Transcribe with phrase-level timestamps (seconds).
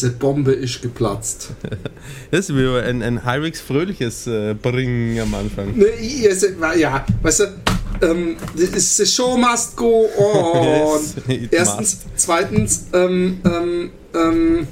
[0.00, 1.50] Diese Bombe ist geplatzt.
[2.30, 5.76] Das ist wie ein, ein halbwegs fröhliches äh, Bringen am Anfang.
[5.76, 5.86] Ne,
[6.76, 7.44] ja, weißt du,
[8.02, 11.00] ähm, the show must go on.
[11.28, 12.06] Yes, Erstens, must.
[12.16, 14.68] zweitens, ähm, ähm, ähm,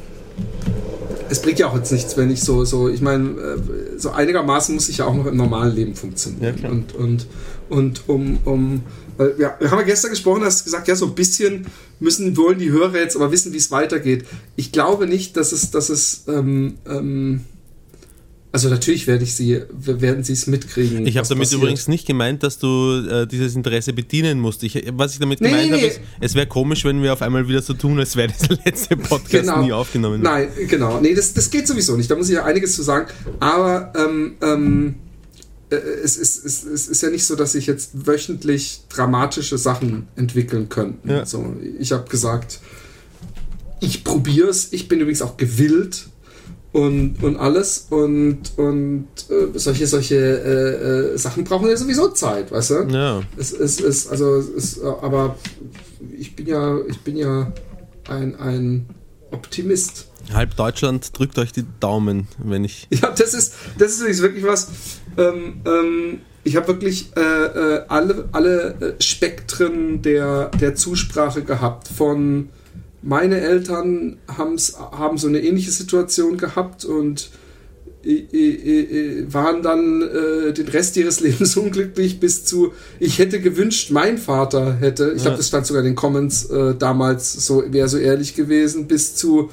[1.34, 4.74] es bringt ja auch jetzt nichts, wenn ich so, so ich meine, äh, so einigermaßen
[4.74, 6.54] muss ich ja auch noch im normalen Leben funktionieren.
[6.62, 7.26] Ja, und, und,
[7.68, 8.82] und um, um
[9.16, 11.66] weil wir, wir haben ja gestern gesprochen, hast gesagt, ja, so ein bisschen
[12.00, 14.24] müssen, wollen die Hörer jetzt aber wissen, wie es weitergeht.
[14.56, 17.44] Ich glaube nicht, dass es, dass es, ähm, ähm,
[18.54, 21.08] also natürlich werde ich sie, werden sie es mitkriegen.
[21.08, 21.60] Ich habe damit passiert.
[21.60, 24.62] übrigens nicht gemeint, dass du äh, dieses Interesse bedienen musst.
[24.62, 27.20] Ich, was ich damit nee, gemeint nee, habe, ist, es wäre komisch, wenn wir auf
[27.20, 29.60] einmal wieder so tun, als wäre dieser letzte Podcast genau.
[29.60, 30.22] nie aufgenommen.
[30.22, 31.00] Nein, genau.
[31.00, 32.08] Nee, das, das geht sowieso nicht.
[32.08, 33.08] Da muss ich ja einiges zu sagen.
[33.40, 34.94] Aber ähm, ähm,
[35.70, 40.06] äh, es, ist, es, es ist ja nicht so, dass sich jetzt wöchentlich dramatische Sachen
[40.14, 41.10] entwickeln könnten.
[41.10, 41.26] Ja.
[41.26, 42.60] So, ich habe gesagt,
[43.80, 44.72] ich probiere es.
[44.72, 46.06] Ich bin übrigens auch gewillt
[46.74, 47.86] und, und alles.
[47.88, 52.74] Und, und äh, solche, solche äh, äh, Sachen brauchen ja sowieso Zeit, weißt du?
[52.90, 53.22] Ja.
[53.36, 55.36] Es ist, also, es ist, aber
[56.18, 57.52] ich bin ja, ich bin ja
[58.08, 58.86] ein, ein
[59.30, 60.08] Optimist.
[60.32, 62.88] Halb Deutschland drückt euch die Daumen, wenn ich.
[63.02, 64.68] Ja, das ist, das ist wirklich was.
[65.16, 71.86] Ähm, ähm, ich habe wirklich äh, äh, alle, alle äh, Spektren der, der Zusprache gehabt.
[71.86, 72.48] Von
[73.04, 77.30] meine Eltern haben's, haben so eine ähnliche Situation gehabt und
[79.32, 84.74] waren dann äh, den Rest ihres Lebens unglücklich bis zu, ich hätte gewünscht, mein Vater
[84.74, 88.34] hätte, ich glaube, das stand sogar in den Comments äh, damals, so wäre so ehrlich
[88.34, 89.48] gewesen, bis zu,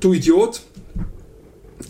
[0.00, 0.62] du Idiot.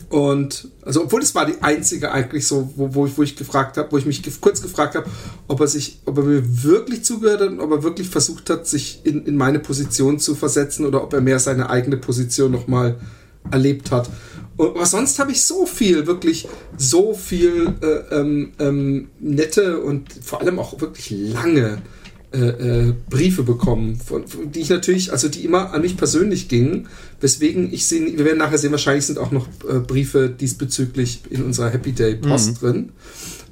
[0.08, 3.76] Und also, obwohl das war die einzige eigentlich so, wo, wo, ich, wo ich gefragt
[3.76, 5.08] habe, wo ich mich ge kurz gefragt habe,
[5.48, 8.66] ob er sich, ob er mir wirklich zugehört hat und ob er wirklich versucht hat,
[8.66, 12.98] sich in, in meine Position zu versetzen oder ob er mehr seine eigene Position nochmal
[13.50, 14.10] erlebt hat.
[14.56, 20.12] Und, aber sonst habe ich so viel, wirklich so viel äh, ähm, ähm, nette und
[20.22, 21.78] vor allem auch wirklich lange
[22.32, 26.48] äh, äh, Briefe bekommen, von, von, die ich natürlich, also die immer an mich persönlich
[26.48, 26.88] gingen,
[27.20, 31.42] weswegen ich sehe, wir werden nachher sehen, wahrscheinlich sind auch noch äh, Briefe diesbezüglich in
[31.44, 32.66] unserer Happy Day Post mhm.
[32.66, 32.88] drin.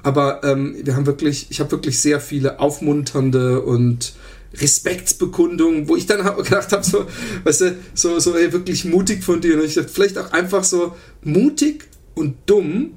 [0.03, 4.13] Aber ähm, wir haben wirklich, ich habe wirklich sehr viele aufmunternde und
[4.61, 7.05] Respektsbekundungen, wo ich dann gedacht habe, so,
[7.43, 9.55] weißt du, so, so ey, wirklich mutig von dir.
[9.55, 12.93] Und ich dachte, vielleicht auch einfach so mutig und dumm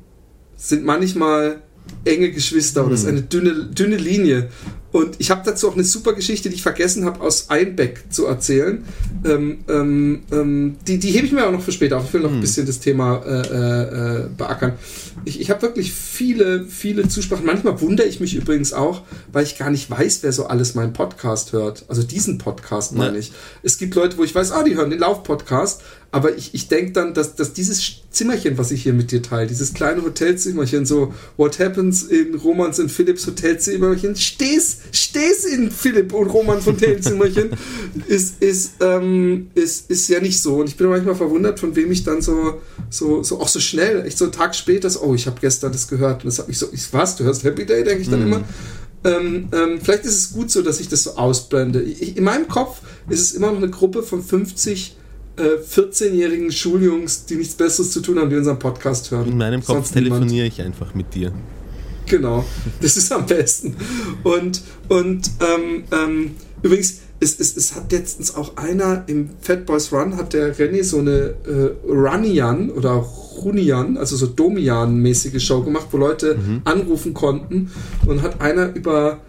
[0.56, 1.62] sind manchmal
[2.05, 2.95] enge Geschwister oder mhm.
[2.95, 4.50] ist eine dünne, dünne Linie.
[4.98, 8.26] Und ich habe dazu auch eine super Geschichte, die ich vergessen habe, aus Einbeck zu
[8.26, 8.82] erzählen.
[9.25, 12.06] Ähm, ähm, ähm, die, die hebe ich mir auch noch für später auf.
[12.06, 12.41] Ich will noch ein hm.
[12.41, 14.72] bisschen das Thema äh, äh, beackern.
[15.25, 17.47] Ich, ich habe wirklich viele, viele Zusprachen.
[17.47, 20.92] Manchmal wundere ich mich übrigens auch, weil ich gar nicht weiß, wer so alles meinen
[20.92, 21.84] Podcast hört.
[21.86, 23.20] Also diesen Podcast meine ja.
[23.20, 23.30] ich.
[23.62, 25.82] Es gibt Leute, wo ich weiß, ah, die hören den Lauf-Podcast.
[26.10, 29.47] Aber ich, ich denke dann, dass, dass dieses Zimmerchen, was ich hier mit dir teile,
[29.47, 36.12] dieses kleine Hotelzimmerchen, so What Happens in Romans und Philipps Hotelzimmerchen, stehst, stehst in Philipp
[36.12, 37.50] und Romans Hotelzimmerchen,
[38.06, 40.56] ist, ist, ähm, ist, ist ja nicht so.
[40.56, 42.60] Und ich bin manchmal verwundert, von wem ich dann so,
[42.91, 45.72] so, so auch so schnell, echt so einen Tag später, so, oh, ich habe gestern
[45.72, 46.24] das gehört.
[46.24, 48.27] Und das hat mich so, ich, was, du hörst Happy Day, denke ich dann mm.
[48.27, 48.45] immer.
[49.04, 51.83] Ähm, ähm, vielleicht ist es gut so, dass ich das so ausblende.
[51.83, 54.97] Ich, in meinem Kopf ist es immer noch eine Gruppe von 50
[55.36, 59.28] äh, 14-jährigen Schuljungs, die nichts Besseres zu tun haben, die unseren Podcast hören.
[59.28, 60.53] In meinem Kopf Sonst telefoniere niemand.
[60.53, 61.33] ich einfach mit dir.
[62.09, 62.45] Genau,
[62.81, 63.77] das ist am besten.
[64.22, 66.31] Und, und ähm, ähm,
[66.63, 70.84] übrigens, es, es, es hat letztens auch einer im Fat Boys Run, hat der René
[70.84, 76.63] so eine äh, Runian oder Runian, also so Domian-mäßige Show gemacht, wo Leute mhm.
[76.65, 77.71] anrufen konnten
[78.07, 79.21] und hat einer über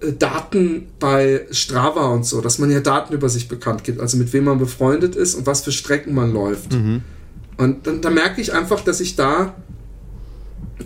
[0.00, 4.18] äh, Daten bei Strava und so, dass man ja Daten über sich bekannt gibt, also
[4.18, 6.74] mit wem man befreundet ist und was für Strecken man läuft.
[6.74, 7.02] Mhm.
[7.56, 9.54] Und dann da merke ich einfach, dass ich da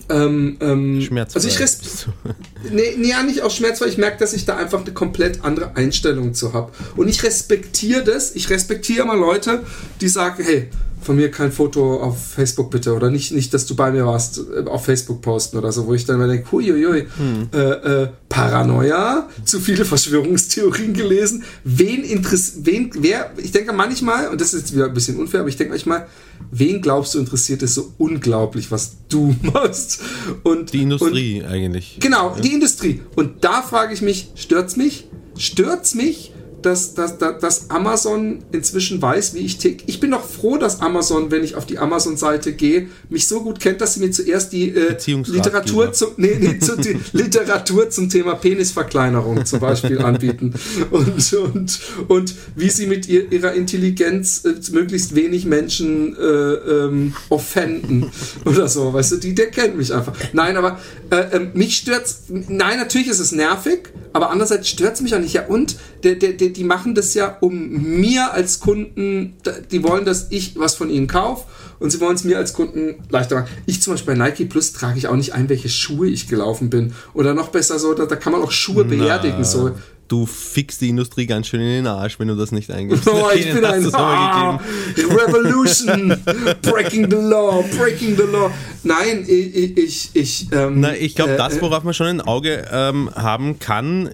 [0.09, 1.37] ähm, ähm, Schmerzfrei.
[1.37, 2.07] Also ich res
[2.71, 3.87] nee, nee, ja, nicht auch schmerzfrei.
[3.87, 6.73] Ich merke, dass ich da einfach eine komplett andere Einstellung zu habe.
[6.97, 8.35] Und ich respektiere das.
[8.35, 9.65] Ich respektiere immer Leute,
[10.01, 10.71] die sagen, hey,
[11.03, 14.39] von mir kein Foto auf Facebook bitte oder nicht, nicht, dass du bei mir warst,
[14.39, 17.49] äh, auf Facebook posten oder so, wo ich dann mir denke, huiuiui, hm.
[17.53, 24.41] äh, äh, Paranoia, zu viele Verschwörungstheorien gelesen, wen interessiert, wen, wer, ich denke manchmal, und
[24.41, 26.07] das ist jetzt wieder ein bisschen unfair, aber ich denke manchmal,
[26.51, 30.01] wen glaubst du interessiert es so unglaublich, was du machst?
[30.43, 31.99] Und, die Industrie und, eigentlich.
[32.01, 32.41] Genau, ja.
[32.41, 33.01] die Industrie.
[33.17, 35.09] Und da frage ich mich, stört's mich?
[35.37, 36.32] Stört's mich,
[36.63, 39.85] dass, dass, dass Amazon inzwischen weiß, wie ich tick.
[39.87, 43.61] Ich bin doch froh, dass Amazon, wenn ich auf die Amazon-Seite gehe, mich so gut
[43.61, 48.09] kennt, dass sie mir zuerst die äh, Literatur, zum, nee, nee, zu, die Literatur zum
[48.09, 50.55] Thema Penisverkleinerung zum Beispiel anbieten.
[50.91, 57.15] Und, und, und wie sie mit ihr, ihrer Intelligenz äh, möglichst wenig Menschen äh, ähm,
[57.29, 58.11] offenden
[58.45, 58.93] oder so.
[58.93, 60.15] Weißt du, die, der kennt mich einfach.
[60.33, 60.79] Nein, aber
[61.11, 62.25] äh, ähm, mich stört's.
[62.29, 65.35] Nein, natürlich ist es nervig, aber andererseits stört es mich auch nicht.
[65.35, 69.35] Ja, und der, der, der, die machen das ja, um mir als Kunden,
[69.71, 71.45] die wollen, dass ich was von ihnen kaufe
[71.79, 73.49] und sie wollen es mir als Kunden leichter machen.
[73.67, 76.71] Ich zum Beispiel bei Nike Plus trage ich auch nicht ein, welche Schuhe ich gelaufen
[76.71, 76.95] bin.
[77.15, 78.97] Oder noch besser so, da, da kann man auch Schuhe Na.
[78.97, 79.45] beerdigen.
[79.45, 79.73] So
[80.13, 83.09] du fixst die Industrie ganz schön in den Arsch, wenn du das nicht eingibst.
[83.13, 84.59] Oh, ich bin ein ah,
[84.97, 86.15] Revolution,
[86.63, 88.51] breaking the law, breaking the law.
[88.83, 92.67] Nein, ich, ich, ich, ähm, Na, ich glaube, äh, das, worauf man schon ein Auge
[92.71, 94.11] ähm, haben kann,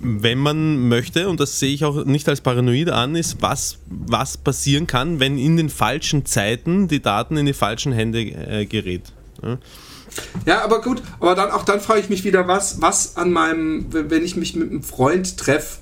[0.00, 4.36] wenn man möchte, und das sehe ich auch nicht als paranoid an, ist, was, was
[4.36, 9.12] passieren kann, wenn in den falschen Zeiten die Daten in die falschen Hände äh, gerät.
[9.42, 9.58] Ja?
[10.46, 13.86] Ja, aber gut, aber dann auch dann frage ich mich wieder, was, was an meinem,
[13.90, 15.78] wenn ich mich mit einem Freund treffe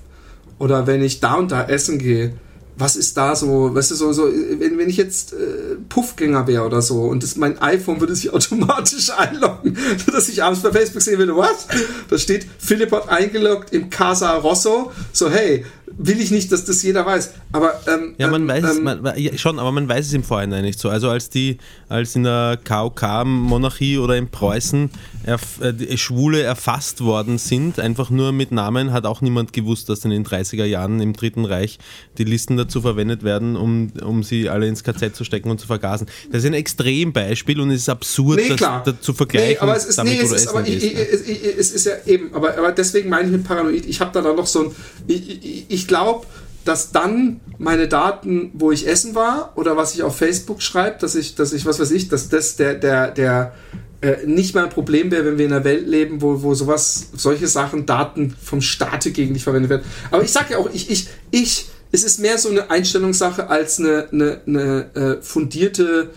[0.58, 2.34] oder wenn ich da und da essen gehe,
[2.78, 6.64] was ist da so, weißt du, so, so wenn, wenn ich jetzt äh, Puffgänger wäre
[6.64, 9.76] oder so und das, mein iPhone würde sich automatisch einloggen,
[10.12, 11.66] dass ich abends bei Facebook sehen würde, was?
[12.08, 15.64] Da steht, Philipp hat eingeloggt im Casa Rosso, so hey,
[15.98, 17.32] will ich nicht, dass das jeder weiß.
[17.52, 20.22] Aber ähm, ja, man ähm, weiß es, man, ja, schon, aber man weiß es im
[20.22, 20.88] Vorhinein nicht so.
[20.88, 21.58] Also als die,
[21.88, 24.90] als in der KOK-Monarchie oder in Preußen
[25.24, 30.04] erf äh, Schwule erfasst worden sind, einfach nur mit Namen, hat auch niemand gewusst, dass
[30.04, 31.78] in den 30er Jahren im Dritten Reich
[32.18, 35.66] die Listen dazu verwendet werden, um, um sie alle ins KZ zu stecken und zu
[35.66, 36.06] vergasen.
[36.30, 39.50] Das ist ein Extrembeispiel und es ist absurd, nee, das, das, zu vergleichen.
[39.52, 42.56] Nee, aber es ist, nee, es ist, aber ich, ich, es ist ja eben, aber,
[42.56, 44.70] aber deswegen meine ich mit Paranoid, ich habe da noch so ein,
[45.06, 46.26] ich, ich glaube,
[46.64, 51.14] dass dann meine Daten, wo ich essen war oder was ich auf Facebook schreibe, dass
[51.14, 53.54] ich, dass ich, was weiß ich, dass das der, der, der
[54.00, 57.10] äh, nicht mal ein Problem wäre, wenn wir in einer Welt leben, wo, wo sowas,
[57.14, 59.84] solche Sachen, Daten vom Staate gegen dich verwendet werden.
[60.10, 63.78] Aber ich sage ja auch, ich, ich, ich, es ist mehr so eine Einstellungssache als
[63.78, 66.10] eine, eine, eine äh, fundierte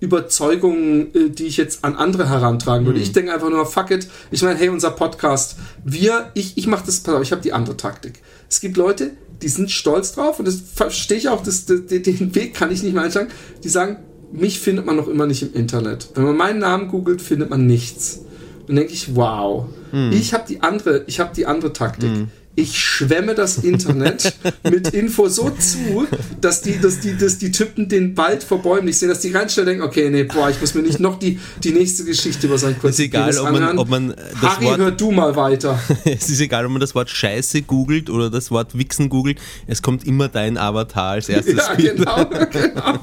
[0.00, 2.98] Überzeugung, äh, die ich jetzt an andere herantragen würde.
[2.98, 3.04] Mhm.
[3.04, 4.08] Ich denke einfach nur, fuck it.
[4.30, 7.52] Ich meine, hey, unser Podcast, wir, ich, ich mache das, pass auf, ich habe die
[7.52, 8.14] andere Taktik.
[8.48, 9.12] Es gibt Leute,
[9.42, 12.82] die sind stolz drauf und das verstehe ich auch, das, das, den Weg kann ich
[12.82, 13.28] nicht mehr einschlagen.
[13.62, 13.98] Die sagen,
[14.32, 16.08] mich findet man noch immer nicht im Internet.
[16.14, 18.20] Wenn man meinen Namen googelt, findet man nichts.
[18.66, 20.12] Dann denke ich, wow, hm.
[20.12, 22.10] ich habe die andere, ich habe die andere Taktik.
[22.10, 22.28] Hm
[22.60, 26.06] ich schwemme das Internet mit Info so zu,
[26.40, 29.30] dass die, dass die, dass die Typen den Wald vor Bäumen nicht sehen, dass die
[29.30, 32.46] ganz schnell denken, okay, nee, boah, ich muss mir nicht noch die, die nächste Geschichte
[32.46, 34.08] über sein kurzes Ist egal, ob man, ob man
[34.40, 35.80] das Harry, Wort, hör du mal weiter.
[36.04, 39.80] es ist egal, ob man das Wort Scheiße googelt oder das Wort Wichsen googelt, es
[39.80, 41.56] kommt immer dein Avatar als erstes.
[41.56, 42.98] Ja, genau, genau.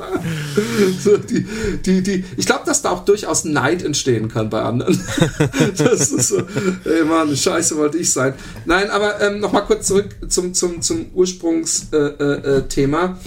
[1.04, 1.48] So, die,
[1.86, 5.00] die, die, ich glaube, dass da auch durchaus Neid entstehen kann bei anderen.
[5.78, 6.38] das ist so,
[6.86, 8.34] ey Mann, Scheiße wollte ich sein.
[8.66, 13.18] Nein, aber ähm, nochmal kurz zurück zum, zum, zum Ursprungsthema.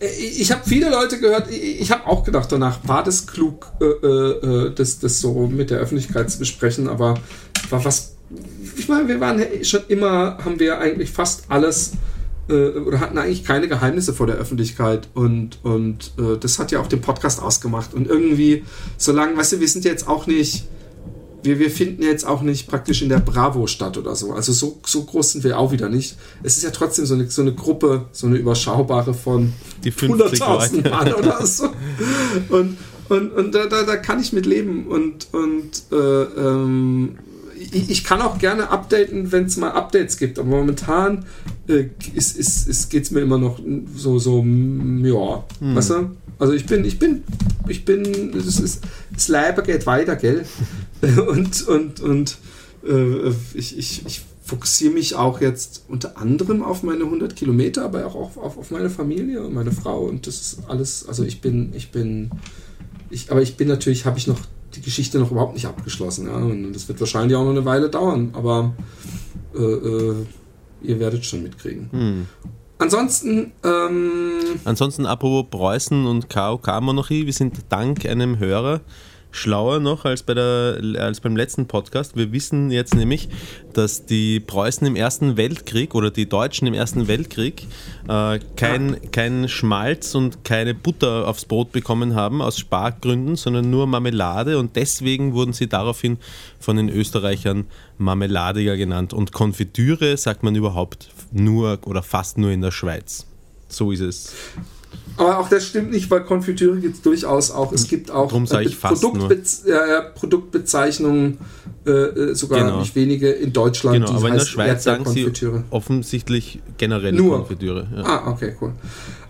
[0.00, 3.26] Äh, äh, äh, ich habe viele Leute gehört, ich habe auch gedacht danach, war das
[3.26, 3.72] klug,
[4.76, 7.14] das, das so mit der Öffentlichkeit zu besprechen, aber
[7.70, 8.16] war was.
[8.76, 11.92] Ich meine, wir waren schon immer, haben wir eigentlich fast alles
[12.48, 17.00] oder hatten eigentlich keine Geheimnisse vor der Öffentlichkeit und, und das hat ja auch den
[17.00, 17.94] Podcast ausgemacht.
[17.94, 18.64] Und irgendwie,
[18.98, 20.66] solange, weißt du, wir sind jetzt auch nicht
[21.46, 24.32] wir, wir finden jetzt auch nicht praktisch in der Bravo statt oder so.
[24.32, 26.16] Also so, so groß sind wir auch wieder nicht.
[26.42, 29.52] Es ist ja trotzdem so eine, so eine Gruppe, so eine überschaubare von
[29.84, 31.68] 100.000 Mann oder so.
[32.50, 32.76] Und,
[33.08, 34.86] und, und da, da, da kann ich mit leben.
[34.88, 37.18] Und, und äh, ähm,
[37.72, 40.38] ich, ich, kann auch gerne updaten, wenn es mal Updates gibt.
[40.38, 41.24] Aber momentan
[41.68, 43.58] äh, ist, ist, ist, geht es mir immer noch
[43.96, 45.76] so, so ja, hm.
[45.76, 46.10] weißt du?
[46.38, 47.24] Also ich bin, ich bin,
[47.66, 50.44] ich bin, es ist, das Leben geht weiter, gell?
[51.28, 52.38] und, und, und
[52.86, 58.06] äh, ich, ich, ich fokussiere mich auch jetzt unter anderem auf meine 100 Kilometer, aber
[58.06, 61.40] auch auf, auf, auf meine Familie und meine Frau und das ist alles, also ich
[61.40, 62.30] bin, ich bin,
[63.10, 64.38] ich, aber ich bin natürlich, habe ich noch
[64.74, 67.90] die Geschichte noch überhaupt nicht abgeschlossen, ja, und das wird wahrscheinlich auch noch eine Weile
[67.90, 68.74] dauern, aber
[69.54, 70.14] äh, äh,
[70.82, 71.88] ihr werdet schon mitkriegen.
[71.90, 72.26] Hm.
[72.78, 73.52] Ansonsten.
[73.64, 78.80] Ähm, Ansonsten, apropos Preußen und KOK-Monarchie, wir sind dank einem Hörer
[79.36, 82.16] schlauer noch als, bei der, als beim letzten Podcast.
[82.16, 83.28] Wir wissen jetzt nämlich,
[83.72, 87.66] dass die Preußen im Ersten Weltkrieg oder die Deutschen im Ersten Weltkrieg
[88.08, 93.86] äh, kein, kein Schmalz und keine Butter aufs Brot bekommen haben aus Spargründen, sondern nur
[93.86, 96.18] Marmelade und deswegen wurden sie daraufhin
[96.58, 97.66] von den Österreichern
[97.98, 99.12] Marmeladiger genannt.
[99.12, 103.26] Und Konfitüre sagt man überhaupt nur oder fast nur in der Schweiz.
[103.68, 104.34] So ist es.
[105.16, 107.72] Aber auch das stimmt nicht, weil Konfitüre gibt es durchaus auch.
[107.72, 111.38] Es gibt auch äh, Produktbe äh, Produktbezeichnungen,
[111.86, 112.80] äh, äh, sogar genau.
[112.80, 114.04] nicht wenige in Deutschland.
[114.04, 115.30] Genau, aber in der Schweiz sagen sie
[115.70, 117.38] offensichtlich generell Nur.
[117.38, 117.86] Konfitüre.
[117.96, 118.02] Ja.
[118.02, 118.72] Ah, okay, cool.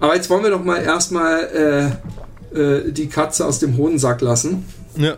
[0.00, 2.00] Aber jetzt wollen wir doch mal erstmal
[2.54, 4.64] äh, äh, die Katze aus dem Hohensack lassen.
[4.96, 5.16] Ja.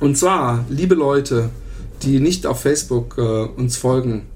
[0.00, 1.50] Und zwar, liebe Leute,
[2.02, 4.26] die nicht auf Facebook uns folgen,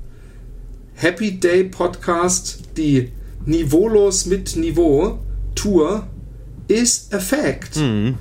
[0.94, 3.12] Happy Day Podcast, die
[3.48, 5.20] Niveaulos mit Niveau
[5.54, 6.06] Tour
[6.68, 7.76] ist Effekt.
[7.76, 8.16] Mhm.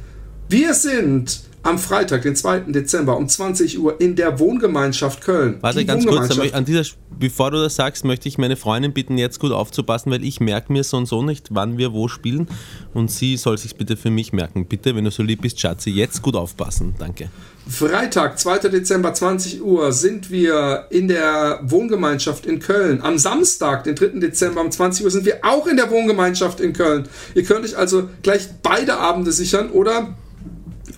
[0.48, 2.60] Wir sind am Freitag, den 2.
[2.72, 5.57] Dezember um 20 Uhr in der Wohngemeinschaft Köln.
[5.60, 6.84] Warte ganz kurz, an dieser,
[7.19, 10.72] bevor du das sagst, möchte ich meine Freundin bitten, jetzt gut aufzupassen, weil ich merke
[10.72, 12.48] mir so und so nicht, wann wir wo spielen
[12.93, 14.65] und sie soll sich bitte für mich merken.
[14.65, 16.96] Bitte, wenn du so lieb bist, Schatzi, jetzt gut aufpassen.
[16.98, 17.29] Danke.
[17.69, 18.69] Freitag, 2.
[18.69, 23.01] Dezember, 20 Uhr sind wir in der Wohngemeinschaft in Köln.
[23.01, 24.19] Am Samstag, den 3.
[24.19, 27.07] Dezember um 20 Uhr sind wir auch in der Wohngemeinschaft in Köln.
[27.36, 30.15] Ihr könnt euch also gleich beide Abende sichern oder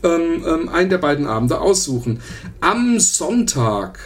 [0.03, 2.19] ähm, ähm, einen der beiden Abende aussuchen.
[2.61, 3.99] Am Sonntag,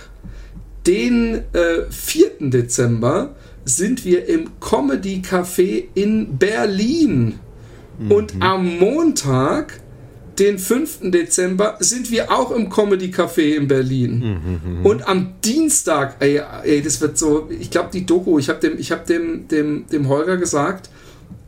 [0.87, 2.49] den äh, 4.
[2.49, 7.39] Dezember, sind wir im Comedy Café in Berlin.
[7.99, 8.11] Mhm.
[8.11, 9.79] Und am Montag,
[10.39, 11.11] den 5.
[11.11, 14.19] Dezember, sind wir auch im Comedy Café in Berlin.
[14.19, 14.85] Mhm, mhm.
[14.85, 18.79] Und am Dienstag, ey, ey, das wird so, ich glaube, die Doku, ich habe dem,
[18.79, 20.89] ich hab dem, dem, dem Holger gesagt,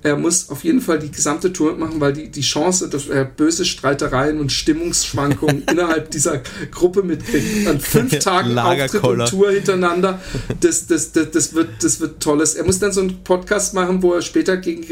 [0.05, 3.25] er muss auf jeden Fall die gesamte Tour machen, weil die, die Chance, dass er
[3.25, 10.21] böse Streitereien und Stimmungsschwankungen innerhalb dieser Gruppe mitkriegt, an fünf Tagen Auftritt und Tour hintereinander,
[10.61, 12.53] das, das, das, das, wird, das wird tolles.
[12.53, 14.83] Er muss dann so einen Podcast machen, wo er später gegen,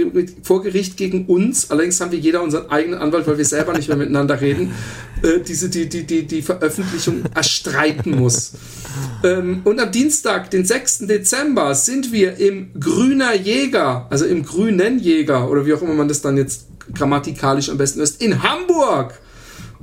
[0.42, 3.88] vor Gericht gegen uns, allerdings haben wir jeder unseren eigenen Anwalt, weil wir selber nicht
[3.90, 4.74] mehr miteinander reden,
[5.22, 8.54] äh, diese, die, die, die, die Veröffentlichung erstreiten muss.
[9.24, 11.08] Ähm, und am Dienstag, den 6.
[11.08, 16.08] Dezember, sind wir im Grüner Jäger, also im Grünen Jäger oder wie auch immer man
[16.08, 19.20] das dann jetzt grammatikalisch am besten ist, in Hamburg.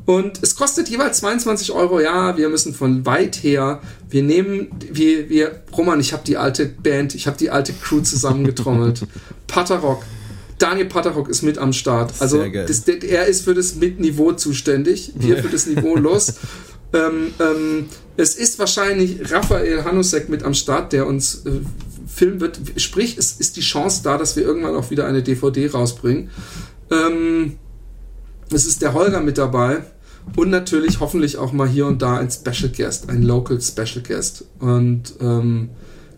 [0.06, 2.00] Und es kostet jeweils 22 Euro.
[2.00, 3.80] Ja, wir müssen von weit her.
[4.08, 8.00] Wir nehmen, wir, wir, Roman, ich habe die alte Band, ich habe die alte Crew
[8.00, 9.06] zusammengetrommelt.
[9.46, 10.02] Paterrock.
[10.58, 12.12] Daniel Paterrock ist mit am Start.
[12.18, 16.34] Also das, er ist für das Mitniveau zuständig, wir für das Niveau los.
[16.92, 17.86] ähm, ähm,
[18.16, 21.50] es ist wahrscheinlich Raphael Hanusek mit am Start, der uns äh,
[22.12, 22.60] filmen wird.
[22.76, 26.30] Sprich, es ist die Chance da, dass wir irgendwann auch wieder eine DVD rausbringen.
[26.90, 27.56] Ähm,
[28.52, 29.82] es ist der Holger mit dabei
[30.36, 34.44] und natürlich hoffentlich auch mal hier und da ein Special Guest, ein Local Special Guest.
[34.58, 35.70] Und ähm,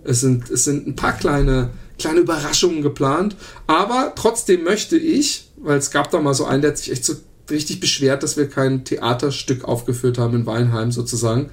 [0.05, 5.79] es, sind, es sind ein paar kleine, kleine Überraschungen geplant, aber trotzdem möchte ich, weil
[5.79, 7.15] es gab da mal so einen, der hat sich echt so
[7.53, 11.51] richtig beschwert, dass wir kein Theaterstück aufgeführt haben in Weinheim sozusagen.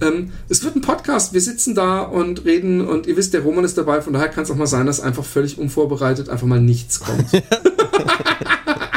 [0.00, 1.32] Ähm, es wird ein Podcast.
[1.32, 4.02] Wir sitzen da und reden und ihr wisst, der Roman ist dabei.
[4.02, 7.26] Von daher kann es auch mal sein, dass einfach völlig unvorbereitet einfach mal nichts kommt.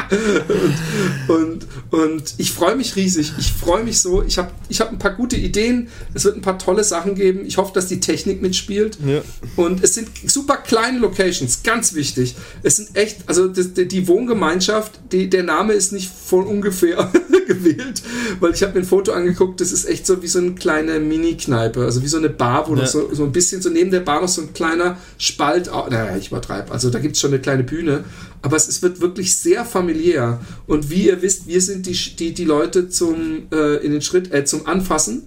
[1.28, 3.32] und, und, und, ich freue mich riesig.
[3.38, 4.22] Ich freue mich so.
[4.22, 5.88] Ich habe ich hab ein paar gute Ideen.
[6.14, 7.44] Es wird ein paar tolle Sachen geben.
[7.46, 8.98] Ich hoffe, dass die Technik mitspielt.
[9.04, 9.22] Ja.
[9.56, 12.36] Und es sind super kleine Locations, ganz wichtig.
[12.62, 17.10] Es sind echt, also das, die Wohngemeinschaft, die, der Name ist nicht von ungefähr
[17.46, 18.02] gewählt,
[18.40, 20.98] weil ich habe mir ein Foto angeguckt, das ist echt so wie so eine kleine
[21.00, 22.86] Mini-Kneipe, also wie so eine Bar, wo ja.
[22.86, 26.28] so, so ein bisschen so neben der Bar noch so ein kleiner Spalt, naja, ich
[26.28, 28.04] übertreibe, also da gibt es schon eine kleine Bühne,
[28.42, 30.40] aber es, es wird wirklich sehr familiär.
[30.66, 34.32] Und wie ihr wisst, wir sind die, die, die Leute zum, äh, in den Schritt,
[34.32, 35.22] äh, zum Anfassen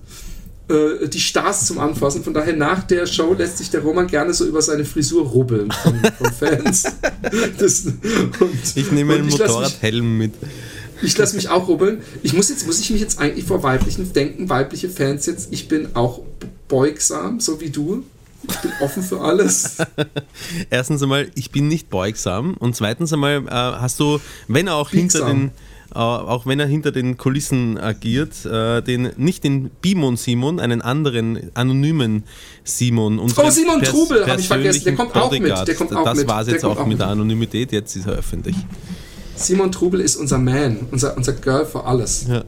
[0.70, 2.24] äh, die Stars zum Anfassen.
[2.24, 5.72] Von daher nach der Show lässt sich der Roman gerne so über seine Frisur rubbeln
[5.72, 6.84] von, von Fans.
[7.58, 10.34] Das, und, ich nehme einen Motorradhelm mit.
[11.02, 12.02] Ich lasse mich auch rubbeln.
[12.24, 15.68] Ich muss jetzt, muss ich mich jetzt eigentlich vor weiblichen denken, weibliche Fans jetzt, ich
[15.68, 16.22] bin auch
[16.68, 18.04] beugsam, so wie du.
[18.48, 19.78] Ich bin offen für alles.
[20.70, 22.56] Erstens einmal, ich bin nicht beugsam.
[22.56, 25.28] Und zweitens einmal, äh, hast du, wenn auch Biegsam.
[25.28, 25.52] hinter den
[25.92, 31.50] auch wenn er hinter den Kulissen agiert, äh, den, nicht den Bimon Simon, einen anderen
[31.56, 32.24] anonymen
[32.64, 33.18] Simon.
[33.20, 35.68] Oh, Simon Trubel, habe ich vergessen, der kommt auch mit.
[35.68, 36.28] Der kommt auch das mit.
[36.28, 38.56] war es jetzt auch, auch mit der Anonymität, jetzt ist er öffentlich.
[39.36, 42.28] Simon Trubel ist unser Man, unser, unser Girl für alles.
[42.28, 42.44] Ja.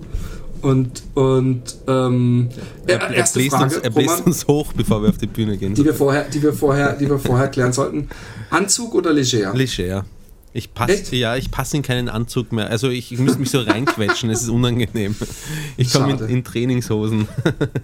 [0.61, 2.49] Und, und ähm,
[2.85, 5.27] er, er, erste bläst Frage, uns, er bläst Roman, uns hoch, bevor wir auf die
[5.27, 5.73] Bühne gehen.
[5.73, 8.09] die wir vorher, die wir vorher, die wir vorher klären sollten.
[8.49, 9.53] Anzug oder leger?
[9.53, 10.05] Leger.
[10.53, 12.69] Ich passe ja, ich passe in keinen Anzug mehr.
[12.69, 15.15] Also ich, ich müsste mich so reinquetschen, es ist unangenehm.
[15.77, 17.27] Ich komme in, in Trainingshosen.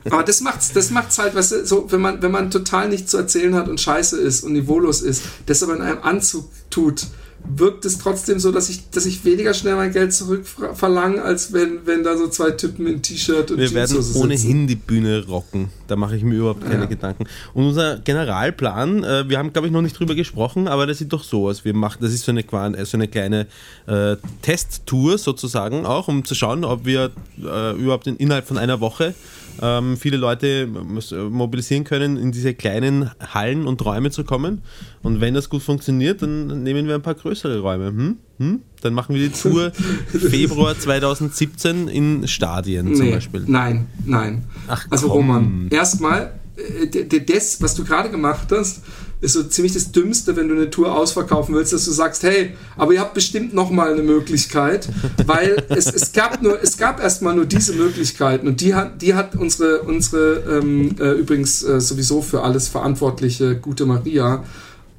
[0.10, 3.12] Aber das macht's, das macht's halt, weißt du, so, wenn man, wenn man total nichts
[3.12, 7.08] zu erzählen hat und scheiße ist und niveaulos ist, das aber in einem Anzug tut,
[7.50, 11.86] wirkt es trotzdem so, dass ich, dass ich weniger schnell mein Geld zurückverlange, als wenn,
[11.86, 14.22] wenn da so zwei Typen in T-Shirt und Wir werden Jeanshose sitzen.
[14.24, 15.70] ohnehin die Bühne rocken.
[15.88, 16.86] Da mache ich mir überhaupt keine Ja.
[16.86, 17.26] Gedanken.
[17.54, 21.14] Und unser Generalplan, äh, wir haben glaube ich noch nicht drüber gesprochen, aber das sieht
[21.14, 21.64] doch so aus.
[21.64, 23.48] Wir machen, das ist so eine, äh, so eine kleine
[23.88, 28.80] äh, Testtour sozusagen auch, um zu schauen, ob wir äh, überhaupt in, innerhalb von einer
[28.82, 29.14] Woche
[29.62, 34.62] ähm, viele Leute äh, mobilisieren können, in diese kleinen Hallen und Räume zu kommen.
[35.04, 37.88] Und wenn das gut funktioniert, dann nehmen wir ein paar größere Räume.
[37.88, 38.18] Hm?
[38.40, 38.62] Hm?
[38.82, 39.72] Dann machen wir die Tour
[40.08, 43.44] Februar 2017 in Stadien zum Nee, Beispiel.
[43.48, 44.44] Nein, nein.
[44.68, 45.30] Ach, also komm.
[45.30, 48.82] Roman, erstmal, äh, das, was du gerade gemacht hast,
[49.20, 52.54] ist so ziemlich das Dümmste, wenn du eine Tour ausverkaufen willst, dass du sagst, hey,
[52.76, 54.88] aber ihr habt bestimmt noch mal eine Möglichkeit,
[55.26, 59.16] weil es, es gab nur, es gab erstmal nur diese Möglichkeiten und die hat, die
[59.16, 64.44] hat unsere, unsere ähm, äh, übrigens äh, sowieso für alles verantwortliche gute Maria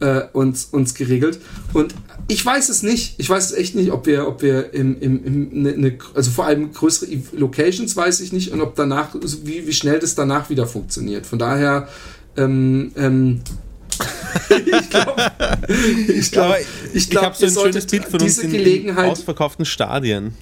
[0.00, 1.40] äh, uns, uns geregelt.
[1.72, 1.94] Und
[2.28, 3.14] ich weiß es nicht.
[3.18, 6.30] Ich weiß es echt nicht, ob wir, ob wir im, im, im ne, ne, also
[6.30, 10.14] vor allem größere Locations weiß ich nicht und ob danach, also wie, wie schnell das
[10.14, 11.26] danach wieder funktioniert.
[11.26, 11.88] Von daher,
[12.36, 13.40] ähm, ähm,
[14.50, 15.32] ich glaube,
[16.08, 16.56] ich glaube,
[16.92, 20.34] ich glaube, habe so ein schönes Bild von uns diese in Gelegenheit, ausverkauften Stadien.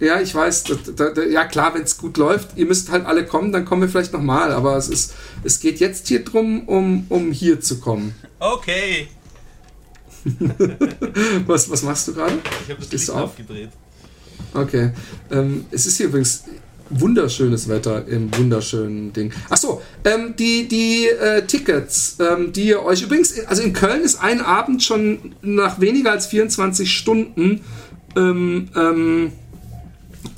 [0.00, 3.06] ja, ich weiß, da, da, da, ja klar, wenn es gut läuft, ihr müsst halt
[3.06, 6.68] alle kommen, dann kommen wir vielleicht nochmal, aber es ist, es geht jetzt hier drum,
[6.68, 8.14] um, um hier zu kommen.
[8.38, 9.08] Okay.
[11.46, 12.38] Was, was machst du gerade?
[12.64, 13.24] Ich habe das Licht Licht auf?
[13.24, 13.68] aufgedreht.
[14.54, 14.92] Okay.
[15.30, 16.44] Ähm, es ist hier übrigens
[17.00, 19.32] wunderschönes Wetter im wunderschönen Ding.
[19.50, 24.20] Achso, ähm, die, die äh, Tickets, ähm, die ihr euch übrigens, also in Köln ist
[24.20, 27.60] ein Abend schon nach weniger als 24 Stunden
[28.16, 29.32] ähm, ähm,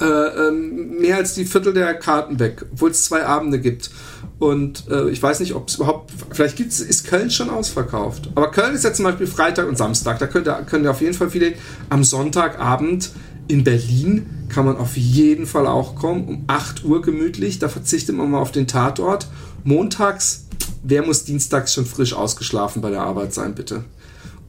[0.00, 3.90] äh, ähm, mehr als die Viertel der Karten weg, obwohl es zwei Abende gibt.
[4.38, 8.28] Und äh, ich weiß nicht, ob es überhaupt, vielleicht gibt's, ist Köln schon ausverkauft.
[8.34, 10.18] Aber Köln ist ja zum Beispiel Freitag und Samstag.
[10.18, 11.54] Da könnt ihr, könnt ihr auf jeden Fall viele.
[11.88, 13.10] Am Sonntagabend
[13.48, 16.26] in Berlin kann man auf jeden Fall auch kommen.
[16.26, 17.58] Um 8 Uhr gemütlich.
[17.58, 19.28] Da verzichtet man mal auf den Tatort.
[19.64, 20.46] Montags,
[20.82, 23.84] wer muss dienstags schon frisch ausgeschlafen bei der Arbeit sein, bitte?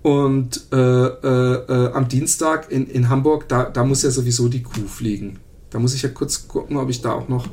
[0.04, 4.64] Und äh, äh, äh, am Dienstag in, in Hamburg, da, da muss ja sowieso die
[4.64, 5.40] Kuh fliegen.
[5.70, 7.48] Da muss ich ja kurz gucken, ob ich da auch noch,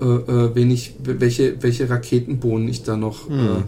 [0.00, 3.62] äh, äh, wen ich, welche, welche Raketenbohnen ich da noch äh,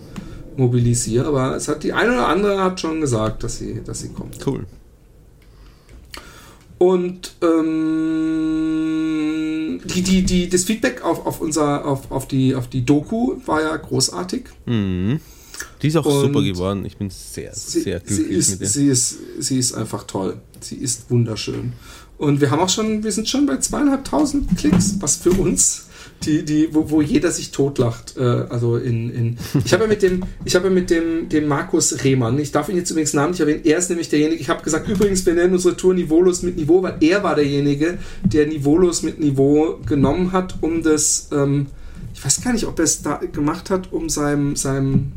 [0.57, 1.27] mobilisiere.
[1.27, 4.47] Aber es hat die eine oder andere hat schon gesagt, dass sie, dass sie kommt.
[4.47, 4.67] Cool.
[6.85, 8.61] Und ähm,
[9.87, 13.62] die, die, die, das Feedback auf, auf, unser, auf, auf, die, auf die Doku war
[13.62, 14.44] ja großartig.
[14.66, 15.20] Mhm.
[15.81, 16.85] Die ist auch Und super geworden.
[16.85, 18.68] Ich bin sehr, Sie, sehr sie, glücklich ist, mit ihr.
[18.68, 20.37] sie, ist, sie ist einfach toll.
[20.61, 21.73] Sie ist wunderschön.
[22.18, 25.87] Und wir haben auch schon, wir sind schon bei zweieinhalbtausend Klicks, was für uns,
[26.22, 28.16] die, die, wo, wo jeder sich totlacht.
[28.16, 31.46] Äh, also in, in ich habe ja mit dem, ich habe ja mit dem, dem
[31.46, 34.62] Markus Rehmann, ich darf ihn jetzt übrigens namentlich erwähnen, er ist nämlich derjenige, ich habe
[34.62, 39.03] gesagt, übrigens, wir nennen unsere Tour Niveaulos mit Niveau, weil er war derjenige, der Niveaulos
[39.03, 41.66] mit Niveau genommen hat, um das, ähm,
[42.14, 45.12] ich weiß gar nicht, ob er es da gemacht hat, um seinem, seinem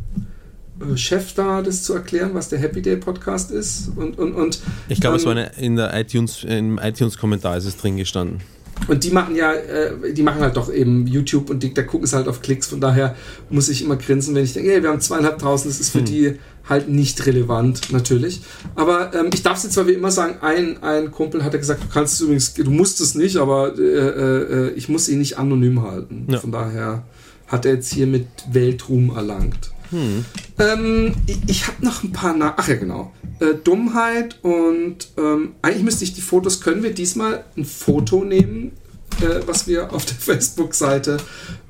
[0.80, 3.92] äh, Chef da das zu erklären, was der Happy Day Podcast ist.
[3.96, 7.78] Und, und, und, Ich glaube, es war eine, in der iTunes, im iTunes-Kommentar ist es
[7.78, 8.42] drin gestanden.
[8.88, 12.08] Und die machen ja, äh, die machen halt doch eben YouTube und die, da gucken
[12.08, 12.68] sie halt auf Klicks.
[12.68, 13.16] Von daher
[13.50, 16.36] muss ich immer grinsen, wenn ich denke, hey, wir haben zweieinhalbtausend, das ist für die
[16.70, 18.42] halt nicht relevant, natürlich.
[18.76, 21.60] Aber ähm, ich darf es jetzt, weil wir immer sagen, ein, ein Kumpel hat ja
[21.60, 25.20] gesagt, du kannst es übrigens, du musst es nicht, aber äh, äh, ich muss ihn
[25.20, 26.28] nicht anonym halten.
[26.30, 26.40] Ja.
[26.40, 27.04] Von daher
[27.48, 29.72] hat er jetzt hier mit Weltruhm erlangt.
[30.60, 32.54] Ähm, ich ich habe noch ein paar nach.
[32.58, 33.12] Ach ja, genau.
[33.40, 38.72] Äh, Dummheit und ähm, eigentlich müsste ich die Fotos, können wir diesmal ein Foto nehmen,
[39.22, 41.18] äh, was wir auf der Facebook-Seite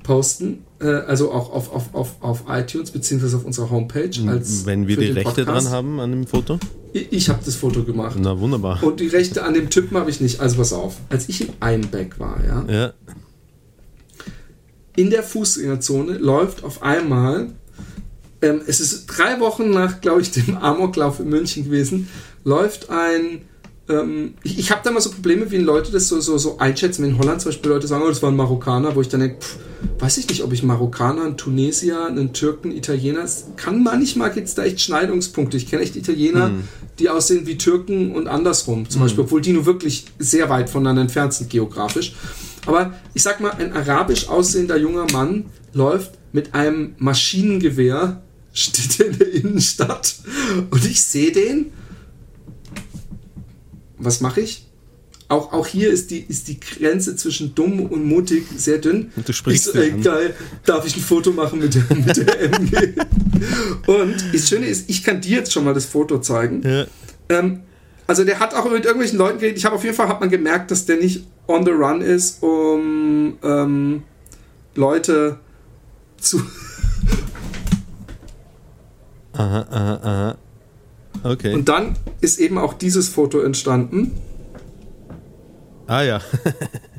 [0.04, 0.64] posten.
[0.80, 4.12] Äh, also auch auf, auf, auf, auf iTunes beziehungsweise auf unserer Homepage.
[4.28, 5.66] Als Wenn wir die Rechte Podcast.
[5.68, 6.58] dran haben an dem Foto.
[6.94, 8.16] Ich, ich habe das Foto gemacht.
[8.20, 8.82] Na, wunderbar.
[8.84, 10.40] Und die Rechte an dem Typen habe ich nicht.
[10.40, 10.96] Also pass auf.
[11.10, 12.94] Als ich in Einbeck war, ja, Ja.
[14.96, 17.50] in der Fußgängerzone läuft auf einmal,
[18.41, 22.10] ähm, es ist drei Wochen nach, glaube ich, dem Amoklauf in München gewesen,
[22.43, 23.41] läuft ein
[23.89, 27.04] ähm, ich, ich habe da mal so Probleme, wie Leute das so, so, so einschätzen.
[27.04, 29.21] Wenn in Holland zum Beispiel Leute sagen, oh, das war ein Marokkaner, wo ich dann
[29.21, 29.58] denke, pff,
[30.00, 34.56] weiß ich nicht, ob ich Marokkaner, einen Tunesier, einen Türken, Italiener, kann manchmal gibt es
[34.56, 35.58] da echt Schneidungspunkte.
[35.58, 36.63] Ich kenne echt Italiener, hm.
[37.00, 39.06] die aussehen wie Türken und andersrum, zum hm.
[39.06, 42.15] Beispiel, obwohl die nur wirklich sehr weit voneinander entfernt sind geografisch.
[42.65, 48.21] Aber ich sag mal, ein arabisch aussehender junger Mann läuft mit einem Maschinengewehr,
[48.58, 50.15] steht in der Innenstadt
[50.70, 51.72] und ich sehe den
[53.98, 54.65] was mache ich?
[55.30, 59.12] Auch, auch hier ist die, ist die Grenze zwischen dumm und mutig sehr dünn.
[59.15, 60.34] Und du sprichst ich so, ey, geil,
[60.65, 62.93] darf ich ein Foto machen mit der, mit der MG?
[63.88, 66.62] und das Schöne ist, ich kann dir jetzt schon mal das Foto zeigen.
[66.63, 66.86] Ja.
[67.28, 67.62] Ähm,
[68.06, 69.58] also der hat auch mit irgendwelchen Leuten geredet.
[69.58, 72.41] Ich habe auf jeden Fall hat man gemerkt, dass der nicht on the run ist,
[72.41, 74.04] um ähm,
[74.76, 75.39] Leute
[76.17, 76.41] zu.
[79.38, 80.38] Aha, aha, aha.
[81.23, 81.54] Okay.
[81.54, 84.12] Und dann ist eben auch dieses Foto entstanden.
[85.88, 86.21] Ah ja.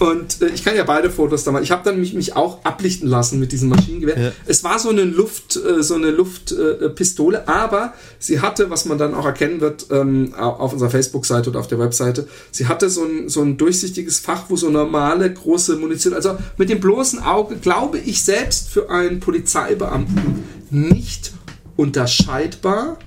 [0.00, 1.62] Und äh, ich kann ja beide Fotos da mal.
[1.62, 4.18] Ich habe dann mich, mich auch ablichten lassen mit diesem Maschinengewehr.
[4.18, 4.32] Ja.
[4.46, 8.98] Es war so eine Luft, äh, so eine Luftpistole, äh, aber sie hatte, was man
[8.98, 13.04] dann auch erkennen wird ähm, auf unserer Facebook-Seite oder auf der Webseite, sie hatte so
[13.04, 17.56] ein, so ein durchsichtiges Fach, wo so normale große Munition, also mit dem bloßen Auge,
[17.56, 21.32] glaube ich selbst für einen Polizeibeamten nicht
[21.76, 22.98] unterscheidbar,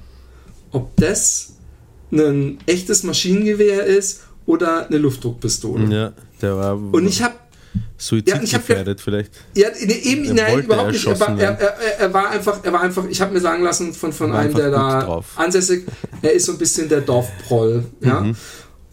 [0.71, 1.54] ob das
[2.12, 5.93] ein echtes Maschinengewehr ist oder eine Luftdruckpistole.
[5.93, 6.73] Ja, der war.
[6.73, 7.36] Und ich habe
[7.97, 9.31] Suizidgefährdet ja, vielleicht.
[9.53, 11.05] Ja, eben, nein, überhaupt nicht.
[11.05, 13.93] Er war, er, er, er war, einfach, er war einfach, ich habe mir sagen lassen
[13.93, 15.25] von, von einem, der da drauf.
[15.36, 15.86] ansässig,
[16.21, 17.86] er ist so ein bisschen der Dorfproll.
[18.01, 18.21] Ja?
[18.21, 18.36] Mhm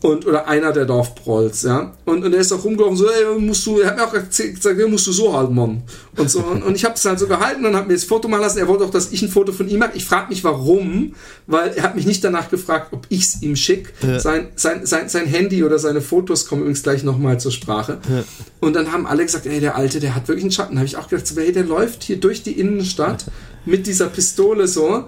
[0.04, 1.94] und oder einer der Dorfprolls, ja.
[2.04, 4.88] Und, und er ist auch rumgelaufen, so, ey, musst du, er hat mir auch gesagt,
[4.90, 5.82] musst du so halten, Mann.
[6.18, 8.28] Und so, und, und ich habe es halt so gehalten und habe mir das Foto
[8.28, 8.58] machen lassen.
[8.58, 9.92] Er wollte auch, dass ich ein Foto von ihm mache.
[9.94, 11.14] Ich frage mich, warum,
[11.46, 13.92] weil er hat mich nicht danach gefragt, ob ich es ihm schicke.
[14.06, 14.20] Ja.
[14.20, 17.98] Sein, sein, sein, sein Handy oder seine Fotos kommen übrigens gleich nochmal zur Sprache.
[18.06, 18.24] Ja.
[18.60, 20.76] Und dann haben alle gesagt, ey, der Alte, der hat wirklich einen Schatten.
[20.76, 23.24] Habe ich auch gedacht, so, hey, der läuft hier durch die Innenstadt
[23.64, 25.06] mit dieser Pistole so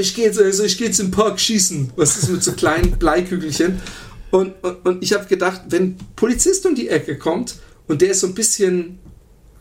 [0.00, 1.92] ich gehe jetzt, also ich gehe jetzt im Park schießen.
[1.96, 3.80] Was ist mit so kleinen Bleikügelchen?
[4.30, 8.20] Und, und, und ich habe gedacht, wenn Polizist um die Ecke kommt und der ist
[8.20, 8.98] so ein bisschen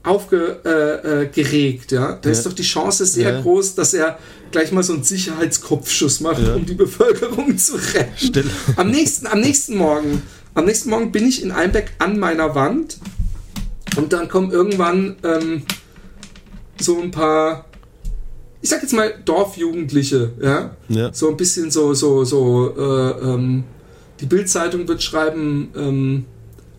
[0.03, 2.31] aufgeregt, äh, äh, ja, da ja.
[2.31, 3.41] ist doch die Chance sehr ja.
[3.41, 4.17] groß, dass er
[4.51, 6.55] gleich mal so einen Sicherheitskopfschuss macht, ja.
[6.55, 8.17] um die Bevölkerung zu retten.
[8.17, 8.49] Still.
[8.77, 10.21] Am nächsten, am nächsten Morgen,
[10.53, 12.97] am nächsten Morgen bin ich in Einbeck an meiner Wand
[13.97, 15.63] und dann kommen irgendwann ähm,
[16.79, 17.65] so ein paar
[18.61, 21.13] ich sag jetzt mal Dorfjugendliche, ja, ja.
[21.13, 23.63] so ein bisschen so, so, so, äh, ähm,
[24.19, 26.25] die Bildzeitung wird schreiben, ähm,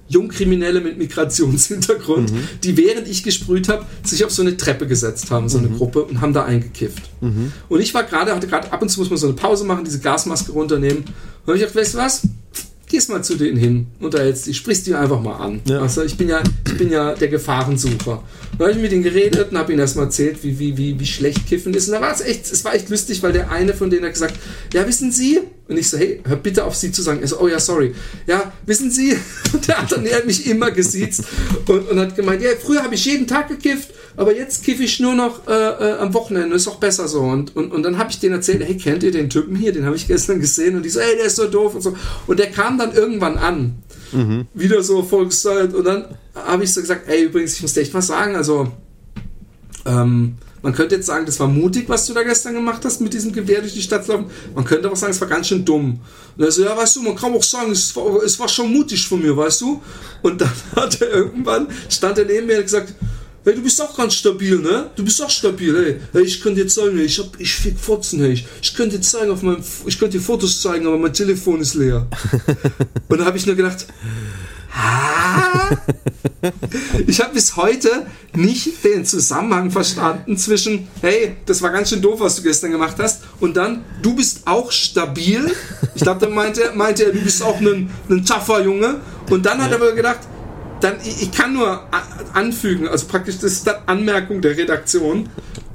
[0.08, 2.48] Jungkriminelle mit Migrationshintergrund, mhm.
[2.62, 5.78] die während ich gesprüht habe, sich auf so eine Treppe gesetzt haben, so eine mhm.
[5.78, 7.02] Gruppe, und haben da eingekifft.
[7.20, 7.52] Mhm.
[7.68, 9.84] Und ich war gerade, hatte gerade ab und zu muss man so eine Pause machen,
[9.84, 10.98] diese Gasmaske runternehmen.
[10.98, 12.22] Und habe ich gedacht, weißt du was?
[12.92, 15.60] Gehst mal zu denen hin, unterhältst dich, sprichst die einfach mal an.
[15.64, 15.80] Ja.
[15.80, 18.22] Also ich bin ja, ich bin ja der Gefahrensucher.
[18.58, 21.06] Da habe ich mit denen geredet und habe ihnen erstmal erzählt, wie, wie, wie, wie
[21.06, 21.88] schlecht Kiffen ist.
[21.88, 24.12] Und da war es echt, es war echt lustig, weil der eine von denen hat
[24.12, 24.38] gesagt,
[24.74, 25.40] ja, wissen Sie?
[25.68, 27.22] Und ich so, hey, hör bitte auf Sie zu sagen.
[27.22, 27.94] Er so, oh ja, sorry.
[28.26, 29.16] Ja, wissen Sie?
[29.54, 31.24] Und der er hat mich immer gesiezt
[31.68, 35.00] und, und hat gemeint, ja, früher habe ich jeden Tag gekifft, aber jetzt kiffe ich
[35.00, 37.20] nur noch äh, äh, am Wochenende, ist auch besser so.
[37.20, 39.72] Und, und, und dann habe ich denen erzählt, hey, kennt ihr den Typen hier?
[39.72, 40.76] Den habe ich gestern gesehen.
[40.76, 41.96] Und die so, hey, der ist so doof und so.
[42.26, 43.82] Und der kam dann irgendwann an.
[44.12, 44.46] Mhm.
[44.52, 45.74] Wieder so Volkszeit.
[45.74, 48.36] Und dann habe ich so gesagt, ey, übrigens, ich muss dir echt was sagen.
[48.36, 48.68] Also,
[49.86, 53.12] ähm, man könnte jetzt sagen, das war mutig, was du da gestern gemacht hast, mit
[53.12, 54.26] diesem Gewehr durch die Stadt zu laufen.
[54.54, 55.98] Man könnte aber sagen, es war ganz schön dumm.
[56.36, 58.72] Und er so, ja, weißt du, man kann auch sagen, es war, es war schon
[58.72, 59.82] mutig von mir, weißt du?
[60.22, 62.94] Und dann hat er irgendwann, stand er neben mir und gesagt,
[63.44, 64.90] Hey, du bist auch ganz stabil, ne?
[64.94, 66.00] Du bist auch stabil, ey.
[66.12, 68.34] hey ich könnte dir zeigen, hey, ich hab, ich fick Fotzen, hey.
[68.34, 71.60] Ich, ich könnte dir zeigen auf meinem, ich könnte dir Fotos zeigen, aber mein Telefon
[71.60, 72.06] ist leer.
[73.08, 73.86] Und da habe ich nur gedacht,
[74.70, 75.76] ha?
[77.06, 82.20] Ich habe bis heute nicht den Zusammenhang verstanden zwischen, hey, das war ganz schön doof,
[82.20, 85.50] was du gestern gemacht hast, und dann, du bist auch stabil.
[85.94, 89.00] Ich glaube, dann meinte er, meinte er, du bist auch ein, ein tougher Junge.
[89.30, 90.20] Und dann hat er wohl gedacht,
[90.82, 91.88] dann, ich kann nur
[92.32, 95.28] anfügen, also praktisch das ist dann Anmerkung der Redaktion.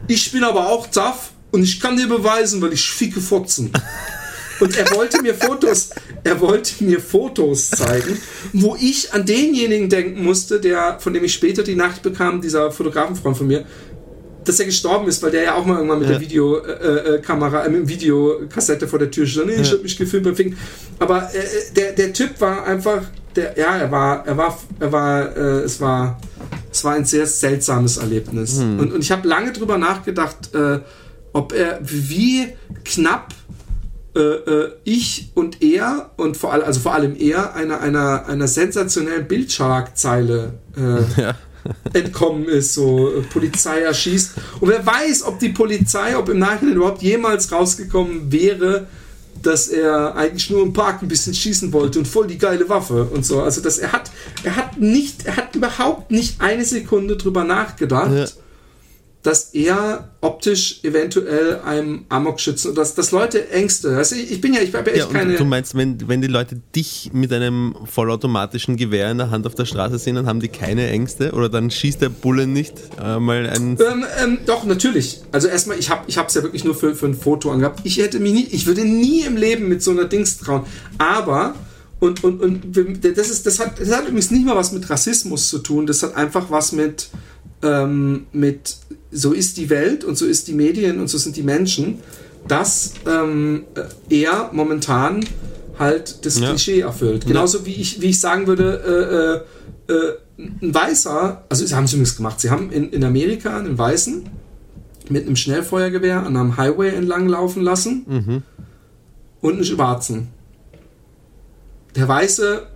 [0.08, 3.72] Ich bin aber auch tough und ich kann dir beweisen, weil ich ficke Fotzen.
[4.60, 5.92] Und er wollte mir Fotos,
[6.24, 8.18] er wollte mir Fotos zeigen,
[8.54, 12.72] wo ich an denjenigen denken musste, der, von dem ich später die Nacht bekam, dieser
[12.72, 13.66] Fotografenfreund von mir,
[14.48, 16.14] dass er gestorben ist, weil der ja auch mal irgendwann mit ja.
[16.14, 19.48] der Videokamera, äh, äh, mit Videokassette vor der Tür stand.
[19.48, 19.74] Nee, ich ja.
[19.74, 20.56] habe mich gefilmt beim Fing.
[21.00, 23.02] Aber äh, der, der Typ war einfach
[23.36, 26.20] der, ja, er war, er war, er war, äh, es war,
[26.72, 28.60] es war ein sehr seltsames Erlebnis.
[28.60, 28.80] Hm.
[28.80, 30.80] Und, und ich habe lange drüber nachgedacht, äh,
[31.34, 32.48] ob er, wie
[32.84, 33.34] knapp
[34.16, 38.48] äh, äh, ich und er und vor allem, also vor allem er einer, einer, einer
[38.48, 40.82] sensationellen Bildschlagzeile äh,
[41.22, 41.36] ja.
[41.94, 44.32] Entkommen ist, so äh, Polizei erschießt.
[44.60, 48.88] Und wer weiß, ob die Polizei, ob im Nachhinein überhaupt jemals rausgekommen wäre,
[49.44, 53.06] dass er eigentlich nur im Park ein bisschen schießen wollte und voll die geile Waffe
[53.06, 53.42] und so.
[53.42, 54.12] Also dass er hat,
[54.44, 58.12] er hat nicht, er hat überhaupt nicht eine Sekunde drüber nachgedacht.
[58.12, 58.26] Ja
[59.28, 63.98] dass er optisch eventuell einem Amok schützen dass, dass Leute Ängste.
[63.98, 65.36] Also ich, ich bin ja, ich habe ja echt ja, keine.
[65.36, 69.54] Du meinst, wenn, wenn die Leute dich mit einem vollautomatischen Gewehr in der Hand auf
[69.54, 73.20] der Straße sehen, dann haben die keine Ängste oder dann schießt der Bulle nicht äh,
[73.20, 73.78] mal einen.
[73.82, 75.20] Ähm, ähm, doch, natürlich.
[75.34, 77.82] Also erstmal, ich habe es ich ja wirklich nur für, für ein Foto angehabt.
[77.84, 80.64] Ich hätte mich nie, ich würde nie im Leben mit so einer Dings trauen.
[81.00, 81.54] Aber
[82.00, 85.50] und, und, und das, ist, das, hat, das hat übrigens nicht mal was mit Rassismus
[85.50, 87.10] zu tun, das hat einfach was mit,
[87.64, 88.78] ähm, mit
[89.12, 92.00] so ist die Welt und so ist die Medien und so sind die Menschen,
[92.48, 93.64] dass ähm,
[94.10, 95.26] er momentan
[95.80, 96.50] halt das ja.
[96.50, 97.26] Klischee erfüllt.
[97.26, 99.44] Genauso wie ich, wie ich sagen würde,
[99.90, 103.04] äh, äh, äh ein Weißer, also sie haben es übrigens gemacht, sie haben in, in
[103.04, 104.30] Amerika einen Weißen
[105.10, 108.44] mit einem Schnellfeuergewehr an einem Highway entlang laufen lassen mhm.
[109.42, 110.28] und einen Schwarzen.
[111.96, 112.68] Der Weiße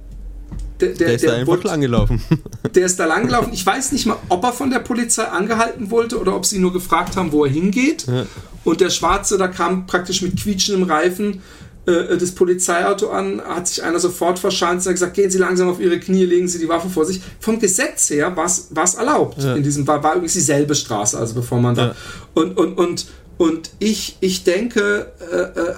[0.81, 2.21] der, der, der ist der da einfach langgelaufen.
[2.75, 3.51] Der ist da langgelaufen.
[3.53, 6.71] Ich weiß nicht mal, ob er von der Polizei angehalten wollte oder ob sie nur
[6.71, 8.05] gefragt haben, wo er hingeht.
[8.07, 8.25] Ja.
[8.63, 11.41] Und der Schwarze, da kam praktisch mit quietschendem Reifen
[11.85, 15.67] äh, das Polizeiauto an, hat sich einer sofort verschanzt und hat gesagt, gehen Sie langsam
[15.67, 17.21] auf Ihre Knie, legen Sie die Waffe vor sich.
[17.39, 19.41] Vom Gesetz her war es erlaubt.
[19.41, 19.55] Ja.
[19.55, 21.87] In diesem war, war übrigens dieselbe Straße, also bevor man da.
[21.87, 21.95] Ja.
[22.35, 25.73] Und, und, und, und ich, ich denke, äh, äh,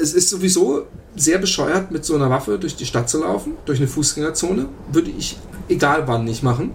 [0.00, 3.78] es ist sowieso sehr bescheuert, mit so einer Waffe durch die Stadt zu laufen, durch
[3.78, 4.66] eine Fußgängerzone.
[4.92, 6.72] Würde ich egal wann nicht machen.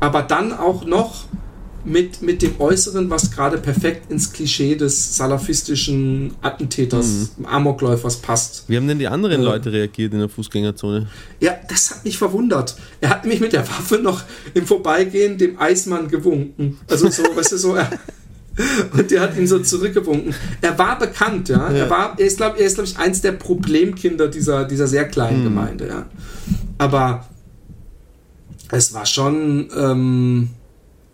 [0.00, 1.26] Aber dann auch noch
[1.86, 7.46] mit, mit dem Äußeren, was gerade perfekt ins Klischee des salafistischen Attentäters, mhm.
[7.46, 8.64] Amokläufers passt.
[8.66, 11.06] Wie haben denn die anderen äh, Leute reagiert in der Fußgängerzone?
[11.40, 12.76] Ja, das hat mich verwundert.
[13.00, 14.24] Er hat nämlich mit der Waffe noch
[14.54, 16.78] im Vorbeigehen dem Eismann gewunken.
[16.90, 17.90] Also so, weißt du, so, er,
[18.92, 20.34] und der hat ihn so zurückgewunken.
[20.60, 21.70] Er war bekannt, ja.
[21.70, 21.84] ja.
[21.84, 25.44] Er, war, er ist, glaube glaub ich, eins der Problemkinder dieser, dieser sehr kleinen mhm.
[25.44, 26.06] Gemeinde, ja.
[26.78, 27.26] Aber
[28.70, 29.68] es war schon.
[29.76, 30.50] Ähm,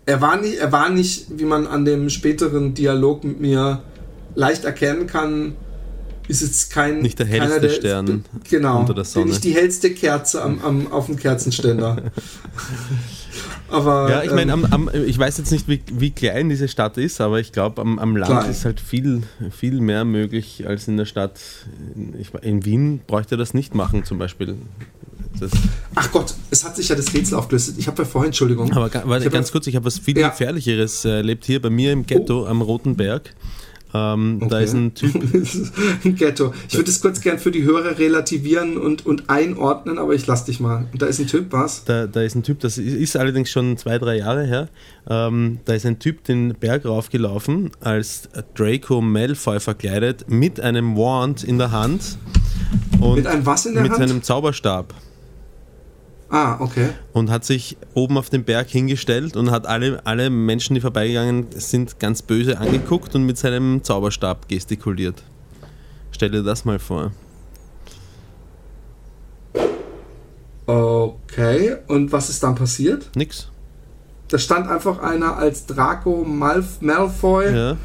[0.05, 3.83] er, war nicht, er war nicht, wie man an dem späteren Dialog mit mir
[4.35, 5.55] leicht erkennen kann,
[6.27, 7.01] ist jetzt kein.
[7.01, 9.27] Nicht der hellste der, Stern genau, unter der Sonne.
[9.27, 11.97] Nicht die hellste Kerze am, am, auf dem Kerzenständer.
[13.69, 17.21] Aber, ja, ich meine, ähm, ich weiß jetzt nicht, wie, wie, klein diese Stadt ist,
[17.21, 18.51] aber ich glaube, am, am, Land klein.
[18.51, 21.39] ist halt viel, viel mehr möglich als in der Stadt.
[22.19, 24.57] Ich, in Wien bräuchte das nicht machen, zum Beispiel.
[25.39, 25.51] Das
[25.95, 27.75] Ach Gott, es hat sich ja das Rätsel aufgelöst.
[27.77, 28.71] Ich habe ja vorhin, Entschuldigung.
[28.73, 30.29] Aber warte, ganz kurz, ich habe was viel ja.
[30.29, 32.47] Gefährlicheres erlebt hier bei mir im Ghetto oh.
[32.47, 33.33] am Roten Berg.
[33.93, 34.49] Ähm, okay.
[34.49, 35.13] Da ist ein Typ.
[36.03, 36.53] ein Ghetto.
[36.67, 40.45] Ich würde es kurz gern für die Hörer relativieren und, und einordnen, aber ich lass
[40.45, 40.87] dich mal.
[40.91, 41.85] Und da ist ein Typ, was?
[41.85, 44.69] Da, da ist ein Typ, das ist allerdings schon zwei, drei Jahre her.
[45.07, 51.43] Ähm, da ist ein Typ den Berg raufgelaufen, als Draco Malfoy verkleidet, mit einem Wand
[51.43, 52.17] in der Hand.
[52.99, 53.99] Und mit einem was in der mit Hand?
[53.99, 54.93] Mit seinem Zauberstab.
[56.33, 56.89] Ah, okay.
[57.11, 61.45] Und hat sich oben auf den Berg hingestellt und hat alle, alle Menschen, die vorbeigegangen
[61.51, 65.21] sind, ganz böse angeguckt und mit seinem Zauberstab gestikuliert.
[66.09, 67.11] Stell dir das mal vor.
[70.65, 73.11] Okay, und was ist dann passiert?
[73.15, 73.49] Nix.
[74.29, 77.55] Da stand einfach einer als Draco Malf Malfoy.
[77.55, 77.77] Ja.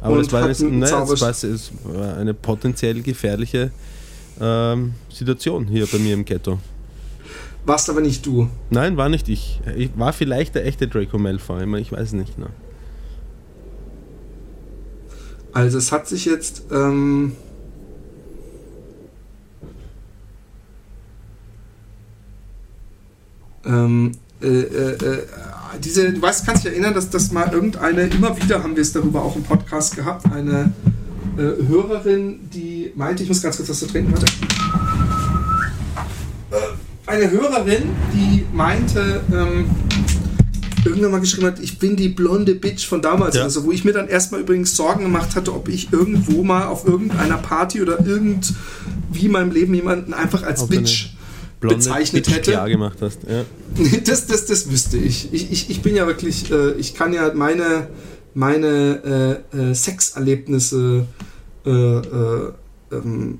[0.00, 3.70] Aber es war, eine, ne, es war eine potenziell gefährliche
[4.40, 6.58] ähm, Situation hier bei mir im Ghetto.
[7.70, 8.48] Warst aber nicht du.
[8.70, 9.60] Nein, war nicht ich.
[9.76, 12.36] Ich war vielleicht der echte Draco Malfoy, ich weiß nicht.
[12.36, 12.46] Ne?
[15.52, 16.64] Also es hat sich jetzt...
[16.72, 17.36] Ähm
[23.64, 25.26] ähm, äh, äh, äh,
[25.80, 28.92] diese, du weißt, kannst dich erinnern, dass das mal irgendeine, immer wieder haben wir es
[28.92, 30.72] darüber auch im Podcast gehabt, eine
[31.36, 34.26] äh, Hörerin, die meinte, ich muss ganz kurz was zu trinken, warte
[37.10, 37.82] eine Hörerin,
[38.14, 39.68] die meinte, ähm,
[40.84, 43.36] irgendwann mal geschrieben hat, ich bin die blonde Bitch von damals.
[43.36, 43.42] Ja.
[43.42, 46.86] Also, wo ich mir dann erstmal übrigens Sorgen gemacht hatte, ob ich irgendwo mal auf
[46.86, 51.10] irgendeiner Party oder irgendwie in meinem Leben jemanden einfach als auf Bitch
[51.60, 52.52] bezeichnet Bitch hätte.
[52.52, 53.20] Klar gemacht hast.
[53.28, 53.44] Ja.
[54.04, 55.32] Das, das, das wüsste ich.
[55.32, 55.70] Ich, ich.
[55.70, 57.88] ich bin ja wirklich, äh, ich kann ja meine,
[58.34, 61.06] meine äh, äh, Sexerlebnisse
[61.66, 62.52] äh, äh,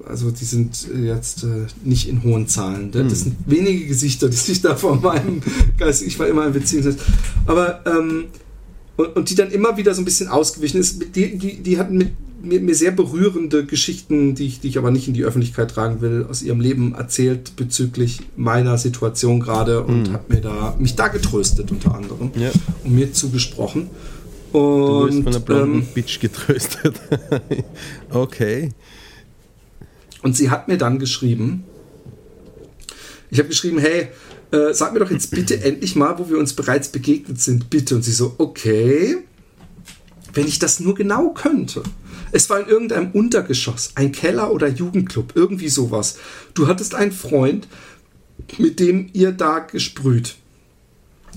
[0.06, 2.90] also die sind jetzt äh, nicht in hohen Zahlen.
[2.92, 3.14] Das hm.
[3.14, 5.40] sind wenige Gesichter, die sich da vor meinem
[5.78, 6.94] Geist, ich war immer in Beziehung,
[7.46, 8.24] aber ähm,
[8.96, 11.16] und, und, die dann immer wieder so ein bisschen ausgewichen ist.
[11.16, 14.90] Die, die, die hatten mit mir, mir sehr berührende Geschichten, die ich, die ich aber
[14.90, 20.08] nicht in die Öffentlichkeit tragen will, aus ihrem Leben erzählt bezüglich meiner Situation gerade und
[20.08, 20.12] Mhm.
[20.12, 22.50] hat mir da mich da getröstet unter anderem Ja.
[22.84, 23.88] und mir zugesprochen.
[24.52, 27.00] Du wirst Und, von einer blonden ähm, Bitch getröstet.
[28.10, 28.70] okay.
[30.22, 31.64] Und sie hat mir dann geschrieben,
[33.30, 34.08] ich habe geschrieben, hey,
[34.50, 37.94] äh, sag mir doch jetzt bitte endlich mal, wo wir uns bereits begegnet sind, bitte.
[37.94, 39.18] Und sie so, okay,
[40.34, 41.82] wenn ich das nur genau könnte.
[42.32, 46.18] Es war in irgendeinem Untergeschoss, ein Keller oder Jugendclub, irgendwie sowas.
[46.54, 47.66] Du hattest einen Freund,
[48.58, 50.36] mit dem ihr da gesprüht.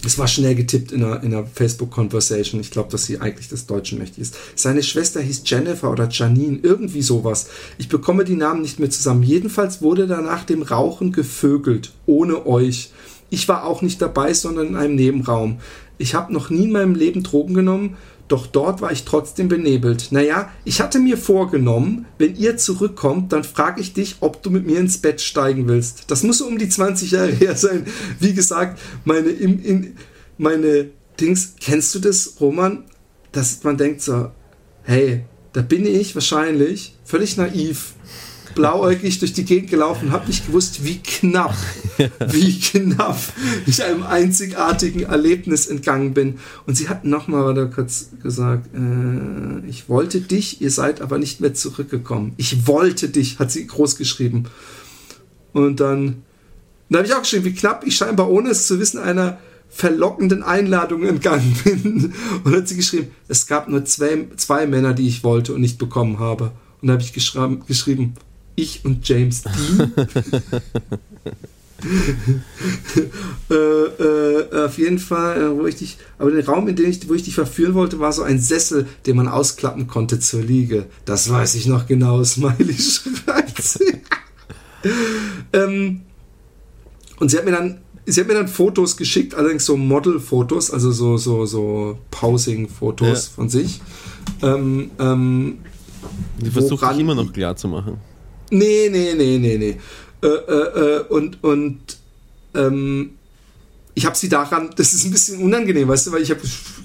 [0.06, 2.60] Es war schnell getippt in einer, in einer Facebook-Conversation.
[2.60, 4.36] Ich glaube, dass sie eigentlich des Deutschen mächtig ist.
[4.56, 7.48] Seine Schwester hieß Jennifer oder Janine, irgendwie sowas.
[7.78, 9.24] Ich bekomme die Namen nicht mehr zusammen.
[9.24, 12.92] Jedenfalls wurde da nach dem Rauchen gevögelt, ohne euch.
[13.34, 15.60] Ich war auch nicht dabei, sondern in einem Nebenraum.
[15.98, 20.12] Ich habe noch nie in meinem Leben Drogen genommen, doch dort war ich trotzdem benebelt.
[20.12, 24.68] Naja, ich hatte mir vorgenommen, wenn ihr zurückkommt, dann frage ich dich, ob du mit
[24.68, 26.12] mir ins Bett steigen willst.
[26.12, 27.88] Das muss so um die 20 Jahre her sein.
[28.20, 29.96] Wie gesagt, meine, in, in,
[30.38, 32.84] meine Dings, kennst du das, Roman?
[33.32, 34.30] Dass man denkt so,
[34.84, 37.94] hey, da bin ich wahrscheinlich völlig naiv,
[38.56, 41.56] blauäugig durch die Gegend gelaufen, habe nicht gewusst, wie knapp,
[42.32, 43.18] wie knapp
[43.66, 46.40] ich einem einzigartigen Erlebnis entgangen bin.
[46.66, 51.54] Und sie hat nochmal kurz gesagt, äh, ich wollte dich, ihr seid aber nicht mehr
[51.54, 52.34] zurückgekommen.
[52.38, 54.46] Ich wollte dich, hat sie groß geschrieben.
[55.52, 56.24] Und dann,
[56.90, 59.38] dann habe ich auch geschrieben, wie knapp ich scheinbar ohne es zu wissen einer
[59.70, 62.14] verlockenden Einladung entgangen bin.
[62.44, 65.80] Und hat sie geschrieben, es gab nur zwei, zwei Männer, die ich wollte und nicht
[65.80, 66.52] bekommen habe.
[66.82, 68.14] Und da habe ich geschrieben,
[68.56, 69.94] ich und James Dean.
[73.50, 77.08] äh, äh, auf jeden Fall, äh, wo ich dich, aber der Raum, in dem ich,
[77.10, 80.86] wo ich dich verführen wollte, war so ein Sessel, den man ausklappen konnte zur Liege.
[81.06, 83.80] Das weiß ich noch genau, Smiley schreibt
[85.54, 86.02] ähm,
[87.20, 90.92] und sie hat mir dann, sie hat mir dann Fotos geschickt, allerdings so Model-Fotos, also
[90.92, 93.34] so, so, so Posing-Fotos Ja.
[93.36, 93.82] von sich.
[94.42, 95.60] Ähm, ähm,
[96.42, 97.98] Die versucht immer noch klar zu machen.
[98.54, 99.78] Nee, nee, nee, nee, nee.
[100.22, 101.80] Äh, äh, äh, und und
[102.54, 103.10] ähm,
[103.96, 106.42] ich habe sie daran, das ist ein bisschen unangenehm, weißt du, weil ich habe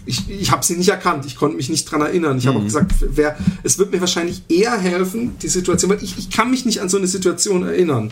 [0.06, 2.38] ich, ich hab sie nicht erkannt, ich konnte mich nicht dran erinnern.
[2.38, 6.16] Ich habe auch gesagt, wer, es wird mir wahrscheinlich eher helfen, die Situation, weil ich,
[6.16, 8.10] ich kann mich nicht an so eine Situation erinnern.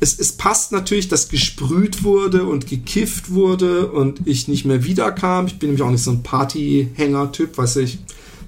[0.00, 5.46] Es, es passt natürlich, dass gesprüht wurde und gekifft wurde und ich nicht mehr wiederkam.
[5.46, 7.98] Ich bin nämlich auch nicht so ein Partyhänger-Typ, weißt du, ich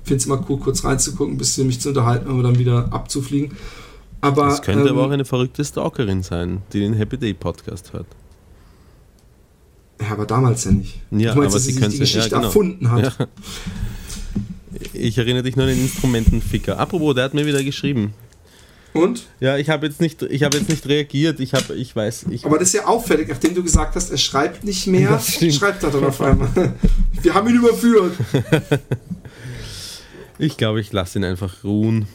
[0.05, 3.53] finde es immer cool, kurz reinzugucken, ein bisschen mich zu unterhalten, aber dann wieder abzufliegen.
[4.23, 7.93] Aber, Das könnte ähm, aber auch eine verrückte Stalkerin sein, die den Happy Day Podcast
[7.93, 8.07] hört.
[10.01, 11.01] Ja, aber damals ja nicht.
[11.11, 12.47] Ja, du meinst, aber dass sie sie die Geschichte ja, genau.
[12.47, 13.19] erfunden hat.
[13.19, 13.27] Ja.
[14.95, 16.79] Ich erinnere dich nur an den Instrumentenficker.
[16.79, 18.15] Apropos, der hat mir wieder geschrieben.
[18.95, 19.27] Und?
[19.41, 21.41] Ja, ich habe jetzt nicht, ich habe jetzt nicht reagiert.
[21.41, 22.45] Ich habe, ich weiß, ich.
[22.45, 25.91] Aber das ist ja auffällig, nachdem du gesagt hast, er schreibt nicht mehr, schreibt er
[25.91, 26.49] dann auf einmal.
[27.23, 28.15] Wir haben ihn überführt.
[30.39, 32.09] Ich glaube, ich lasse ihn einfach ruhen.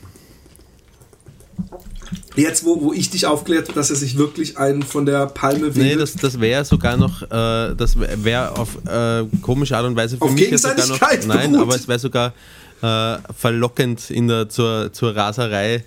[2.36, 5.76] Jetzt, wo, wo ich dich aufklärt, dass er sich wirklich einen von der Palme Nee,
[5.76, 6.02] windet.
[6.02, 10.24] das, das wäre sogar noch, äh, das wäre auf äh, komische Art und Weise für
[10.24, 11.00] Auf mich sogar noch.
[11.26, 11.64] Nein, beruht.
[11.68, 12.34] aber es wäre sogar
[12.82, 15.84] äh, verlockend in der, zur, zur Raserei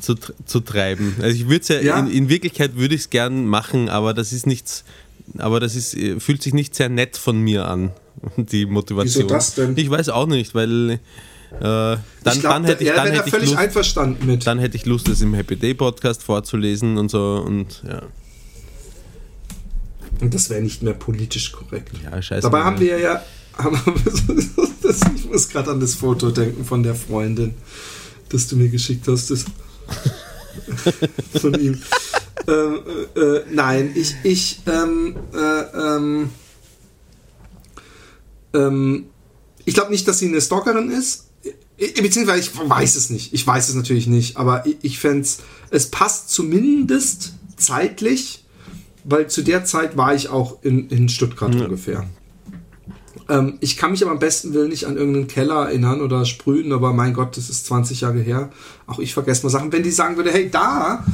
[0.00, 1.16] zu, zu treiben.
[1.20, 1.98] Also ich würde es ja, Ja.
[1.98, 4.84] In, in Wirklichkeit würde ich es gern machen, aber das ist nichts,
[5.38, 7.90] aber das ist, äh, fühlt sich nicht sehr nett von mir an,
[8.36, 9.24] die Motivation.
[9.24, 9.76] Wieso das denn?
[9.76, 11.00] Ich weiß auch nicht, weil
[11.52, 14.46] äh, dann, glaub, dann hätte ich, dann hätte ich völlig Lust, einverstanden mit.
[14.46, 18.02] dann hätte ich Lust, das im Happy Day Podcast vorzulesen und so und ja.
[20.20, 21.92] Und das wäre nicht mehr politisch korrekt.
[22.04, 22.42] Ja, scheiße.
[22.42, 23.22] Dabei haben wir ja.
[23.60, 24.12] Haben wir,
[24.82, 27.54] das, ich muss gerade an das Foto denken von der Freundin,
[28.30, 29.30] das du mir geschickt hast.
[29.30, 29.44] Das,
[31.40, 31.82] von ihm.
[32.48, 32.80] ähm,
[33.16, 36.30] äh, äh, nein, ich, ich, ähm, äh, ähm,
[38.54, 39.06] ähm,
[39.64, 41.29] ich glaube nicht, dass sie eine Stalkerin ist.
[41.80, 43.32] Beziehungsweise ich weiß es nicht.
[43.32, 44.36] Ich weiß es natürlich nicht.
[44.36, 45.38] Aber ich, ich fände es,
[45.70, 48.44] es passt zumindest zeitlich,
[49.04, 52.06] weil zu der Zeit war ich auch in, in Stuttgart ungefähr.
[53.30, 56.72] Ähm, ich kann mich aber am besten Willen nicht an irgendeinen Keller erinnern oder sprühen,
[56.72, 58.50] aber mein Gott, das ist 20 Jahre her.
[58.86, 59.72] Auch ich vergesse mal Sachen.
[59.72, 61.04] Wenn die sagen würde, hey, da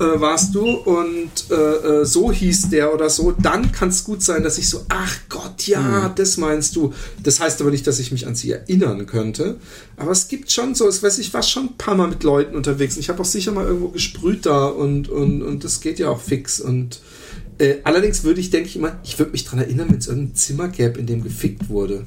[0.00, 4.22] äh, warst du und äh, äh, so hieß der oder so, dann kann es gut
[4.22, 6.94] sein, dass ich so, ach Gott, ja, das meinst du.
[7.22, 9.58] Das heißt aber nicht, dass ich mich an sie erinnern könnte.
[9.96, 12.56] Aber es gibt schon so, ich weiß, ich war schon ein paar Mal mit Leuten
[12.56, 12.96] unterwegs.
[12.96, 16.08] und Ich habe auch sicher mal irgendwo gesprüht da und, und, und das geht ja
[16.08, 17.00] auch fix und
[17.58, 20.34] äh, allerdings würde ich, denke ich immer, ich würde mich daran erinnern, wenn es irgendein
[20.34, 22.06] Zimmer gäbe, in dem gefickt wurde.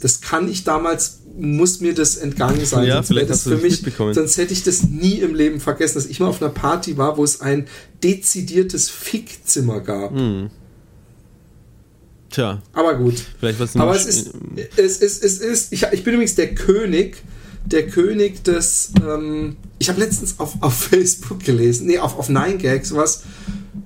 [0.00, 2.86] Das kann ich damals muss mir das entgangen sein.
[2.86, 4.14] Ja, sonst vielleicht wäre hast du für das mich, mitbekommen.
[4.14, 7.16] sonst hätte ich das nie im Leben vergessen, dass ich mal auf einer Party war,
[7.16, 7.66] wo es ein
[8.02, 10.12] dezidiertes Fickzimmer gab.
[10.12, 10.50] Hm.
[12.30, 13.14] Tja, Aber gut.
[13.38, 14.30] vielleicht was Aber es ist,
[14.76, 17.16] es ist, es ist, ich, ich bin übrigens der König,
[17.66, 22.94] der König des, ähm, ich habe letztens auf, auf Facebook gelesen, nee, auf, auf 9gag
[22.94, 23.24] was,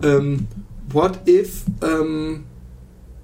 [0.02, 0.46] ähm,
[0.90, 2.44] what if, ähm,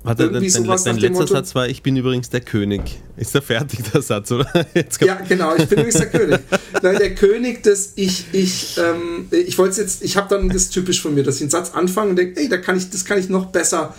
[0.04, 2.82] Warte, dein, dein, letzter Motto- Satz war, ich bin übrigens der König.
[3.16, 4.46] Ist der fertig, der Satz, oder?
[5.00, 6.40] Ja, genau, ich bin übrigens der König.
[6.82, 11.00] Nein, der König des ich, ich, ähm, ich wollte jetzt, ich habe dann das typisch
[11.00, 13.18] von mir, dass ich einen Satz anfange und denke, ey, da kann ich, das kann
[13.18, 13.94] ich noch besser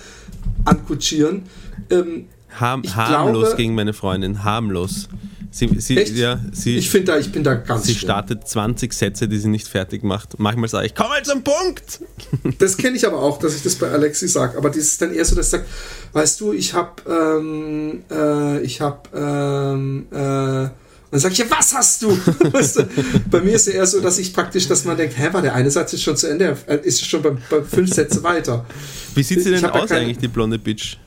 [0.65, 1.43] ankutschieren.
[1.89, 2.27] Ähm,
[2.59, 5.07] Harm, harmlos glaube- gegen meine Freundin, harmlos.
[5.55, 8.07] Sie, sie, ja, sie, ich finde da, ich bin da ganz sie schlimm.
[8.09, 10.39] startet 20 Sätze, die sie nicht fertig macht.
[10.39, 11.99] Manchmal sage ich, komm mal zum Punkt!
[12.57, 14.57] Das kenne ich aber auch, dass ich das bei Alexi sage.
[14.57, 15.65] Aber das ist dann eher so, dass ich sage,
[16.13, 20.71] weißt du, ich habe, ähm, äh, ich habe, ähm, äh, und
[21.11, 22.09] dann sage ich, ja, was hast du?
[22.51, 22.87] weißt du?
[23.29, 25.53] Bei mir ist es eher so, dass ich praktisch, dass man denkt, hä, war der
[25.53, 28.65] eine Satz ist schon zu Ende, äh, ist schon bei, bei fünf Sätze weiter.
[29.13, 30.97] Wie sieht sie denn ja aus keine- eigentlich, die blonde Bitch?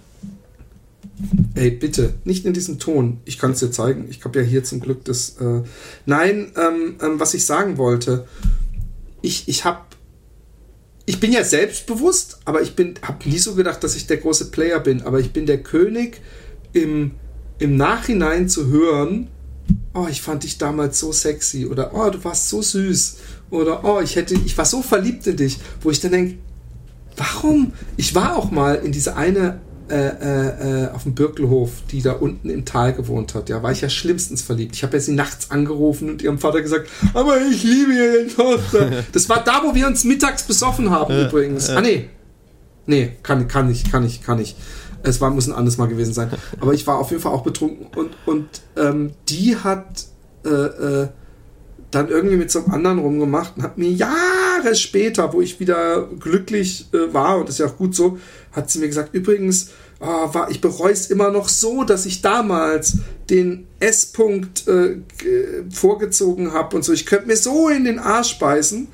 [1.54, 3.20] Ey, bitte, nicht in diesem Ton.
[3.24, 4.06] Ich kann es dir zeigen.
[4.10, 5.36] Ich habe ja hier zum Glück das.
[5.40, 5.62] Äh
[6.04, 8.26] Nein, ähm, ähm, was ich sagen wollte,
[9.22, 9.80] ich, ich habe.
[11.06, 14.80] Ich bin ja selbstbewusst, aber ich habe nie so gedacht, dass ich der große Player
[14.80, 15.02] bin.
[15.02, 16.20] Aber ich bin der König
[16.72, 17.12] im,
[17.58, 19.28] im Nachhinein zu hören,
[19.94, 23.16] oh, ich fand dich damals so sexy oder oh, du warst so süß
[23.50, 26.38] oder oh, ich hätte, ich war so verliebt in dich, wo ich dann denke,
[27.16, 27.72] warum?
[27.96, 32.12] Ich war auch mal in diese eine äh, äh, äh, auf dem Birkelhof, die da
[32.12, 33.48] unten im Tal gewohnt hat.
[33.48, 34.74] Ja, war ich ja schlimmstens verliebt.
[34.74, 39.04] Ich habe ja sie nachts angerufen und ihrem Vater gesagt, aber ich liebe ihre Tochter.
[39.12, 41.70] Das war da, wo wir uns mittags besoffen haben übrigens.
[41.70, 42.08] Ah nee,
[42.86, 44.56] nee, kann, kann ich, kann ich, kann ich.
[45.02, 46.30] Es war, muss ein anderes Mal gewesen sein.
[46.60, 50.06] Aber ich war auf jeden Fall auch betrunken und, und ähm, die hat
[50.44, 51.08] äh, äh,
[51.90, 56.08] dann irgendwie mit so einem anderen rumgemacht und hat mir Jahre später, wo ich wieder
[56.18, 58.18] glücklich äh, war, und das ist ja auch gut so,
[58.56, 62.22] hat sie mir gesagt, übrigens, ah, war, ich bereue es immer noch so, dass ich
[62.22, 62.98] damals
[63.28, 64.96] den S-Punkt äh,
[65.70, 66.92] vorgezogen habe und so.
[66.92, 68.88] Ich könnte mir so in den Arsch beißen.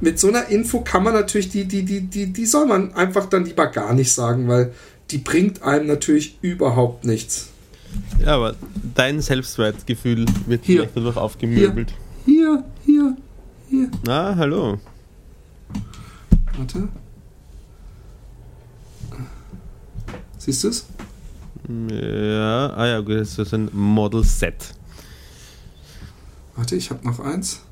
[0.00, 3.26] Mit so einer Info kann man natürlich, die, die, die, die, die soll man einfach
[3.26, 4.72] dann lieber gar nicht sagen, weil
[5.10, 7.48] die bringt einem natürlich überhaupt nichts.
[8.20, 8.54] Ja, aber
[8.94, 10.88] dein Selbstwertgefühl wird Hier.
[10.94, 11.94] dadurch aufgemöbelt.
[12.24, 13.16] Hier, hier,
[13.68, 13.90] hier.
[14.06, 14.78] Ah, hallo.
[16.58, 16.88] Warte.
[20.46, 20.86] Siehst du es?
[21.90, 24.74] Ja, ah ja, gut, das ist ein Model Set.
[26.54, 27.62] Warte, ich habe noch eins.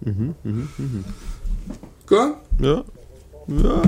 [0.00, 1.04] Mhm, mhm, mhm.
[2.08, 2.34] Gell?
[2.58, 2.84] Ja.
[3.46, 3.82] Ja.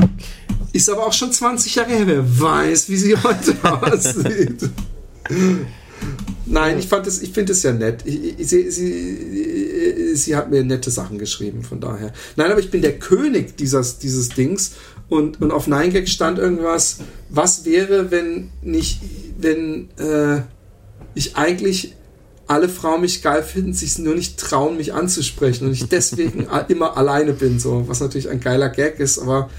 [0.73, 2.07] Ist aber auch schon 20 Jahre her.
[2.07, 4.71] Wer weiß, wie sie heute aussieht.
[6.47, 6.91] Nein, ich
[7.23, 8.03] ich finde es ja nett.
[8.05, 12.13] Ich, ich, sie, sie, sie hat mir nette Sachen geschrieben, von daher.
[12.37, 14.73] Nein, aber ich bin der König dieses, dieses Dings
[15.09, 16.99] und, und auf 9gag stand irgendwas,
[17.29, 19.01] was wäre, wenn nicht,
[19.39, 20.43] wenn äh,
[21.15, 21.95] ich eigentlich
[22.47, 26.97] alle Frauen mich geil finden, sich nur nicht trauen, mich anzusprechen und ich deswegen immer
[26.97, 29.51] alleine bin, so, was natürlich ein geiler Gag ist, aber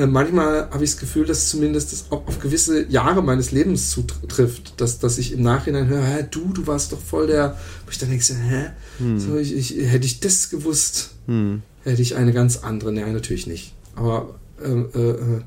[0.00, 3.90] äh, manchmal habe ich das Gefühl, dass zumindest das auf, auf gewisse Jahre meines Lebens
[3.90, 7.90] zutrifft, dass, dass ich im Nachhinein höre, hä, du, du warst doch voll der, wo
[7.90, 8.70] ich dann denke, hä,
[9.18, 11.62] so, ich, ich, hätte ich das gewusst, Hm.
[11.84, 14.34] hätte ich eine ganz andere, nein, natürlich nicht, aber
[14.64, 15.40] ähm, äh, äh,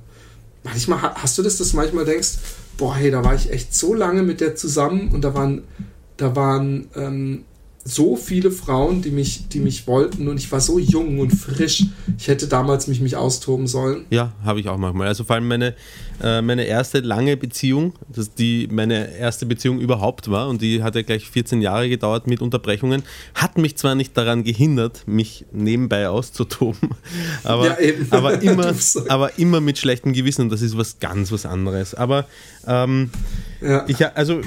[0.63, 2.37] manchmal ha- hast du das, dass du manchmal denkst,
[2.77, 5.63] boah, hey, da war ich echt so lange mit der zusammen und da waren,
[6.17, 7.43] da waren ähm,
[7.85, 11.85] so viele Frauen, die mich, die mich wollten und ich war so jung und frisch.
[12.17, 14.05] Ich hätte damals mich, mich austoben sollen.
[14.09, 15.07] Ja, habe ich auch manchmal.
[15.07, 15.75] Also vor allem meine,
[16.21, 20.95] äh, meine erste lange Beziehung, das die meine erste Beziehung überhaupt war und die hat
[20.95, 23.03] ja gleich 14 Jahre gedauert mit Unterbrechungen,
[23.35, 26.91] hat mich zwar nicht daran gehindert, mich nebenbei auszutoben,
[27.43, 27.77] aber, Ja,
[28.11, 28.73] aber, immer,
[29.09, 31.93] aber immer mit schlechtem Gewissen und das ist was ganz was anderes.
[31.95, 32.25] Aber
[32.67, 33.09] ähm,
[33.61, 33.85] Ja.
[33.87, 34.41] ich, also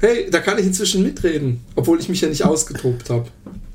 [0.00, 3.28] Hey, da kann ich inzwischen mitreden, obwohl ich mich ja nicht ausgetobt habe.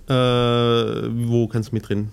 [0.10, 2.10] äh, wo kannst du mitreden?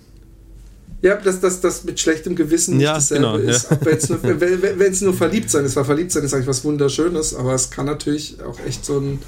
[1.04, 3.70] Ja, dass das, das mit schlechtem Gewissen nicht Ja, dasselbe genau, ist.
[3.70, 4.16] ja.
[4.22, 7.34] Nur, wenn wenn- wenn's nur verliebt sein ist, weil verliebt sein ist eigentlich was Wunderschönes,
[7.34, 9.18] aber es kann natürlich auch echt so einen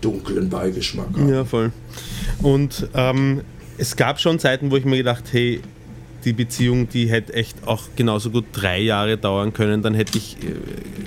[0.00, 1.28] dunklen Beigeschmack haben.
[1.28, 1.72] Ja, voll.
[2.42, 3.40] Und ähm,
[3.76, 5.60] es gab schon Zeiten, wo ich mir gedacht, hey,
[6.24, 9.82] die Beziehung, die hätte echt auch genauso gut drei Jahre dauern können.
[9.82, 10.54] Dann hätte ich äh,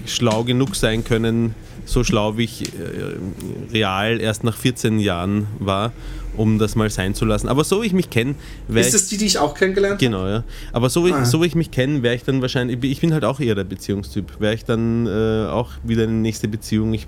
[0.07, 1.55] schlau genug sein können,
[1.85, 5.91] so schlau, wie ich äh, real erst nach 14 Jahren war,
[6.37, 7.47] um das mal sein zu lassen.
[7.47, 8.35] Aber so wie ich mich kenne,
[8.73, 10.05] Ist das die, die ich auch kennengelernt habe?
[10.05, 10.43] Genau, ja.
[10.71, 13.13] Aber so wie, Ah, so wie ich mich kenne, wäre ich dann wahrscheinlich, ich bin
[13.13, 16.93] halt auch eher der Beziehungstyp, wäre ich dann äh, auch wieder in die nächste Beziehung.
[16.93, 17.07] Ich,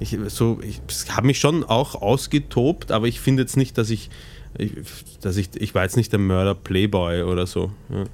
[0.00, 4.10] ich, so, ich habe mich schon auch ausgetobt, aber ich finde jetzt nicht, dass ich,
[4.56, 4.72] ich,
[5.20, 7.72] dass ich, ich war jetzt nicht der Mörder Playboy oder so.
[7.90, 8.04] Ja.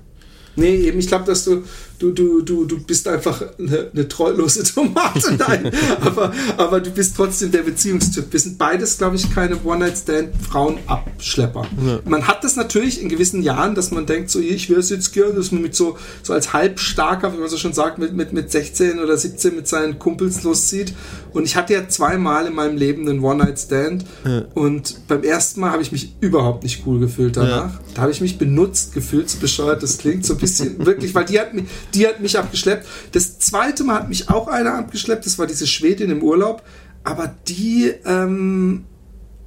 [0.56, 1.62] Nee, eben, ich glaube, dass du,
[1.98, 5.32] du, du, du, du bist einfach eine, eine treulose Tomate.
[5.38, 8.32] Nein, aber, aber du bist trotzdem der Beziehungstyp.
[8.32, 11.66] Wir sind beides, glaube ich, keine One-Night-Stand-Frauen-Abschlepper.
[11.84, 11.98] Ja.
[12.04, 15.12] Man hat das natürlich in gewissen Jahren, dass man denkt, so, ich wäre es jetzt
[15.12, 18.32] gerne, dass man mit so, so als halbstarker, wie man so schon sagt, mit, mit,
[18.32, 20.94] mit 16 oder 17 mit seinen Kumpels loszieht.
[21.32, 24.04] Und ich hatte ja zweimal in meinem Leben einen One-Night-Stand.
[24.24, 24.44] Ja.
[24.54, 27.74] Und beim ersten Mal habe ich mich überhaupt nicht cool gefühlt danach.
[27.74, 27.80] Ja.
[27.98, 31.24] Da habe ich mich benutzt gefühlt, so bescheuert das klingt, so ein bisschen wirklich, weil
[31.24, 32.86] die hat, mich, die hat mich abgeschleppt.
[33.10, 36.62] Das zweite Mal hat mich auch einer abgeschleppt, das war diese Schwedin im Urlaub,
[37.02, 38.84] aber die, ähm,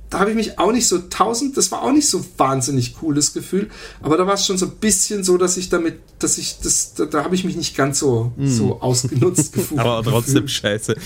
[0.09, 3.31] da habe ich mich auch nicht so tausend, das war auch nicht so wahnsinnig cooles
[3.31, 3.69] Gefühl,
[4.01, 6.93] aber da war es schon so ein bisschen so, dass ich damit, dass ich das,
[6.93, 9.79] da, da habe ich mich nicht ganz so, so ausgenutzt gefühlt.
[9.79, 10.97] Aber trotzdem scheiße.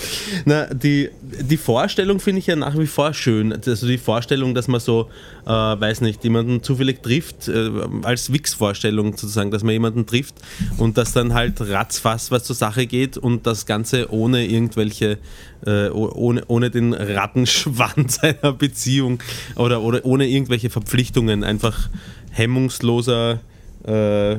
[0.46, 3.52] Na, die, die Vorstellung finde ich ja nach wie vor schön.
[3.52, 5.08] Also die Vorstellung, dass man so,
[5.44, 7.70] äh, weiß nicht, jemanden zufällig trifft, äh,
[8.02, 10.34] als Wix-Vorstellung sozusagen, dass man jemanden trifft
[10.78, 15.18] und dass dann halt ratzfass was zur Sache geht und das Ganze ohne irgendwelche,
[15.66, 19.18] äh, oh- ohne, ohne den Rattenschwanz einer Beziehung
[19.56, 21.88] oder, oder ohne irgendwelche Verpflichtungen, einfach
[22.30, 23.40] hemmungsloser
[23.86, 24.38] äh,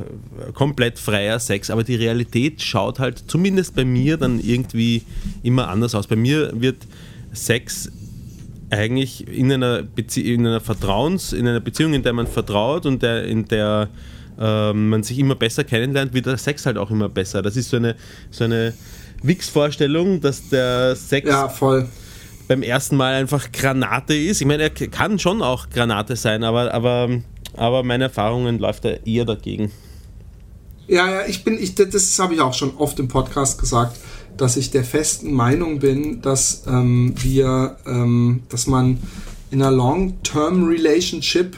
[0.53, 5.03] komplett freier Sex, aber die Realität schaut halt zumindest bei mir dann irgendwie
[5.43, 6.07] immer anders aus.
[6.07, 6.77] Bei mir wird
[7.31, 7.89] Sex
[8.69, 13.01] eigentlich in einer, Bezie in einer Vertrauens, in einer Beziehung, in der man vertraut und
[13.01, 13.87] der, in der
[14.39, 17.41] ähm, man sich immer besser kennenlernt, wird der Sex halt auch immer besser.
[17.41, 17.95] Das ist so eine,
[18.29, 18.73] so eine
[19.23, 21.51] Wix-Vorstellung, dass der Sex ja,
[22.47, 24.41] beim ersten Mal einfach Granate ist.
[24.41, 27.09] Ich meine, er kann schon auch Granate sein, aber, aber,
[27.57, 29.71] aber meine Erfahrungen läuft er eher dagegen.
[30.87, 33.97] Ja, ja, ich bin, ich, das- habe ich auch schon oft im Podcast gesagt,
[34.37, 38.99] dass ich der festen Meinung bin, dass ähm, wir, ähm, dass man
[39.51, 41.57] in einer Long-Term Relationship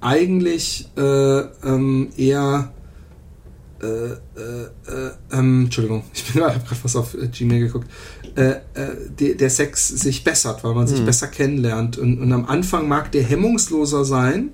[0.00, 2.72] eigentlich äh, ähm, eher
[3.82, 7.88] äh, äh, äh, ähm, Entschuldigung, ich bin gerade was auf äh, Gmail geguckt,
[8.36, 8.54] äh,
[9.18, 11.98] der, der Sex sich bessert, weil man sich besser kennenlernt.
[11.98, 14.50] Und, und am Anfang mag der hemmungsloser sein,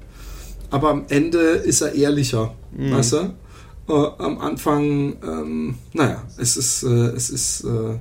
[0.72, 3.16] aber am Ende ist er ehrlicher, weißt du?
[3.88, 7.64] Äh, am Anfang, ähm, naja, es ist, äh, es ist.
[7.64, 7.98] Äh,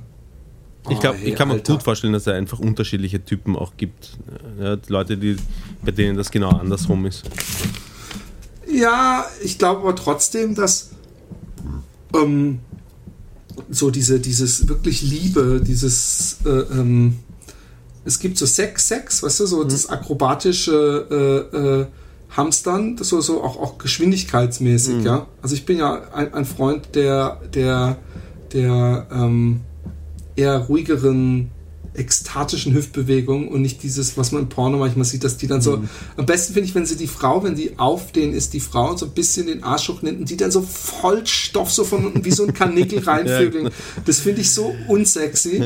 [0.89, 1.73] Ich glaube, oh, hey, ich kann mir Alter.
[1.73, 4.17] gut vorstellen, dass es einfach unterschiedliche Typen auch gibt.
[4.59, 5.37] Ja, Leute, die,
[5.83, 7.23] bei denen das genau andersrum ist.
[8.71, 10.91] Ja, ich glaube aber trotzdem, dass
[12.15, 12.59] ähm,
[13.69, 17.19] so diese, dieses wirklich Liebe, dieses, äh, ähm,
[18.05, 21.07] es gibt so Sex, Sex, weißt du, so das akrobatische
[21.53, 21.85] äh, äh,
[22.31, 25.27] Hamstern, das so, so auch, auch geschwindigkeitsmäßig, ja.
[25.41, 27.97] Also ich bin ja ein, ein Freund der, der,
[28.53, 29.61] der ähm,
[30.35, 31.51] eher ruhigeren,
[31.93, 35.83] ekstatischen Hüftbewegungen und nicht dieses, was man im Porno manchmal sieht, dass die dann so.
[36.15, 38.91] Am besten finde ich, wenn sie die Frau, wenn die auf denen ist, die Frau
[38.91, 42.05] und so ein bisschen den Arsch hochnimmt und die dann so voll Stoff so von
[42.05, 43.71] unten wie so ein Kanickel reinvögeln.
[44.05, 45.61] Das finde ich so unsexy.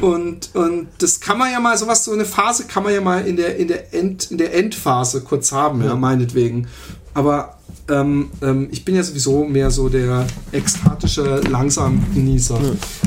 [0.00, 3.26] Und, und das kann man ja mal, sowas, so eine Phase kann man ja mal
[3.26, 6.66] in der, in der, End, in der Endphase kurz haben, ja, meinetwegen.
[7.14, 12.58] Aber ähm, ähm, ich bin ja sowieso mehr so der ekstatische, langsam Genießer.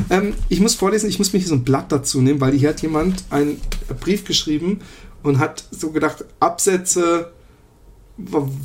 [0.10, 2.70] Ähm, ich muss vorlesen, ich muss mir hier so ein Blatt dazu nehmen, weil hier
[2.70, 3.60] hat jemand einen
[4.00, 4.80] Brief geschrieben
[5.24, 7.32] und hat so gedacht, Absätze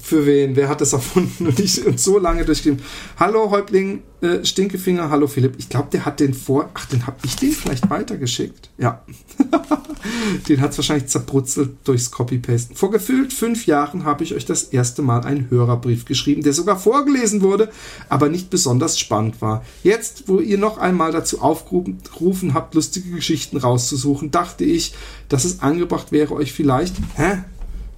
[0.02, 0.56] für wen?
[0.56, 1.46] Wer hat das erfunden?
[1.52, 2.82] Und ich und so lange durchgeschrieben.
[3.18, 5.56] Hallo Häuptling äh, Stinkefinger, hallo Philipp.
[5.58, 6.70] Ich glaube, der hat den vor.
[6.74, 8.70] Ach, den habe ich den vielleicht weitergeschickt.
[8.78, 9.04] Ja.
[10.48, 12.76] den hat es wahrscheinlich zerbrutzelt durchs Copy-Pasten.
[12.76, 16.78] Vor gefühlt fünf Jahren habe ich euch das erste Mal einen Hörerbrief geschrieben, der sogar
[16.78, 17.70] vorgelesen wurde,
[18.08, 19.64] aber nicht besonders spannend war.
[19.82, 24.94] Jetzt, wo ihr noch einmal dazu aufgerufen habt, lustige Geschichten rauszusuchen, dachte ich,
[25.28, 26.94] dass es angebracht wäre, euch vielleicht.
[27.16, 27.42] Hä?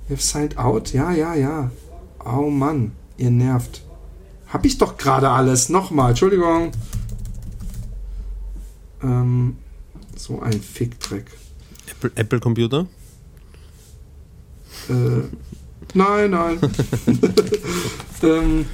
[0.08, 0.92] You've signed out?
[0.92, 1.70] Ja, ja, ja.
[2.24, 3.82] Oh Mann, ihr nervt.
[4.48, 5.68] Hab ich doch gerade alles.
[5.68, 6.72] Nochmal, Entschuldigung.
[9.02, 9.56] Ähm,
[10.16, 11.26] so ein Fickdreck.
[11.90, 12.86] Apple, Apple Computer?
[14.88, 15.22] Äh,
[15.94, 16.58] nein, nein.
[18.22, 18.66] ähm,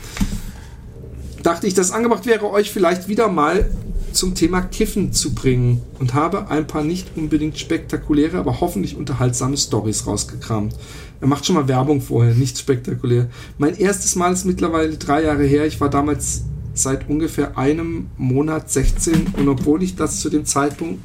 [1.43, 3.70] dachte ich, dass angebracht wäre, euch vielleicht wieder mal
[4.12, 9.57] zum Thema Kiffen zu bringen und habe ein paar nicht unbedingt spektakuläre, aber hoffentlich unterhaltsame
[9.57, 10.74] Stories rausgekramt.
[11.21, 13.29] Er macht schon mal Werbung vorher, nicht spektakulär.
[13.59, 15.66] Mein erstes Mal ist mittlerweile drei Jahre her.
[15.66, 21.01] Ich war damals seit ungefähr einem Monat 16 und obwohl ich das zu dem Zeitpunkt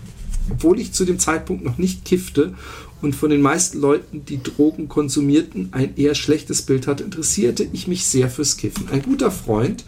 [0.49, 2.53] obwohl ich zu dem Zeitpunkt noch nicht kiffte
[3.01, 7.87] und von den meisten Leuten, die Drogen konsumierten, ein eher schlechtes Bild hatte, interessierte ich
[7.87, 8.89] mich sehr fürs Kiffen.
[8.91, 9.85] Ein guter Freund,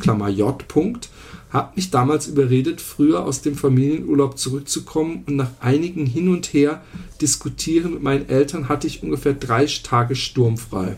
[0.00, 0.66] Klammer J.
[0.68, 1.08] Punkt,
[1.56, 6.82] hat mich damals überredet, früher aus dem Familienurlaub zurückzukommen und nach einigen Hin und Her
[7.20, 10.96] diskutieren mit meinen Eltern hatte ich ungefähr drei Tage sturmfrei.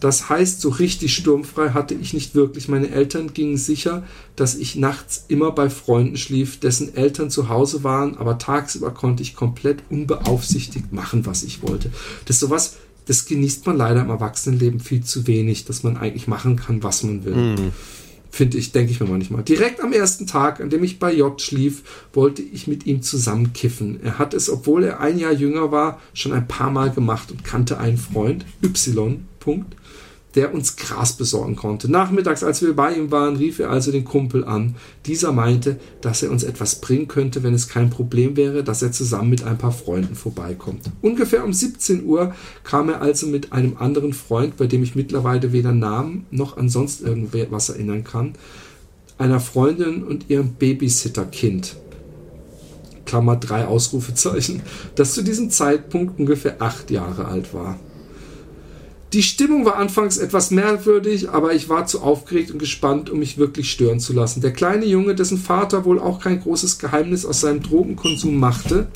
[0.00, 2.66] Das heißt, so richtig sturmfrei hatte ich nicht wirklich.
[2.66, 4.02] Meine Eltern gingen sicher,
[4.34, 9.22] dass ich nachts immer bei Freunden schlief, dessen Eltern zu Hause waren, aber tagsüber konnte
[9.22, 11.92] ich komplett unbeaufsichtigt machen, was ich wollte.
[12.24, 16.26] Das ist sowas, das genießt man leider im Erwachsenenleben viel zu wenig, dass man eigentlich
[16.26, 17.36] machen kann, was man will.
[17.36, 17.72] Mhm.
[18.34, 19.42] Finde ich, denke ich mir manchmal.
[19.42, 21.82] Direkt am ersten Tag, an dem ich bei J schlief,
[22.14, 24.00] wollte ich mit ihm zusammen kiffen.
[24.02, 27.44] Er hat es, obwohl er ein Jahr jünger war, schon ein paar Mal gemacht und
[27.44, 29.26] kannte einen Freund, Y.
[29.38, 29.76] Punkt,
[30.34, 31.90] der uns Gras besorgen konnte.
[31.90, 34.76] Nachmittags, als wir bei ihm waren, rief er also den Kumpel an.
[35.06, 38.92] Dieser meinte, dass er uns etwas bringen könnte, wenn es kein Problem wäre, dass er
[38.92, 40.90] zusammen mit ein paar Freunden vorbeikommt.
[41.02, 45.52] Ungefähr um 17 Uhr kam er also mit einem anderen Freund, bei dem ich mittlerweile
[45.52, 48.34] weder Namen noch an sonst irgendwas erinnern kann,
[49.18, 51.76] einer Freundin und ihrem Babysitterkind.
[53.04, 54.62] Klammer drei Ausrufezeichen,
[54.94, 57.78] das zu diesem Zeitpunkt ungefähr acht Jahre alt war.
[59.12, 63.36] Die Stimmung war anfangs etwas merkwürdig, aber ich war zu aufgeregt und gespannt, um mich
[63.36, 64.40] wirklich stören zu lassen.
[64.40, 68.88] Der kleine Junge, dessen Vater wohl auch kein großes Geheimnis aus seinem Drogenkonsum machte,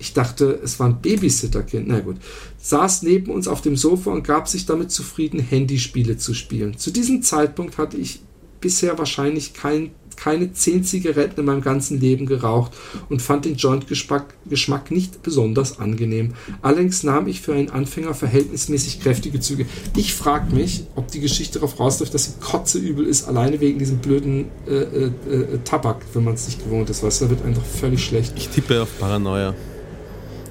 [0.00, 2.16] ich dachte, es war ein Babysitterkind, na gut,
[2.58, 6.76] saß neben uns auf dem Sofa und gab sich damit zufrieden, Handyspiele zu spielen.
[6.76, 8.20] Zu diesem Zeitpunkt hatte ich
[8.60, 9.92] bisher wahrscheinlich kein
[10.22, 12.72] keine zehn Zigaretten in meinem ganzen Leben geraucht
[13.08, 16.34] und fand den Joint-Geschmack nicht besonders angenehm.
[16.60, 19.66] Allerdings nahm ich für einen Anfänger verhältnismäßig kräftige Züge.
[19.96, 23.98] Ich frage mich, ob die Geschichte darauf rausläuft, dass sie kotzeübel ist, alleine wegen diesem
[23.98, 27.02] blöden äh, äh, äh, Tabak, wenn man es nicht gewohnt ist.
[27.02, 28.32] Weißt du, da wird einfach völlig schlecht.
[28.36, 29.54] Ich tippe auf Paranoia.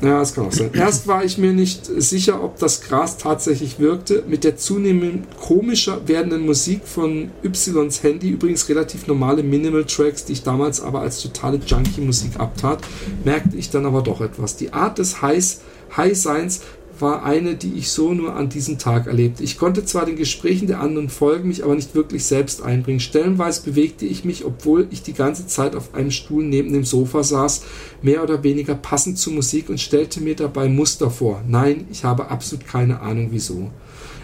[0.02, 0.72] Ja, das kann auch sein.
[0.74, 4.24] Erst war ich mir nicht sicher, ob das Gras tatsächlich wirkte.
[4.28, 7.70] Mit der zunehmend komischer werdenden Musik von Ys
[8.02, 12.80] Handy, übrigens relativ normale Minimal Tracks, die ich damals aber als totale Junkie-Musik abtat,
[13.24, 14.56] merkte ich dann aber doch etwas.
[14.56, 16.62] Die Art des High-Seins
[17.02, 19.44] war eine, die ich so nur an diesem Tag erlebte.
[19.44, 23.00] Ich konnte zwar den Gesprächen der anderen folgen, mich aber nicht wirklich selbst einbringen.
[23.00, 27.24] Stellenweise bewegte ich mich, obwohl ich die ganze Zeit auf einem Stuhl neben dem Sofa
[27.24, 27.64] saß,
[28.02, 31.44] mehr oder weniger passend zur Musik und stellte mir dabei Muster vor.
[31.48, 33.72] Nein, ich habe absolut keine Ahnung wieso.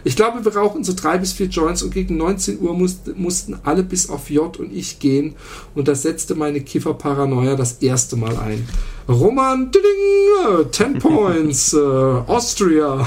[0.07, 3.59] Ich glaube, wir rauchen so drei bis vier Joints und gegen 19 Uhr musste, mussten
[3.63, 5.35] alle bis auf J und ich gehen
[5.75, 8.65] und das setzte meine Kifferparanoia das erste Mal ein.
[9.09, 13.05] Roman, ding, 10 Points, äh, Austria.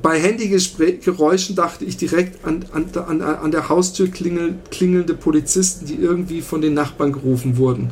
[0.00, 5.96] Bei Handygeräuschen dachte ich direkt an, an, an, an der Haustür klingel, klingelnde Polizisten, die
[5.96, 7.90] irgendwie von den Nachbarn gerufen wurden.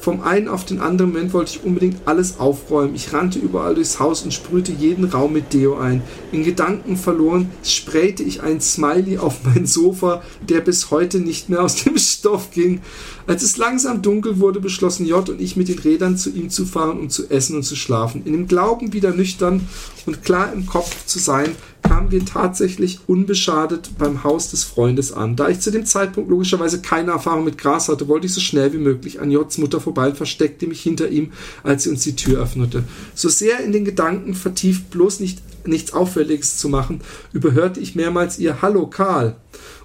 [0.00, 2.94] Vom einen auf den anderen Moment wollte ich unbedingt alles aufräumen.
[2.94, 6.02] Ich rannte überall durchs Haus und sprühte jeden Raum mit Deo ein.
[6.32, 11.62] In Gedanken verloren sprayte ich ein Smiley auf mein Sofa, der bis heute nicht mehr
[11.62, 12.80] aus dem Stoff ging.
[13.26, 16.64] Als es langsam dunkel wurde, beschlossen J und ich mit den Rädern zu ihm zu
[16.64, 18.22] fahren, um zu essen und zu schlafen.
[18.24, 19.68] In dem Glauben, wieder nüchtern
[20.06, 21.54] und klar im Kopf zu sein,
[21.88, 25.36] kamen wir tatsächlich unbeschadet beim Haus des Freundes an.
[25.36, 28.74] Da ich zu dem Zeitpunkt logischerweise keine Erfahrung mit Gras hatte, wollte ich so schnell
[28.74, 31.32] wie möglich an Jots Mutter vorbei und versteckte mich hinter ihm,
[31.62, 32.84] als sie uns die Tür öffnete.
[33.14, 37.00] So sehr in den Gedanken vertieft, bloß nicht nichts Auffälliges zu machen,
[37.32, 39.36] überhörte ich mehrmals ihr Hallo Karl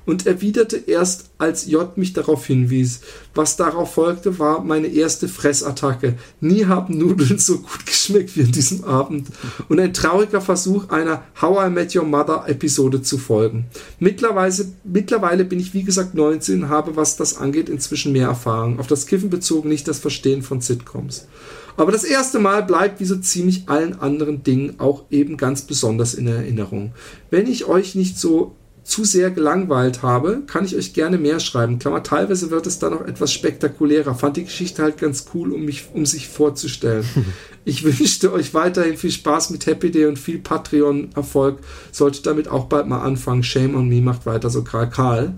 [0.06, 3.02] und erwiderte erst, als J mich darauf hinwies.
[3.36, 6.16] Was darauf folgte, war meine erste Fressattacke.
[6.42, 9.28] Nie haben Nudeln so gut geschmeckt wie an diesem Abend
[9.70, 13.66] und ein trauriger Versuch einer How I Met Your Mother Episode zu folgen.
[14.00, 18.80] Mittlerweile, mittlerweile bin ich wie gesagt 19 und habe, was das angeht, inzwischen mehr Erfahrung.
[18.80, 21.28] Auf das Kiffen bezogen nicht das Verstehen von Sitcoms.
[21.76, 26.14] Aber das erste Mal bleibt wie so ziemlich allen anderen Dingen auch eben ganz besonders
[26.14, 26.94] in Erinnerung.
[27.32, 31.80] Wenn ich euch nicht so zu sehr gelangweilt habe, kann ich euch gerne mehr schreiben.
[31.80, 34.14] Klammer, teilweise wird es dann noch etwas spektakulärer.
[34.14, 37.06] Fand die Geschichte halt ganz cool, um mich, um sich vorzustellen.
[37.66, 41.60] ich wünschte euch weiterhin viel Spaß mit Happy Day und viel Patreon-Erfolg.
[41.92, 43.44] Sollte damit auch bald mal anfangen.
[43.44, 45.34] Shame on me, macht weiter so Karl Karl.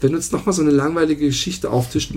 [0.00, 2.14] Wenn du jetzt nochmal so eine langweilige Geschichte auftischt,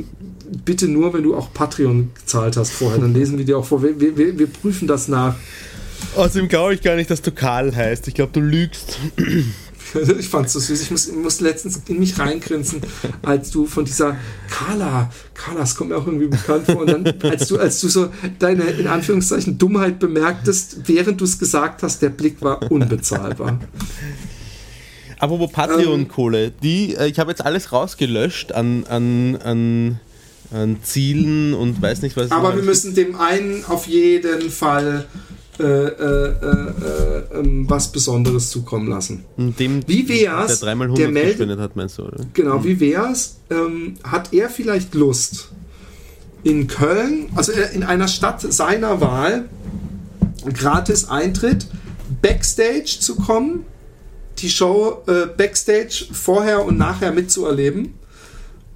[0.65, 3.83] bitte nur, wenn du auch Patreon gezahlt hast vorher, dann lesen wir dir auch vor.
[3.83, 5.35] Wir, wir, wir prüfen das nach.
[6.15, 8.07] Außerdem glaube ich gar nicht, dass du Karl heißt.
[8.07, 8.99] Ich glaube, du lügst.
[10.19, 10.81] ich fand es so süß.
[10.81, 12.81] Ich muss, muss letztens in mich reingrinsen,
[13.21, 14.17] als du von dieser
[14.49, 17.87] Carla, Carla, das kommt mir auch irgendwie bekannt vor, und dann, als du, als du
[17.87, 23.59] so deine, in Anführungszeichen, Dummheit bemerktest, während du es gesagt hast, der Blick war unbezahlbar.
[25.19, 29.99] Apropos Patreon-Kohle, die, äh, ich habe jetzt alles rausgelöscht an, an, an
[30.53, 32.31] an Zielen und weiß nicht was.
[32.31, 35.05] Aber wir müssen dem einen auf jeden Fall
[35.59, 39.23] äh, äh, äh, ähm, was Besonderes zukommen lassen.
[39.37, 42.25] Dem, wie wär's, der dreimal 100 der meldet, gespendet hat, meinst du, oder?
[42.33, 45.49] Genau, wie wär's, ähm, hat er vielleicht Lust,
[46.43, 49.47] in Köln, also in einer Stadt seiner Wahl,
[50.53, 51.67] gratis Eintritt,
[52.21, 53.65] Backstage zu kommen,
[54.39, 57.93] die Show äh, Backstage vorher und nachher mitzuerleben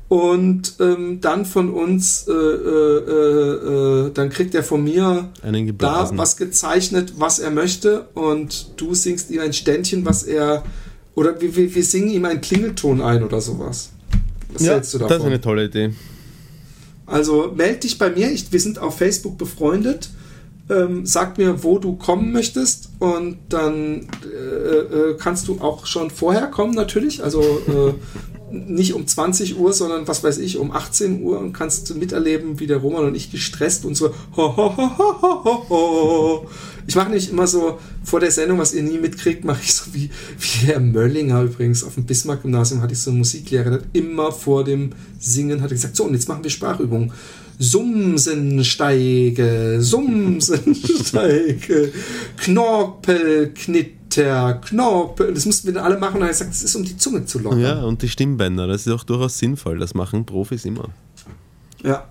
[0.07, 3.87] und ähm, dann von uns, äh, äh, äh,
[4.18, 5.30] dann kriegt er von mir
[5.78, 10.63] da was gezeichnet, was er möchte und du singst ihm ein Ständchen, was er,
[11.15, 13.91] oder wir, wir, wir singen ihm einen Klingelton ein oder sowas.
[14.53, 15.09] Was ja, hältst du davon?
[15.09, 15.93] Das ist eine tolle Idee.
[17.05, 20.09] Also melde dich bei mir, ich, wir sind auf Facebook befreundet.
[20.70, 26.11] Ähm, sag mir, wo du kommen möchtest und dann äh, äh, kannst du auch schon
[26.11, 27.24] vorher kommen natürlich.
[27.24, 27.93] Also äh,
[28.52, 32.68] nicht um 20 Uhr, sondern was weiß ich, um 18 Uhr und kannst miterleben, wie
[32.68, 34.14] der Roman und ich gestresst und so.
[36.88, 39.93] Ich mache nicht immer so vor der Sendung, was ihr nie mitkriegt, mache ich so
[39.93, 41.84] wie, wie Herr Möllinger übrigens.
[41.84, 45.98] Auf dem Bismarck-Gymnasium hatte ich so einen Musiklehrer, der immer vor dem Singen hat gesagt,
[45.98, 47.12] so und jetzt machen wir Sprachübungen.
[47.60, 51.91] Sumsensteige, Sumsensteige,
[52.38, 56.84] Knorpelknitt, der Knorpel, das mussten wir dann alle machen und er sagt, das ist um
[56.84, 57.60] die Zunge zu lockern.
[57.60, 60.89] Ja, und die Stimmbänder, das ist auch durchaus sinnvoll, das machen Profis immer.
[61.84, 62.08] Ja.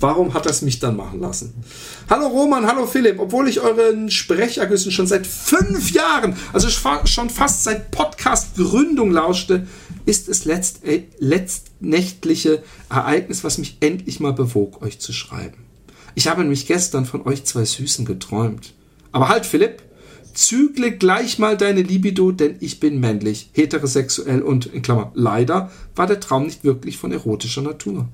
[0.00, 1.52] Warum hat das mich dann machen lassen?
[2.08, 3.18] Hallo Roman, hallo Philipp.
[3.18, 9.66] Obwohl ich euren Sprechergüssen schon seit fünf Jahren, also schon fast seit Podcast-Gründung lauschte,
[10.08, 15.58] ist es letzt, äh, letztnächtliche Ereignis, was mich endlich mal bewog, euch zu schreiben.
[16.14, 18.72] Ich habe nämlich gestern von euch zwei Süßen geträumt.
[19.12, 19.82] Aber halt, Philipp,
[20.32, 26.06] zügle gleich mal deine Libido, denn ich bin männlich, heterosexuell und, in Klammer, leider war
[26.06, 28.08] der Traum nicht wirklich von erotischer Natur.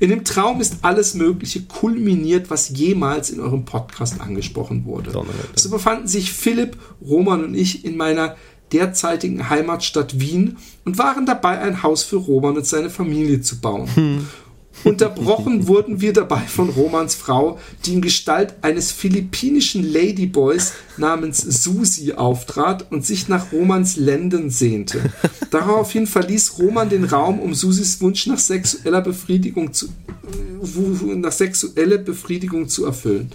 [0.00, 5.12] In dem Traum ist alles Mögliche kulminiert, was jemals in eurem Podcast angesprochen wurde.
[5.54, 8.36] So befanden sich Philipp, Roman und ich in meiner
[8.72, 13.88] derzeitigen Heimatstadt Wien und waren dabei, ein Haus für Roman und seine Familie zu bauen.
[13.94, 14.26] Hm.
[14.84, 22.14] Unterbrochen wurden wir dabei von Romans Frau, die in Gestalt eines philippinischen Ladyboys namens Susi
[22.14, 25.12] auftrat und sich nach Romans Lenden sehnte.
[25.50, 31.98] Daraufhin verließ Roman den Raum, um Susis Wunsch nach sexueller Befriedigung zu, äh, nach sexuelle
[31.98, 33.30] Befriedigung zu erfüllen.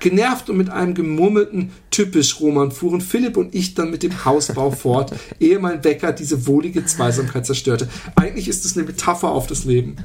[0.00, 4.70] Genervt und mit einem gemurmelten typisch Roman fuhren Philipp und ich dann mit dem Hausbau
[4.70, 7.88] fort, ehe mein Wecker diese wohlige Zweisamkeit zerstörte.
[8.14, 9.96] Eigentlich ist es eine Metapher auf das Leben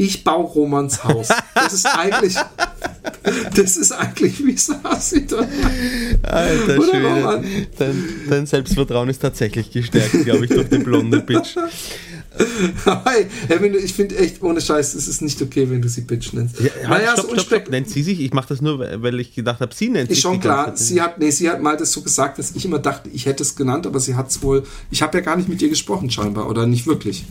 [0.00, 1.28] ich baue Romans Haus.
[1.54, 2.34] Das ist eigentlich,
[3.54, 5.32] das ist eigentlich, wie es aussieht.
[6.22, 7.44] Alter Oder Schwede.
[7.78, 11.56] Dein, dein, Selbstvertrauen ist tatsächlich gestärkt, glaube ich, durch die blonde Bitch.
[12.86, 13.26] Hi,
[13.82, 16.60] ich finde echt, ohne Scheiß, es ist nicht okay, wenn du sie Bitch nennst.
[16.60, 17.70] Ja, naja, stopp, stopp, stopp.
[17.70, 18.20] Nennt sie sich?
[18.20, 20.18] Ich mache das nur, weil ich gedacht habe, sie nennt sich.
[20.18, 20.76] Ist schon klar.
[20.76, 23.42] Sie hat, nee, sie hat mal das so gesagt, dass ich immer dachte, ich hätte
[23.42, 24.64] es genannt, aber sie hat es wohl.
[24.90, 27.24] Ich habe ja gar nicht mit ihr gesprochen, scheinbar, oder nicht wirklich.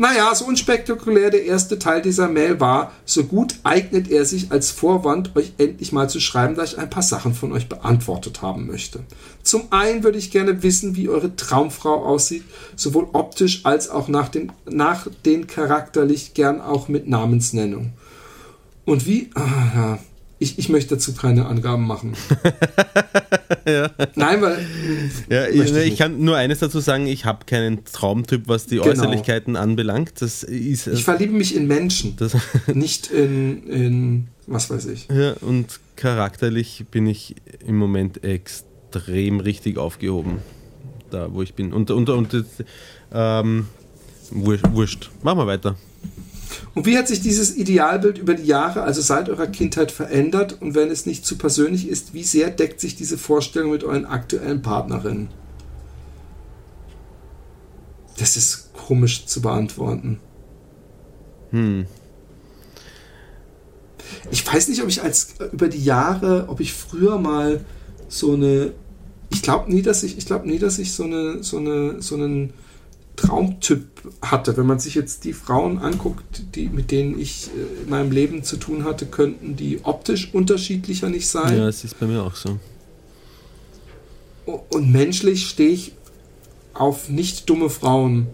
[0.00, 4.70] Naja, so unspektakulär der erste Teil dieser Mail war, so gut eignet er sich als
[4.70, 8.68] Vorwand, euch endlich mal zu schreiben, da ich ein paar Sachen von euch beantwortet haben
[8.68, 9.00] möchte.
[9.42, 12.44] Zum einen würde ich gerne wissen, wie eure Traumfrau aussieht,
[12.76, 17.92] sowohl optisch als auch nach den, nach den charakterlich, gern auch mit Namensnennung.
[18.84, 19.40] Und wie, ah,
[19.74, 19.98] ja,
[20.38, 22.14] ich, ich möchte dazu keine Angaben machen.
[23.66, 23.90] ja.
[24.14, 24.66] Nein, weil.
[25.28, 28.88] Ja, ich, ich, kann nur eines dazu sagen: Ich habe keinen Traumtyp, was die genau.
[28.88, 30.20] Äußerlichkeiten anbelangt.
[30.20, 32.16] Das ist, ich verliebe mich in Menschen,
[32.72, 35.08] nicht in, in was weiß ich.
[35.12, 37.34] Ja, und charakterlich bin ich
[37.66, 40.38] im Moment extrem richtig aufgehoben.
[41.10, 41.72] Da, wo ich bin.
[41.72, 42.44] Und, und, und
[43.12, 43.66] ähm,
[44.30, 45.10] wurscht.
[45.22, 45.76] Machen wir weiter.
[46.74, 50.60] Und wie hat sich dieses Idealbild über die Jahre, also seit eurer Kindheit, verändert?
[50.60, 54.06] Und wenn es nicht zu persönlich ist, wie sehr deckt sich diese Vorstellung mit euren
[54.06, 55.28] aktuellen Partnerinnen?
[58.18, 60.20] Das ist komisch zu beantworten.
[61.50, 61.86] Hm.
[64.30, 67.64] Ich weiß nicht, ob ich als über die Jahre, ob ich früher mal
[68.08, 68.72] so eine.
[69.30, 72.14] Ich glaube nie, dass ich, ich glaube nie, dass ich so eine, so eine, so
[72.14, 72.54] einen
[73.18, 73.84] Traumtyp
[74.22, 74.56] hatte.
[74.56, 78.44] Wenn man sich jetzt die Frauen anguckt, die, mit denen ich äh, in meinem Leben
[78.44, 81.58] zu tun hatte, könnten die optisch unterschiedlicher nicht sein.
[81.58, 82.58] Ja, es ist bei mir auch so.
[84.46, 85.92] Und menschlich stehe ich
[86.72, 88.28] auf nicht dumme Frauen,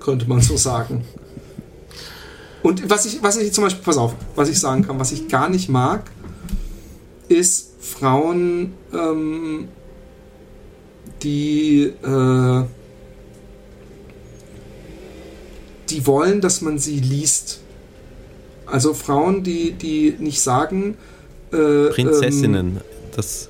[0.00, 1.04] könnte man so sagen.
[2.62, 5.28] Und was ich, was ich zum Beispiel, pass auf, was ich sagen kann, was ich
[5.28, 6.10] gar nicht mag,
[7.28, 9.68] ist Frauen, ähm,
[11.22, 12.64] die äh,
[15.90, 17.60] die wollen, dass man sie liest.
[18.66, 20.96] Also Frauen, die, die nicht sagen.
[21.52, 22.76] Äh, Prinzessinnen.
[22.76, 22.80] Ähm,
[23.14, 23.48] das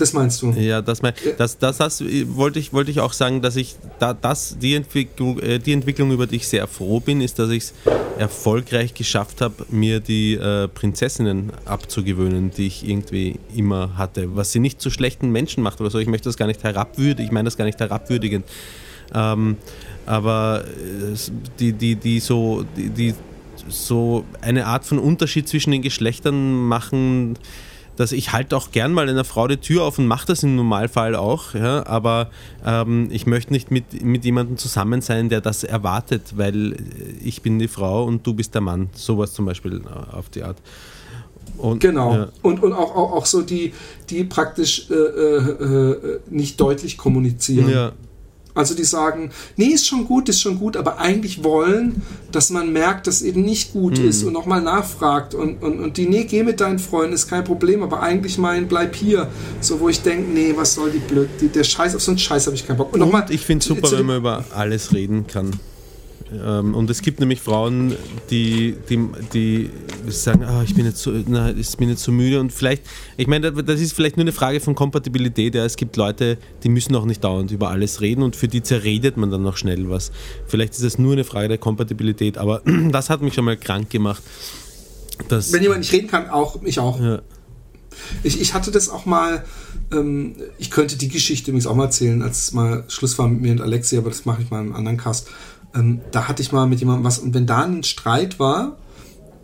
[0.00, 0.52] das meinst du?
[0.52, 4.14] Ja, das, mein, das, das, das wollte, ich, wollte ich auch sagen, dass ich da,
[4.14, 7.64] das, die, Entwicklung, äh, die Entwicklung, über die ich sehr froh bin, ist, dass ich
[7.64, 7.74] es
[8.18, 14.34] erfolgreich geschafft habe, mir die äh, Prinzessinnen abzugewöhnen, die ich irgendwie immer hatte.
[14.36, 15.98] Was sie nicht zu schlechten Menschen macht oder so.
[15.98, 18.46] Ich möchte das gar nicht herabwürdigen, ich meine das gar nicht herabwürdigend.
[19.14, 19.56] Ähm,
[20.10, 21.16] aber äh,
[21.60, 23.14] die, die, die so, die, die
[23.68, 27.38] so eine Art von Unterschied zwischen den Geschlechtern machen,
[27.94, 30.56] dass ich halte auch gern mal einer Frau die Tür auf und mache das im
[30.56, 32.30] Normalfall auch, ja, aber
[32.66, 36.76] ähm, ich möchte nicht mit, mit jemandem zusammen sein, der das erwartet, weil
[37.22, 38.90] ich bin die Frau und du bist der Mann.
[38.94, 40.56] Sowas zum Beispiel äh, auf die Art.
[41.56, 42.14] Und, genau.
[42.14, 42.28] Ja.
[42.42, 43.74] Und, und auch, auch, auch so die,
[44.08, 47.68] die praktisch äh, äh, äh nicht deutlich kommunizieren.
[47.68, 47.92] Ja.
[48.54, 52.72] Also die sagen, nee, ist schon gut, ist schon gut, aber eigentlich wollen, dass man
[52.72, 54.08] merkt, dass eben nicht gut mhm.
[54.08, 57.44] ist und nochmal nachfragt und, und, und die, nee, geh mit deinen Freunden, ist kein
[57.44, 59.28] Problem, aber eigentlich meinen, bleib hier.
[59.60, 62.18] So, wo ich denke, nee, was soll die blöd, die, der Scheiß, auf so einen
[62.18, 62.92] Scheiß habe ich keinen Bock.
[62.92, 65.52] Und, und ich finde es super, wenn man über alles reden kann.
[66.32, 67.94] Ähm, und es gibt nämlich Frauen,
[68.30, 69.70] die, die, die
[70.08, 72.40] sagen, oh, ich, bin jetzt so, na, ich bin jetzt so müde.
[72.40, 72.82] Und vielleicht,
[73.16, 75.54] ich meine, das ist vielleicht nur eine Frage von Kompatibilität.
[75.54, 75.64] Ja.
[75.64, 79.16] Es gibt Leute, die müssen auch nicht dauernd über alles reden und für die zerredet
[79.16, 80.12] man dann noch schnell was.
[80.46, 83.90] Vielleicht ist es nur eine Frage der Kompatibilität, aber das hat mich schon mal krank
[83.90, 84.22] gemacht.
[85.28, 87.00] Wenn jemand nicht reden kann, auch ich auch.
[87.00, 87.20] Ja.
[88.22, 89.44] Ich, ich hatte das auch mal,
[89.92, 93.40] ähm, ich könnte die Geschichte übrigens auch mal erzählen, als es mal Schluss war mit
[93.40, 95.28] mir und Alexi, aber das mache ich mal im anderen Cast
[95.74, 98.76] ähm, da hatte ich mal mit jemandem was und wenn da ein Streit war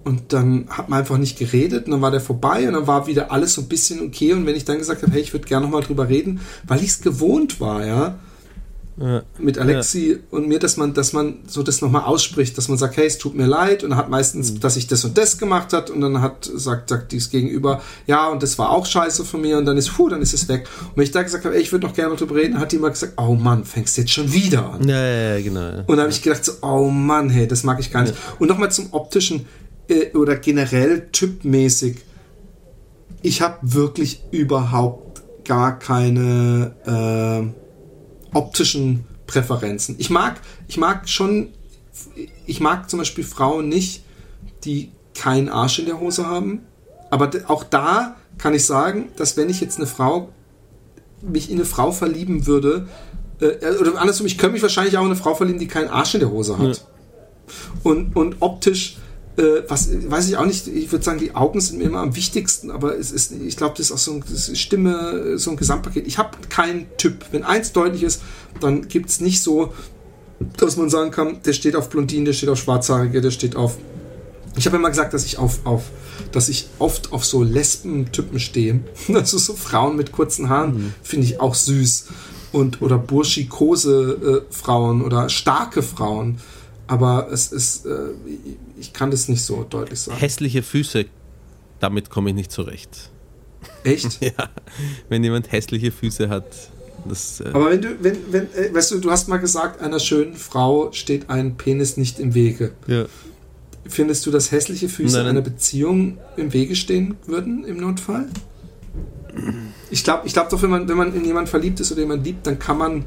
[0.05, 3.07] und dann hat man einfach nicht geredet und dann war der vorbei und dann war
[3.07, 5.47] wieder alles so ein bisschen okay und wenn ich dann gesagt habe, hey, ich würde
[5.47, 8.18] gerne nochmal drüber reden, weil ich es gewohnt war, ja,
[8.99, 9.22] ja.
[9.38, 10.16] mit Alexi ja.
[10.30, 13.18] und mir, dass man, dass man so das nochmal ausspricht, dass man sagt, hey, es
[13.18, 14.61] tut mir leid und dann hat meistens, mhm.
[14.61, 18.28] dass ich das und das gemacht hat und dann hat, sagt, sagt dies gegenüber, ja,
[18.28, 20.68] und das war auch scheiße von mir und dann ist, puh, dann ist es weg.
[20.82, 22.78] Und wenn ich da gesagt habe, ey, ich würde noch gerne drüber reden, hat die
[22.78, 24.88] mal gesagt, oh Mann, fängst jetzt schon wieder an.
[24.88, 25.78] Ja, ja, ja genau.
[25.86, 28.14] Und dann habe ich gedacht, so, oh Mann, hey, das mag ich gar nicht.
[28.38, 29.47] Und nochmal zum optischen
[29.88, 31.99] äh, oder generell typmäßig.
[33.22, 37.65] Ich habe wirklich überhaupt gar keine äh,
[38.33, 39.97] optischen Präferenzen.
[39.99, 41.49] Ich mag, ich mag schon,
[42.47, 44.03] ich mag zum Beispiel Frauen nicht,
[44.64, 46.61] die keinen Arsch in der Hose haben.
[47.11, 50.29] Aber auch da kann ich sagen, dass wenn ich jetzt eine Frau,
[51.22, 52.89] mich in eine Frau verlieben würde,
[53.41, 56.14] äh, oder andersrum, ich könnte mich wahrscheinlich auch in eine Frau verlieben, die keinen Arsch
[56.14, 56.77] in der Hose hat.
[56.77, 56.83] Ja.
[57.83, 58.99] Und, und optisch
[59.37, 62.16] äh, was weiß ich auch nicht, ich würde sagen, die Augen sind mir immer am
[62.16, 66.07] wichtigsten, aber es ist, ich glaube, das ist auch so eine Stimme, so ein Gesamtpaket.
[66.07, 67.26] Ich habe keinen Typ.
[67.32, 68.22] Wenn eins deutlich ist,
[68.61, 69.72] dann gibt es nicht so,
[70.57, 73.76] dass man sagen kann, der steht auf Blondinen, der steht auf Schwarzhaarige, der steht auf.
[74.57, 75.84] Ich habe immer gesagt, dass ich auf, auf,
[76.32, 78.80] dass ich oft auf so Lesben-Typen stehe.
[79.14, 80.95] Also so Frauen mit kurzen Haaren mhm.
[81.03, 82.07] finde ich auch süß.
[82.53, 86.39] Und, oder burschikose äh, Frauen oder starke Frauen.
[86.87, 87.91] Aber es ist, äh,
[88.79, 90.18] ich kann das nicht so deutlich sagen.
[90.18, 91.07] Hässliche Füße,
[91.81, 93.11] damit komme ich nicht zurecht.
[93.85, 94.20] Echt?
[94.22, 94.51] ja,
[95.09, 96.47] wenn jemand hässliche Füße hat.
[97.09, 100.01] Das, äh Aber wenn du, wenn, wenn, äh, weißt du, du hast mal gesagt, einer
[100.01, 102.72] schönen Frau steht ein Penis nicht im Wege.
[102.87, 103.07] Ja.
[103.89, 108.29] Findest du, dass hässliche Füße nein, einer Beziehung im Wege stehen würden im Notfall?
[109.91, 112.24] Ich glaube ich glaub doch, wenn man, wenn man in jemanden verliebt ist oder jemanden
[112.24, 113.05] liebt, dann kann man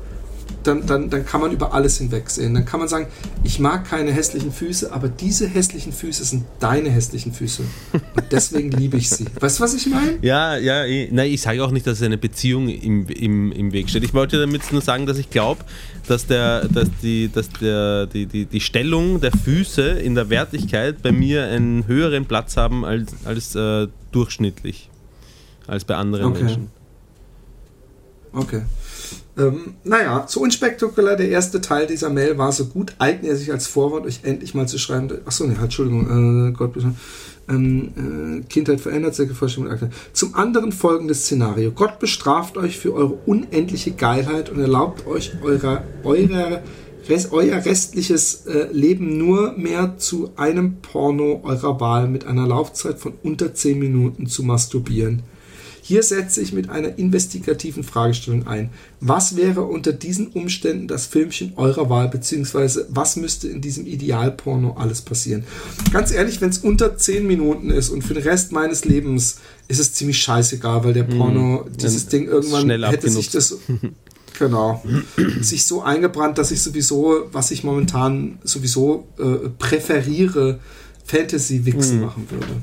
[0.63, 2.53] dann, dann, dann kann man über alles hinwegsehen.
[2.53, 3.07] Dann kann man sagen,
[3.43, 7.63] ich mag keine hässlichen Füße, aber diese hässlichen Füße sind deine hässlichen Füße.
[7.93, 9.25] Und deswegen liebe ich sie.
[9.39, 10.17] Weißt du, was ich meine?
[10.21, 13.89] Ja, ja, ich, nein, ich sage auch nicht, dass eine Beziehung im, im, im Weg
[13.89, 14.03] steht.
[14.03, 15.63] Ich wollte damit nur sagen, dass ich glaube,
[16.07, 21.01] dass, der, dass, die, dass der, die, die, die Stellung der Füße in der Wertigkeit
[21.01, 24.89] bei mir einen höheren Platz haben als, als äh, durchschnittlich,
[25.67, 26.43] als bei anderen okay.
[26.43, 26.67] Menschen.
[28.33, 28.61] Okay.
[29.39, 33.51] Ähm, naja, so unspektakulär der erste Teil dieser Mail war, so gut eignet er sich
[33.51, 35.09] als Vorwort, euch endlich mal zu schreiben.
[35.25, 36.93] Achso, ne, halt, Entschuldigung, äh, Gott bitte.
[37.47, 39.69] Ähm, äh, Kindheit verändert sich, Vorstellung.
[40.13, 41.71] Zum anderen folgendes Szenario.
[41.71, 46.61] Gott bestraft euch für eure unendliche Geilheit und erlaubt euch eurer, eurer
[47.31, 53.13] euer restliches äh, Leben nur mehr zu einem Porno eurer Wahl mit einer Laufzeit von
[53.23, 55.23] unter 10 Minuten zu masturbieren.
[55.89, 58.69] Hier setze ich mit einer investigativen Fragestellung ein.
[59.01, 64.73] Was wäre unter diesen Umständen das Filmchen eurer Wahl, beziehungsweise was müsste in diesem Idealporno
[64.73, 65.45] alles passieren?
[65.91, 69.79] Ganz ehrlich, wenn es unter 10 Minuten ist und für den Rest meines Lebens ist
[69.79, 73.15] es ziemlich scheißegal, weil der hm, Porno, hm, dieses Ding irgendwann hätte abgenutzt.
[73.15, 73.57] sich das
[74.37, 74.83] Genau.
[75.41, 80.59] sich so eingebrannt, dass ich sowieso, was ich momentan sowieso äh, präferiere,
[81.05, 82.05] Fantasy-Wichsen mhm.
[82.05, 82.61] machen würde.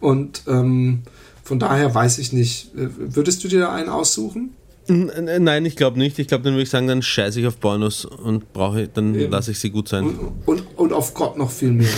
[0.00, 1.02] Und ähm,
[1.50, 2.72] von daher weiß ich nicht.
[2.76, 4.54] Äh, würdest du dir da einen aussuchen?
[4.86, 6.16] Nein, ich glaube nicht.
[6.20, 9.50] Ich glaube, dann würde ich sagen, dann scheiße ich auf Pornos und brauche dann lasse
[9.50, 10.04] ich sie gut sein.
[10.04, 11.88] Und, und, und auf Gott noch viel mehr.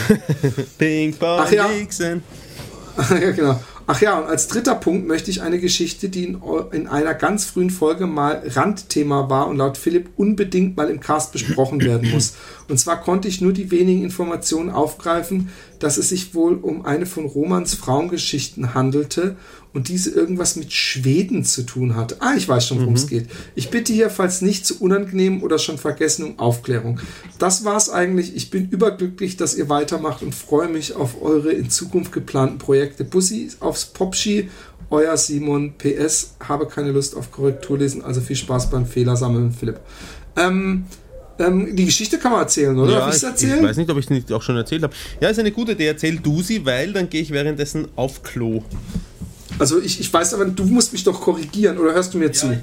[0.79, 1.69] Pong Ach ja.
[3.11, 3.61] ja, genau.
[3.87, 6.41] Ach ja, und als dritter Punkt möchte ich eine Geschichte, die in,
[6.73, 11.33] in, einer ganz frühen Folge mal Randthema war und laut Philipp unbedingt mal im Cast
[11.33, 12.35] besprochen werden muss.
[12.69, 15.51] Und zwar konnte ich nur die wenigen Informationen aufgreifen,
[15.83, 19.37] dass es sich wohl um eine von Romans Frauengeschichten handelte
[19.73, 22.19] und diese irgendwas mit Schweden zu tun hat.
[22.21, 23.09] Ah, ich weiß schon, worum es mhm.
[23.09, 23.29] geht.
[23.57, 27.01] Ich bitte hier, falls nicht zu unangenehm oder schon vergessen, um Aufklärung.
[27.41, 28.37] Das war's eigentlich.
[28.37, 33.03] Ich bin überglücklich, dass ihr weitermacht und freue mich auf eure in Zukunft geplanten Projekte.
[33.03, 34.51] Bussi aufs Popski,
[34.89, 35.75] euer Simon.
[35.79, 39.81] PS, habe keine Lust auf Korrekturlesen, also viel Spaß beim Fehlersammeln, Philipp.
[40.37, 40.85] Ähm,
[41.39, 42.93] ähm, die Geschichte kann man erzählen, oder?
[42.93, 43.59] Ja, Darf ich erzählen?
[43.59, 44.95] Ich weiß nicht, ob ich es nicht auch schon erzählt habe.
[45.21, 45.87] Ja, ist eine gute Idee.
[45.87, 48.63] Erzähl du sie, weil dann gehe ich währenddessen auf Klo.
[49.59, 52.33] Also ich, ich weiß aber, du musst mich doch korrigieren, oder hörst du mir ja,
[52.33, 52.53] zu?
[52.53, 52.59] Ich,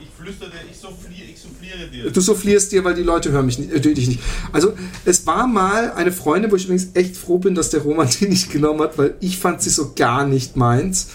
[0.00, 2.10] ich flüstere dir, ich souffliere, ich souffliere dir.
[2.10, 4.20] Du soufflierst dir, weil die Leute hören mich nicht, äh, dich nicht.
[4.52, 8.08] Also es war mal eine Freundin, wo ich übrigens echt froh bin, dass der Roman
[8.20, 11.08] die nicht genommen hat, weil ich fand sie so gar nicht meins.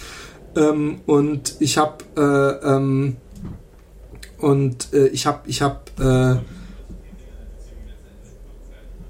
[0.54, 3.16] Ähm, und ich habe äh, ähm,
[4.38, 6.61] und äh, ich habe ich habe äh,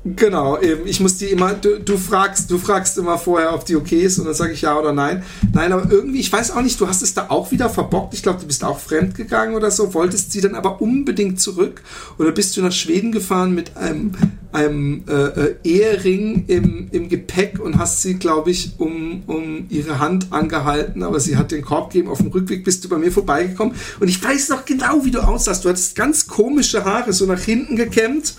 [0.05, 0.85] Genau, eben.
[0.87, 4.19] Ich muss die immer, du, du, fragst, du fragst immer vorher, ob die okay ist
[4.19, 5.23] und dann sage ich ja oder nein.
[5.53, 8.13] Nein, aber irgendwie, ich weiß auch nicht, du hast es da auch wieder verbockt.
[8.13, 11.83] Ich glaube, du bist auch fremd gegangen oder so, wolltest sie dann aber unbedingt zurück
[12.19, 14.13] oder bist du nach Schweden gefahren mit einem,
[14.51, 20.01] einem äh, äh, Ehering im, im Gepäck und hast sie, glaube ich, um, um ihre
[20.01, 22.11] Hand angehalten, aber sie hat den Korb gegeben.
[22.11, 25.21] Auf dem Rückweg bist du bei mir vorbeigekommen und ich weiß noch genau, wie du
[25.21, 25.65] aussahst.
[25.65, 28.35] Du hattest ganz komische Haare, so nach hinten gekämmt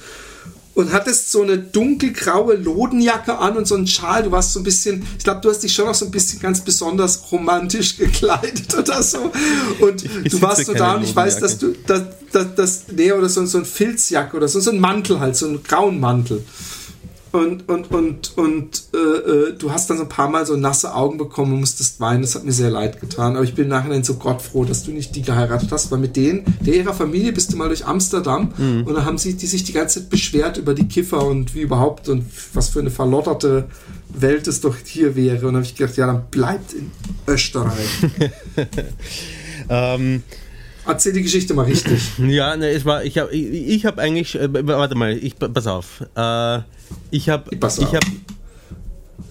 [0.76, 4.24] und hattest so eine dunkelgraue Lodenjacke an und so einen Schal.
[4.24, 6.40] Du warst so ein bisschen, ich glaube, du hast dich schon noch so ein bisschen
[6.40, 9.32] ganz besonders romantisch gekleidet oder so.
[9.80, 13.12] Und ich du warst so da und ich weiß, dass du, dass, dass, dass nee,
[13.12, 16.44] oder so, so ein Filzjacke oder so, so ein Mantel halt, so einen grauen Mantel.
[17.34, 20.94] Und, und, und, und äh, äh, du hast dann so ein paar Mal so nasse
[20.94, 22.22] Augen bekommen und musstest weinen.
[22.22, 23.36] Das hat mir sehr leid getan.
[23.36, 26.16] Aber ich bin nachher so Gott froh, dass du nicht die geheiratet hast, weil mit
[26.16, 28.84] denen, der ihrer Familie, bist du mal durch Amsterdam mhm.
[28.86, 31.62] und dann haben sie die sich die ganze Zeit beschwert über die Kiffer und wie
[31.62, 32.24] überhaupt und
[32.54, 33.66] was für eine verlotterte
[34.10, 35.38] Welt es doch hier wäre.
[35.38, 36.92] Und dann habe ich gedacht, ja, dann bleibt in
[37.26, 37.90] Österreich.
[39.70, 40.22] ähm.
[40.86, 42.02] Erzähl die Geschichte mal richtig.
[42.20, 45.68] Ja, ne, es war, ich habe ich, ich hab eigentlich, äh, warte mal, ich, pass
[45.68, 46.02] auf.
[46.16, 46.60] Äh,
[47.12, 48.06] ich habe ich habe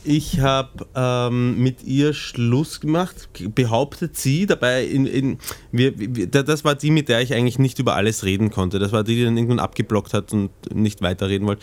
[0.05, 5.39] ich habe ähm, mit ihr Schluss gemacht, behauptet sie, dabei in, in
[5.71, 8.79] wir, wir, das war die, mit der ich eigentlich nicht über alles reden konnte.
[8.79, 11.63] Das war die, die dann irgendwann abgeblockt hat und nicht weiterreden wollte.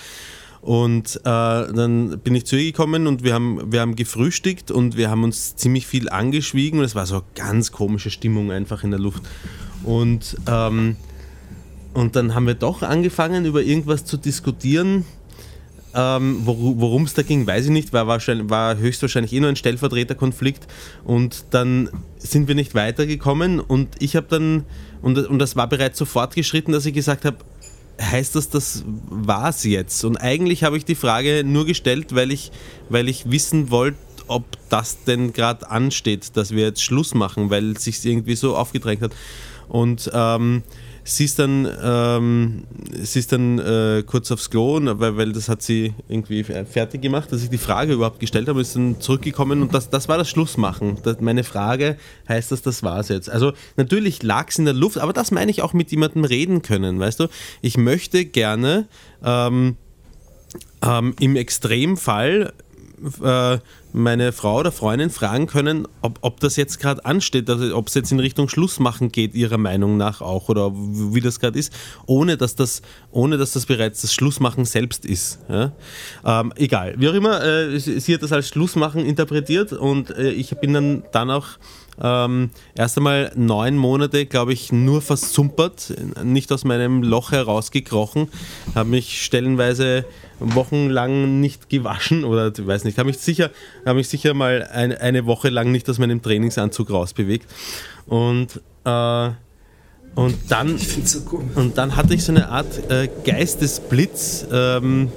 [0.62, 4.98] Und äh, dann bin ich zu ihr gekommen und wir haben, wir haben gefrühstückt und
[4.98, 8.84] wir haben uns ziemlich viel angeschwiegen und es war so eine ganz komische Stimmung einfach
[8.84, 9.24] in der Luft.
[9.84, 10.96] Und, ähm,
[11.94, 15.06] und dann haben wir doch angefangen, über irgendwas zu diskutieren.
[15.96, 20.68] Ähm, Worum es da ging, weiß ich nicht, war, war höchstwahrscheinlich eh nur ein Stellvertreterkonflikt
[21.04, 24.66] und dann sind wir nicht weitergekommen und ich habe dann,
[25.02, 27.38] und, und das war bereits so fortgeschritten, dass ich gesagt habe,
[28.00, 30.04] heißt das, das war's jetzt?
[30.04, 32.52] Und eigentlich habe ich die Frage nur gestellt, weil ich,
[32.90, 37.72] weil ich wissen wollte, ob das denn gerade ansteht, dass wir jetzt Schluss machen, weil
[37.72, 39.12] es sich irgendwie so aufgedrängt hat.
[39.70, 40.64] Und ähm,
[41.04, 45.62] sie ist dann, ähm, sie ist dann äh, kurz aufs Klo, weil, weil das hat
[45.62, 49.74] sie irgendwie fertig gemacht, dass ich die Frage überhaupt gestellt habe, ist dann zurückgekommen und
[49.74, 50.98] das, das war das Schlussmachen.
[51.04, 51.98] Das, meine Frage
[52.28, 53.30] heißt das, das war es jetzt.
[53.30, 56.62] Also natürlich lag es in der Luft, aber das meine ich auch mit jemandem reden
[56.62, 57.28] können, weißt du?
[57.62, 58.88] Ich möchte gerne
[59.24, 59.78] ähm,
[60.84, 62.54] ähm, im Extremfall
[63.24, 63.60] äh,
[63.94, 67.96] meine Frau oder Freundin fragen können, ob, ob das jetzt gerade ansteht, also ob es
[67.96, 71.74] jetzt in Richtung Schluss machen geht, ihrer Meinung nach auch, oder wie das gerade ist,
[72.06, 72.82] ohne dass das,
[73.12, 75.40] ohne dass das bereits das Schlussmachen selbst ist.
[75.50, 75.72] Ja?
[76.26, 80.56] Ähm, egal, wie auch immer, äh, sie hat das als Schlussmachen interpretiert und äh, ich
[80.58, 81.48] bin dann, dann auch
[82.02, 85.94] ähm, erst einmal neun Monate, glaube ich, nur versumpert,
[86.24, 88.30] nicht aus meinem Loch herausgekrochen,
[88.76, 90.06] habe mich stellenweise
[90.40, 93.52] wochenlang nicht gewaschen oder ich weiß nicht, habe mich sicher,
[93.86, 97.48] habe mich sicher mal ein, eine Woche lang nicht aus meinem Trainingsanzug rausbewegt.
[98.08, 99.30] Und äh,
[100.16, 101.20] und dann, so
[101.56, 105.10] und dann hatte ich so eine Art äh, Geistesblitz, ähm,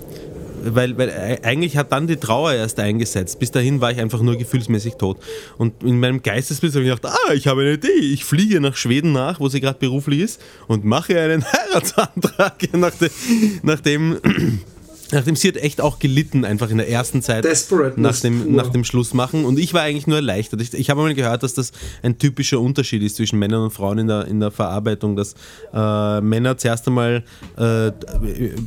[0.65, 3.39] weil, weil äh, eigentlich hat dann die Trauer erst eingesetzt.
[3.39, 5.19] Bis dahin war ich einfach nur gefühlsmäßig tot.
[5.59, 7.89] Und in meinem Geistesbild habe ich gedacht, ah, ich habe eine Idee.
[7.89, 13.11] Ich fliege nach Schweden nach, wo sie gerade beruflich ist, und mache einen Heiratsantrag, nachdem,
[13.63, 14.19] nachdem
[15.13, 17.45] Nachdem sie hat echt auch gelitten, einfach in der ersten Zeit
[17.97, 19.45] nach dem, nach dem Schluss machen.
[19.45, 20.61] Und ich war eigentlich nur erleichtert.
[20.61, 23.99] Ich, ich habe mal gehört, dass das ein typischer Unterschied ist zwischen Männern und Frauen
[23.99, 25.35] in der, in der Verarbeitung, dass
[25.73, 27.25] äh, Männer zuerst einmal
[27.57, 27.93] äh,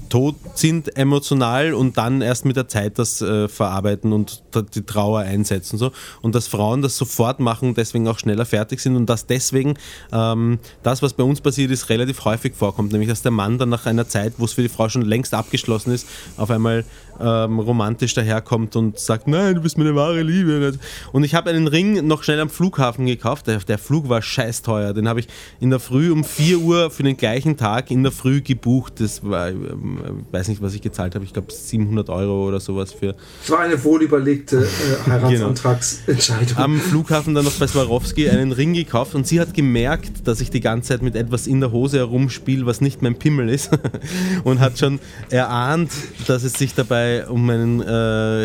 [0.09, 5.21] tot sind emotional und dann erst mit der Zeit das äh, verarbeiten und die Trauer
[5.21, 5.77] einsetzen.
[5.77, 5.91] So.
[6.21, 9.75] Und dass Frauen das sofort machen, deswegen auch schneller fertig sind und dass deswegen
[10.11, 12.91] ähm, das, was bei uns passiert ist, relativ häufig vorkommt.
[12.91, 15.33] Nämlich, dass der Mann dann nach einer Zeit, wo es für die Frau schon längst
[15.33, 16.85] abgeschlossen ist, auf einmal
[17.19, 20.73] ähm, romantisch daherkommt und sagt, nein, du bist meine wahre Liebe.
[21.11, 23.47] Und ich habe einen Ring noch schnell am Flughafen gekauft.
[23.47, 24.93] Der, der Flug war scheiß teuer.
[24.93, 25.27] Den habe ich
[25.59, 28.99] in der Früh um 4 Uhr für den gleichen Tag in der Früh gebucht.
[28.99, 31.25] Das war, ich ähm, weiß nicht, was ich gezahlt habe.
[31.25, 33.15] Ich glaube 700 Euro oder sowas für.
[33.41, 36.47] Das war eine wohlüberlegte äh, Heiratsantragsentscheidung.
[36.47, 36.61] Genau.
[36.61, 40.49] Am Flughafen dann noch bei Swarovski einen Ring gekauft und sie hat gemerkt, dass ich
[40.49, 43.69] die ganze Zeit mit etwas in der Hose herumspiele, was nicht mein Pimmel ist.
[44.43, 44.99] und hat schon
[45.29, 45.91] erahnt,
[46.27, 47.91] dass es sich dabei um einen äh,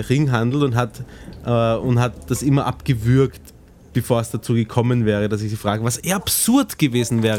[0.09, 1.03] Ring handelt und hat,
[1.45, 3.55] äh, und hat das immer abgewürgt,
[3.93, 7.39] bevor es dazu gekommen wäre, dass ich sie frage, was eher absurd gewesen wäre,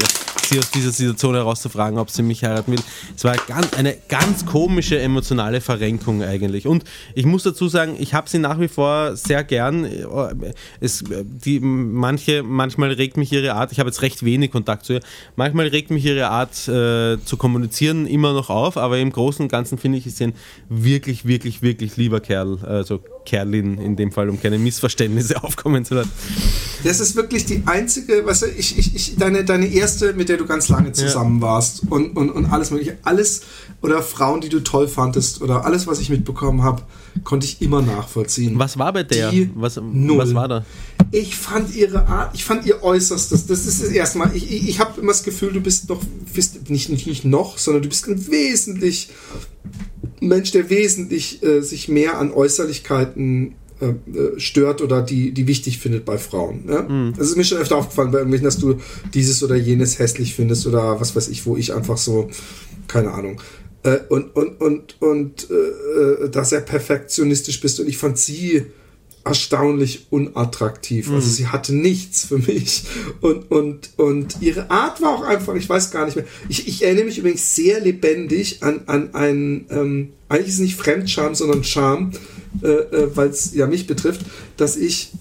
[0.52, 2.80] sie aus dieser Situation herauszufragen, ob sie mich heiraten will.
[3.16, 3.34] Es war
[3.76, 6.66] eine ganz komische emotionale Verrenkung eigentlich.
[6.66, 6.84] Und
[7.14, 9.86] ich muss dazu sagen, ich habe sie nach wie vor sehr gern.
[10.80, 14.94] Es, die, manche, manchmal regt mich ihre Art, ich habe jetzt recht wenig Kontakt zu
[14.94, 15.00] ihr,
[15.36, 19.48] manchmal regt mich ihre Art äh, zu kommunizieren immer noch auf, aber im Großen und
[19.48, 20.34] Ganzen finde ich, ist sie ein
[20.68, 22.58] wirklich, wirklich, wirklich lieber Kerl.
[22.62, 26.10] Also Kerlin in dem Fall, um keine Missverständnisse aufkommen zu lassen.
[26.84, 30.36] Das ist wirklich die einzige, weißt du, ich, ich, ich, deine, deine erste, mit der
[30.36, 31.46] du ganz lange zusammen ja.
[31.46, 33.42] warst und, und, und alles mögliche, alles
[33.82, 36.82] oder Frauen, die du toll fandest oder alles, was ich mitbekommen habe,
[37.24, 38.58] konnte ich immer nachvollziehen.
[38.58, 39.30] Was war bei der?
[39.30, 40.64] Die was, was war da?
[41.12, 44.68] Ich fand ihre Art, ich fand ihr Äußerstes, das ist das erste Mal, ich, ich,
[44.68, 47.88] ich habe immer das Gefühl, du bist doch, bist nicht, nicht, nicht noch, sondern du
[47.88, 49.10] bist ein wesentlich
[50.20, 55.78] Mensch, der wesentlich äh, sich mehr an Äußerlichkeiten äh, äh, stört oder die, die wichtig
[55.78, 56.64] findet bei Frauen.
[56.68, 56.82] Ja?
[56.82, 57.14] Mhm.
[57.16, 58.76] Das ist mir schon öfter aufgefallen bei irgendwelchen, dass du
[59.12, 62.30] dieses oder jenes hässlich findest oder was weiß ich, wo ich einfach so,
[62.86, 63.40] keine Ahnung.
[63.82, 68.66] Äh, und und, und, und äh, äh da sehr perfektionistisch bist und ich fand sie
[69.24, 71.06] erstaunlich unattraktiv.
[71.06, 71.16] Also mhm.
[71.16, 72.84] Also sie hatte nichts für mich.
[73.20, 76.26] Und, und, und ihre Art war auch einfach, ich weiß gar nicht mehr.
[76.48, 80.76] Ich, ich erinnere mich übrigens sehr lebendig an, an einen, ähm, eigentlich ist es nicht
[80.76, 82.12] Fremdscham, sondern Charme,
[82.62, 84.22] äh, äh, weil es ja mich betrifft,
[84.56, 85.12] dass ich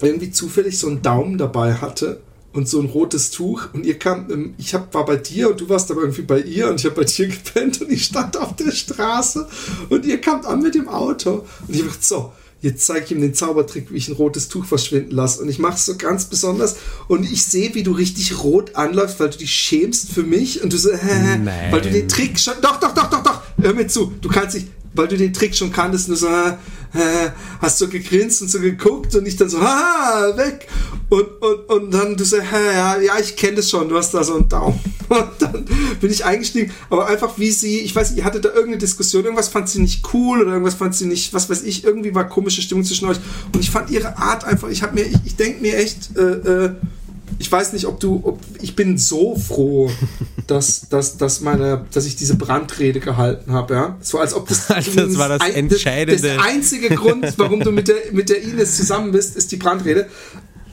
[0.00, 2.20] irgendwie zufällig so einen Daumen dabei hatte
[2.52, 5.60] und so ein rotes Tuch und ihr kam, ähm, ich hab, war bei dir und
[5.60, 8.36] du warst aber irgendwie bei ihr und ich habe bei dir gepennt und ich stand
[8.36, 9.46] auf der Straße
[9.90, 13.20] und ihr kamt an mit dem Auto und ich dachte so, jetzt zeige ich ihm
[13.20, 15.42] den Zaubertrick, wie ich ein rotes Tuch verschwinden lasse.
[15.42, 16.76] Und ich mache es so ganz besonders.
[17.08, 20.62] Und ich sehe, wie du richtig rot anläufst, weil du dich schämst für mich.
[20.62, 21.70] Und du so, hä, Nein.
[21.70, 22.54] weil du den Trick schon.
[22.62, 23.42] Doch, doch, doch, doch, doch.
[23.60, 24.12] Hör mir zu.
[24.20, 26.28] Du kannst dich, weil du den Trick schon kanntest, nur so,
[26.92, 30.68] hä, hast so gegrinst und so geguckt und ich dann so, haha, weg.
[31.08, 34.24] Und, und, und dann du so, ja, ja, ich kenne das schon, du hast da
[34.24, 34.78] so einen Daumen.
[35.08, 35.64] Und dann
[36.00, 39.48] bin ich eingestiegen, aber einfach wie sie, ich weiß, ihr hattet da irgendeine Diskussion, irgendwas
[39.48, 42.60] fand sie nicht cool oder irgendwas fand sie nicht, was weiß ich, irgendwie war komische
[42.60, 43.18] Stimmung zwischen euch.
[43.52, 46.22] Und ich fand ihre Art einfach, ich habe mir, ich, ich denke mir echt, äh,
[46.22, 46.70] äh,
[47.38, 49.90] ich weiß nicht, ob du, ob, ich bin so froh,
[50.46, 53.96] dass, dass, dass meine, dass ich diese Brandrede gehalten habe, ja.
[54.00, 56.20] So als ob das, das war das ein, entscheidende.
[56.20, 60.08] Das einzige Grund, warum du mit der, mit der Ines zusammen bist, ist die Brandrede.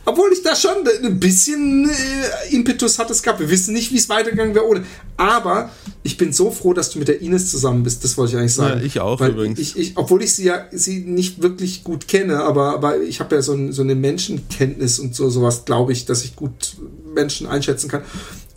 [0.05, 3.39] Obwohl ich da schon ein bisschen äh, Impetus hatte es gehabt.
[3.39, 4.83] Wir wissen nicht, wie es weitergegangen wäre ohne.
[5.15, 5.71] Aber
[6.03, 8.03] ich bin so froh, dass du mit der Ines zusammen bist.
[8.03, 8.81] Das wollte ich eigentlich sagen.
[8.81, 9.59] Ja, ich auch übrigens.
[9.59, 13.35] Ich, ich, obwohl ich sie ja sie nicht wirklich gut kenne, aber, aber ich habe
[13.35, 16.75] ja so, ein, so eine Menschenkenntnis und so sowas, glaube ich, dass ich gut
[17.13, 18.01] Menschen einschätzen kann.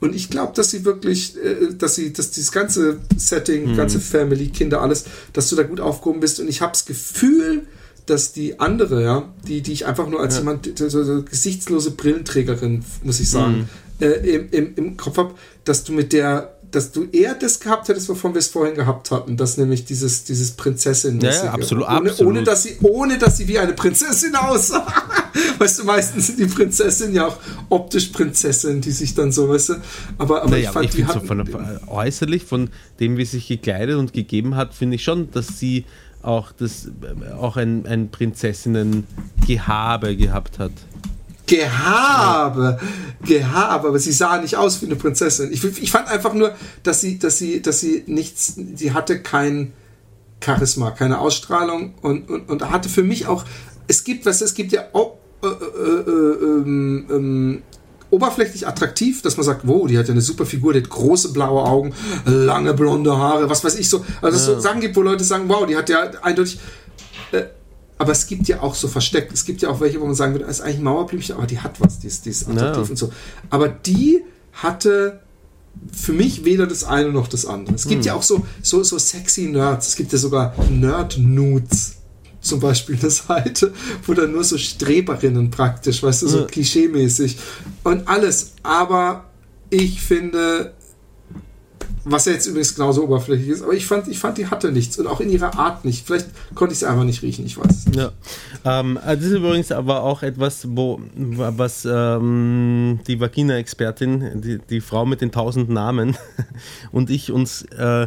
[0.01, 3.77] Und ich glaube, dass sie wirklich, äh, dass sie, dass dieses ganze Setting, mhm.
[3.77, 6.41] ganze Family, Kinder, alles, dass du da gut aufgehoben bist.
[6.41, 7.67] Und ich habe das Gefühl,
[8.07, 10.41] dass die andere, ja, die, die ich einfach nur als ja.
[10.41, 13.69] jemand, so, so, gesichtslose Brillenträgerin, muss ich sagen,
[13.99, 14.07] mhm.
[14.07, 15.35] äh, im, im, im Kopf habe,
[15.65, 19.11] dass du mit der dass du eher das gehabt hättest, wovon wir es vorhin gehabt
[19.11, 22.33] hatten, dass nämlich dieses, dieses prinzessin ja, ja, absolut, ohne, absolut.
[22.33, 24.87] Ohne dass, sie, ohne, dass sie wie eine Prinzessin aussah.
[25.59, 27.39] weißt du, meistens sind die Prinzessinnen ja auch
[27.71, 29.75] optisch Prinzessinnen, die sich dann so, weißt du,
[30.19, 32.69] aber, aber naja, ich fand, ich die hatten, so von, äußerlich, von
[33.01, 35.85] dem, wie sie sich gekleidet und gegeben hat, finde ich schon, dass sie
[36.27, 36.89] auch, das,
[37.39, 40.73] auch ein, ein Prinzessinnen-Gehabe gehabt hat.
[41.47, 42.81] Gehabe,
[43.25, 45.53] Gehabe, aber sie sah nicht aus wie eine Prinzessin.
[45.53, 49.73] Ich, ich fand einfach nur, dass sie, dass sie, dass sie nichts, sie hatte kein
[50.45, 53.45] Charisma, keine Ausstrahlung und, und, und hatte für mich auch,
[53.87, 57.63] es gibt was, es gibt ja auch, äh, äh, äh, ähm, ähm,
[58.11, 61.33] oberflächlich attraktiv, dass man sagt, wow, die hat ja eine super Figur, die hat große
[61.33, 64.05] blaue Augen, lange blonde Haare, was weiß ich so.
[64.23, 64.55] Also es ja.
[64.55, 66.59] so Sachen gibt, wo Leute sagen, wow, die hat ja eindeutig.
[67.33, 67.45] Äh,
[67.99, 69.33] aber es gibt ja auch so versteckt.
[69.33, 71.47] Es gibt ja auch welche, wo man sagen würde, das ist eigentlich ein Mauerblümchen, aber
[71.47, 72.91] die hat was, die ist, die ist attraktiv ja.
[72.91, 73.11] und so.
[73.49, 74.23] Aber die
[74.53, 75.21] hatte
[75.93, 77.75] für mich weder das eine noch das andere.
[77.75, 78.07] Es gibt hm.
[78.07, 79.89] ja auch so, so, so sexy Nerds.
[79.89, 81.96] Es gibt ja sogar Nerd-Nudes
[82.47, 83.73] zum Beispiel eine Seite,
[84.07, 86.45] wo dann nur so Streberinnen praktisch, weißt du, so ja.
[86.47, 87.37] klischeemäßig
[87.85, 88.53] und alles.
[88.63, 89.25] Aber
[89.71, 90.73] ich finde,
[92.09, 94.97] was ja jetzt übrigens genauso oberflächlich ist, aber ich fand, ich fand, die hatte nichts
[94.97, 96.07] und auch in ihrer Art nicht.
[96.07, 97.97] Vielleicht konnte ich sie einfach nicht riechen, ich weiß es.
[97.97, 98.13] Ja.
[98.65, 105.05] Ähm, das ist übrigens aber auch etwas, wo was ähm, die Vagina-Expertin, die, die Frau
[105.05, 106.17] mit den tausend Namen
[106.93, 108.07] und ich uns äh,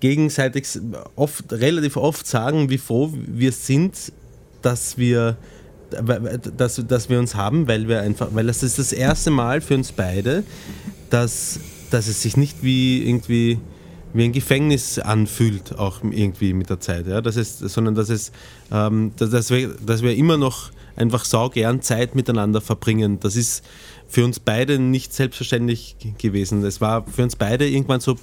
[0.00, 0.66] gegenseitig
[1.16, 4.12] oft, relativ oft sagen, wie froh wir sind,
[4.62, 5.36] dass wir,
[6.56, 9.74] dass, dass wir uns haben, weil wir einfach, weil das ist das erste Mal für
[9.74, 10.44] uns beide,
[11.10, 11.60] dass,
[11.90, 13.58] dass es sich nicht wie irgendwie
[14.12, 17.06] wie ein Gefängnis anfühlt, auch irgendwie mit der Zeit.
[17.06, 17.20] Ja?
[17.20, 18.32] Das ist, sondern dass, es,
[18.72, 23.20] ähm, dass, dass, wir, dass wir immer noch einfach sau gern Zeit miteinander verbringen.
[23.20, 23.64] Das ist
[24.10, 26.64] für uns beide nicht selbstverständlich gewesen.
[26.64, 28.16] Es war für uns beide irgendwann so,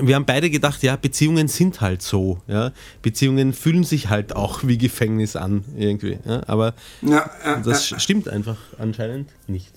[0.00, 2.40] wir haben beide gedacht, ja, Beziehungen sind halt so.
[2.48, 2.72] Ja?
[3.02, 6.18] Beziehungen fühlen sich halt auch wie Gefängnis an irgendwie.
[6.24, 6.42] Ja?
[6.46, 9.70] Aber ja, äh, das äh, stimmt einfach anscheinend nicht.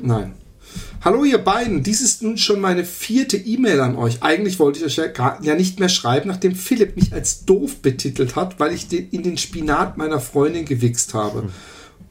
[0.00, 0.32] Nein.
[1.02, 4.22] Hallo ihr beiden, dies ist nun schon meine vierte E-Mail an euch.
[4.22, 7.82] Eigentlich wollte ich euch ja, gar, ja nicht mehr schreiben, nachdem Philipp mich als doof
[7.82, 11.42] betitelt hat, weil ich den, in den Spinat meiner Freundin gewichst habe.
[11.42, 11.50] Hm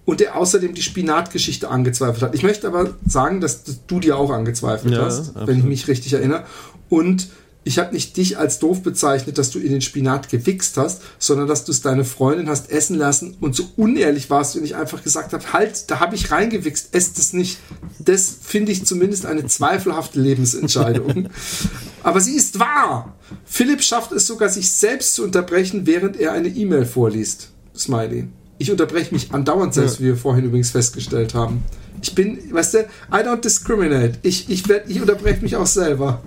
[0.05, 2.35] und der außerdem die Spinatgeschichte angezweifelt hat.
[2.35, 5.47] Ich möchte aber sagen, dass du dir auch angezweifelt ja, hast, absolut.
[5.47, 6.43] wenn ich mich richtig erinnere.
[6.89, 7.29] Und
[7.65, 11.47] ich habe nicht dich als doof bezeichnet, dass du in den Spinat gewichst hast, sondern
[11.47, 15.01] dass du es deine Freundin hast essen lassen und so unehrlich warst und ich einfach
[15.01, 17.59] gesagt habe, halt, da habe ich reingewichst, esst es nicht.
[17.99, 21.29] Das finde ich zumindest eine zweifelhafte Lebensentscheidung.
[22.03, 23.15] Aber sie ist wahr.
[23.45, 27.49] Philipp schafft es sogar, sich selbst zu unterbrechen, während er eine E-Mail vorliest.
[27.75, 28.27] Smiley.
[28.57, 30.01] Ich unterbreche mich andauernd selbst, ja.
[30.01, 31.63] wie wir vorhin übrigens festgestellt haben.
[32.01, 32.77] Ich bin, weißt du,
[33.11, 34.19] I don't discriminate.
[34.23, 36.21] Ich, ich, werd, ich unterbreche mich auch selber.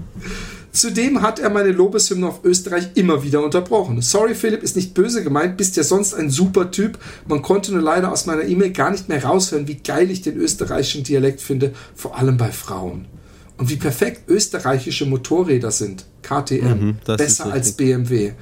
[0.73, 4.03] Zudem hat er meine Lobeshymne auf Österreich immer wieder unterbrochen.
[4.03, 6.99] Sorry, Philipp, ist nicht böse gemeint, bist ja sonst ein super Typ.
[7.27, 10.37] Man konnte nur leider aus meiner E-Mail gar nicht mehr raushören, wie geil ich den
[10.37, 13.07] österreichischen Dialekt finde, vor allem bei Frauen.
[13.57, 16.05] Und wie perfekt österreichische Motorräder sind.
[16.23, 16.79] KTM.
[16.79, 18.33] Mhm, Besser als BMW.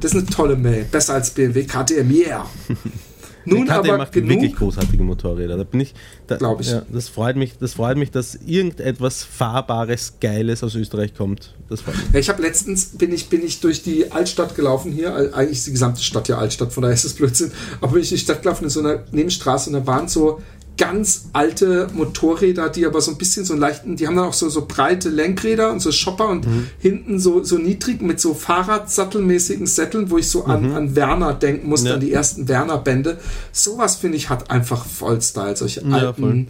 [0.00, 0.86] Das ist eine tolle Mail.
[0.90, 1.64] Besser als BMW.
[1.64, 2.46] KTM, yeah.
[3.44, 5.56] Nun KTM aber macht genug, wirklich großartige Motorräder.
[5.56, 5.94] Da bin ich,
[6.26, 6.70] da, glaube ich.
[6.70, 11.54] Ja, das freut mich, das freut mich, dass irgendetwas fahrbares, geiles aus Österreich kommt.
[11.68, 12.12] Das freut mich.
[12.12, 15.14] Ja, ich habe letztens bin ich bin ich durch die Altstadt gelaufen hier.
[15.34, 17.52] Eigentlich ist die gesamte Stadt ja Altstadt, von daher ist es Blödsinn.
[17.80, 20.40] Aber bin ich in die Stadt gelaufen in so einer Nebenstraße und da waren so
[20.78, 24.48] ganz alte Motorräder, die aber so ein bisschen so leichten, die haben dann auch so,
[24.48, 26.68] so breite Lenkräder und so Shopper und mhm.
[26.78, 30.74] hinten so, so niedrig mit so Fahrradsattelmäßigen Sätteln, wo ich so an, mhm.
[30.74, 31.94] an Werner denken musste, ja.
[31.94, 33.18] an die ersten Werner-Bände.
[33.52, 36.46] Sowas finde ich hat einfach voll Style, solche ja, alten, voll.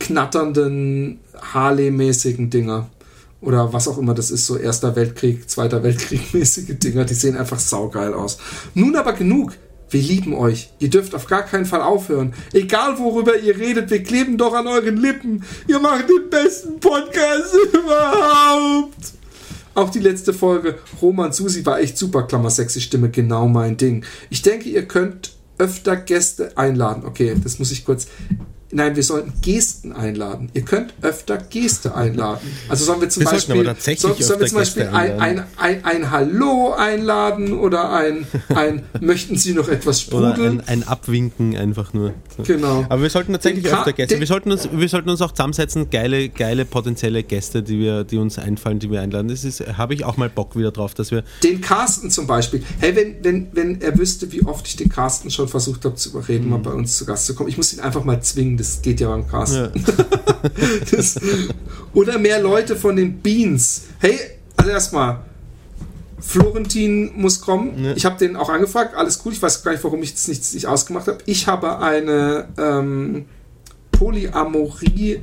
[0.00, 2.90] knatternden, Harley-mäßigen Dinger.
[3.40, 7.36] Oder was auch immer das ist, so Erster Weltkrieg, Zweiter Weltkrieg mäßige Dinger, die sehen
[7.36, 8.38] einfach saugeil aus.
[8.74, 9.52] Nun aber genug.
[9.90, 10.70] Wir lieben euch.
[10.78, 12.34] Ihr dürft auf gar keinen Fall aufhören.
[12.52, 15.44] Egal worüber ihr redet, wir kleben doch an euren Lippen.
[15.68, 19.12] Ihr macht den besten Podcast überhaupt.
[19.74, 22.22] Auch die letzte Folge Roman Susi war echt super.
[22.24, 24.04] Klammer sexy Stimme, genau mein Ding.
[24.30, 27.04] Ich denke, ihr könnt öfter Gäste einladen.
[27.04, 28.08] Okay, das muss ich kurz.
[28.76, 30.50] Nein, wir sollten Gesten einladen.
[30.52, 32.46] Ihr könnt öfter Geste einladen.
[32.68, 33.64] Also sollen wir zum wir Beispiel,
[33.96, 39.38] sollen, sollen wir zum Beispiel ein, ein, ein, ein, Hallo einladen oder ein, ein möchten
[39.38, 40.32] Sie noch etwas sprudeln?
[40.34, 42.12] Oder ein, ein Abwinken einfach nur.
[42.44, 42.84] Genau.
[42.90, 44.20] Aber wir sollten tatsächlich öfter Gäste.
[44.20, 48.18] Wir sollten, uns, wir sollten uns auch zusammensetzen, geile, geile potenzielle Gäste, die, wir, die
[48.18, 49.28] uns einfallen, die wir einladen.
[49.28, 51.24] Das ist, habe ich auch mal Bock wieder drauf, dass wir.
[51.42, 52.62] Den Carsten zum Beispiel.
[52.78, 56.10] Hey, wenn, wenn, wenn er wüsste, wie oft ich den Carsten schon versucht habe zu
[56.10, 56.50] überreden, mhm.
[56.50, 57.48] mal bei uns zu Gast zu kommen.
[57.48, 59.70] Ich muss ihn einfach mal zwingen das geht ja beim Carsten.
[59.74, 60.50] Ja.
[60.90, 61.18] das,
[61.94, 63.82] oder mehr Leute von den Beans.
[63.98, 64.18] Hey,
[64.56, 65.20] also erstmal,
[66.20, 67.84] Florentin muss kommen.
[67.84, 67.92] Ja.
[67.94, 69.32] Ich habe den auch angefragt, alles gut.
[69.32, 71.18] Ich weiß gar nicht, warum ich das nicht, nicht ausgemacht habe.
[71.26, 73.26] Ich habe eine ähm,
[73.92, 75.20] Polyamorie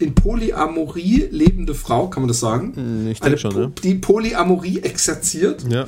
[0.00, 2.72] in Polyamorie lebende Frau, kann man das sagen?
[2.74, 3.72] Hm, ich denke schon, ne?
[3.82, 5.64] Die Polyamorie exerziert.
[5.68, 5.86] Ja.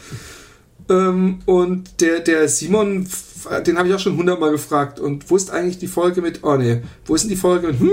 [0.90, 3.06] Ähm, und der, der Simon,
[3.66, 5.00] den habe ich auch schon hundertmal gefragt.
[5.00, 7.80] Und wo ist eigentlich die Folge mit, oh nee, wo ist denn die Folge mit
[7.80, 7.90] hm,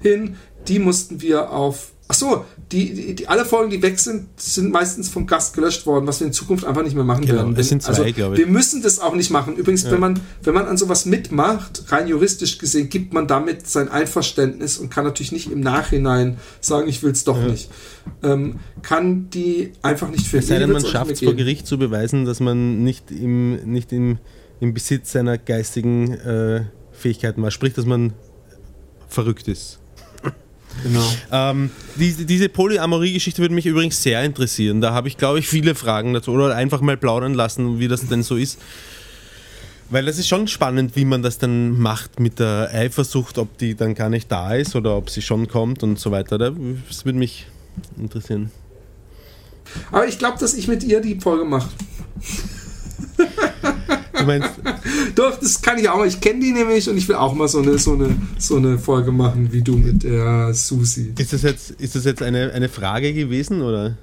[0.00, 0.36] hin?
[0.68, 4.70] die mussten wir auf Ach so, die, die, die, alle Folgen, die weg sind, sind
[4.70, 7.56] meistens vom Gast gelöscht worden, was wir in Zukunft einfach nicht mehr machen Genau, werden.
[7.56, 8.40] es sind zwei, also, glaube ich.
[8.40, 9.56] Wir müssen das auch nicht machen.
[9.56, 9.92] Übrigens, Ja.
[9.92, 14.76] wenn man wenn man an sowas mitmacht, rein juristisch gesehen, gibt man damit sein Einverständnis
[14.76, 17.48] und kann natürlich nicht im Nachhinein sagen, ich will es doch Ja.
[17.48, 17.70] nicht.
[18.22, 20.42] Ähm, kann die einfach nicht finden.
[20.42, 21.32] Es sei denn, man schafft es vor.
[21.32, 24.18] Gericht zu beweisen, dass man nicht im, nicht im,
[24.60, 27.50] im Besitz seiner geistigen äh, Fähigkeiten war.
[27.50, 28.12] Sprich, dass man
[29.08, 29.78] verrückt ist.
[30.82, 31.04] Genau.
[31.30, 34.80] Ähm, diese, diese Polyamorie-Geschichte würde mich übrigens sehr interessieren.
[34.80, 36.32] Da habe ich, glaube ich, viele Fragen dazu.
[36.32, 38.58] Oder einfach mal plaudern lassen, wie das denn so ist.
[39.90, 43.74] Weil das ist schon spannend, wie man das dann macht mit der Eifersucht, ob die
[43.74, 46.38] dann gar nicht da ist oder ob sie schon kommt und so weiter.
[46.38, 47.46] Das würde mich
[47.96, 48.50] interessieren.
[49.92, 51.68] Aber ich glaube, dass ich mit ihr die Folge mache.
[54.24, 54.50] Du meinst,
[55.14, 56.04] Doch, das kann ich auch.
[56.04, 58.78] Ich kenne die nämlich und ich will auch mal so eine, so eine, so eine
[58.78, 61.12] Folge machen wie du mit der Susi.
[61.18, 63.96] ist das jetzt, ist das jetzt eine, eine Frage gewesen oder?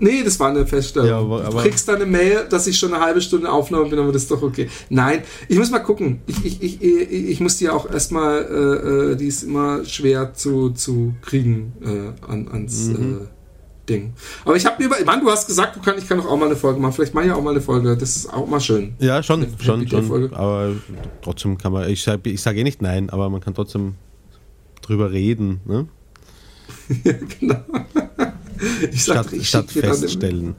[0.00, 1.08] Nee, das war eine Feststellung.
[1.08, 3.88] Ja, aber- aber- du kriegst dann eine Mail, dass ich schon eine halbe Stunde Aufnahme
[3.88, 4.68] bin, aber das ist doch okay.
[4.90, 6.20] Nein, ich muss mal gucken.
[6.28, 10.70] Ich, ich, ich, ich, muss die auch erstmal, äh, äh, die ist immer schwer zu,
[10.70, 12.94] zu kriegen äh, an, ans Mhm.
[13.22, 13.26] äh,
[13.88, 14.12] Ding.
[14.44, 16.36] Aber ich habe mir über, Mann, du hast gesagt, du kann, ich kann doch auch
[16.36, 16.92] mal eine Folge machen.
[16.92, 17.96] Vielleicht mache ich auch mal eine Folge.
[17.96, 18.94] Das ist auch mal schön.
[18.98, 20.04] Ja, schon, Eine schon, schon.
[20.04, 20.36] Folge.
[20.36, 20.72] Aber
[21.22, 23.94] trotzdem kann man, ich sage ich sag eh nicht nein, aber man kann trotzdem
[24.82, 25.86] drüber reden, ne?
[27.04, 27.62] ja, genau.
[28.90, 30.54] Ich sag, statt, ich statt dir dann feststellen.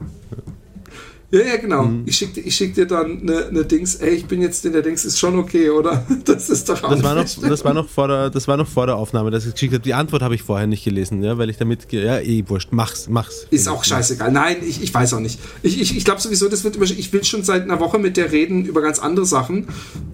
[1.32, 1.84] Ja, ja, genau.
[1.84, 2.02] Mhm.
[2.06, 4.82] Ich schicke ich schick dir dann eine, eine Dings, ey, ich bin jetzt in der
[4.82, 6.04] Dings, ist schon okay, oder?
[6.24, 8.66] Das ist doch auch Das war, noch, das, war noch vor der, das war noch
[8.66, 9.82] vor der Aufnahme, dass ich geschickt habe.
[9.82, 13.08] Die Antwort habe ich vorher nicht gelesen, ja, weil ich damit, ja, eh, wurscht, mach's,
[13.08, 13.46] mach's.
[13.50, 14.32] Ist auch scheißegal.
[14.32, 15.38] Nein, ich, ich weiß auch nicht.
[15.62, 18.16] Ich, ich, ich glaube sowieso, das wird immer, ich will schon seit einer Woche mit
[18.16, 19.68] der reden über ganz andere Sachen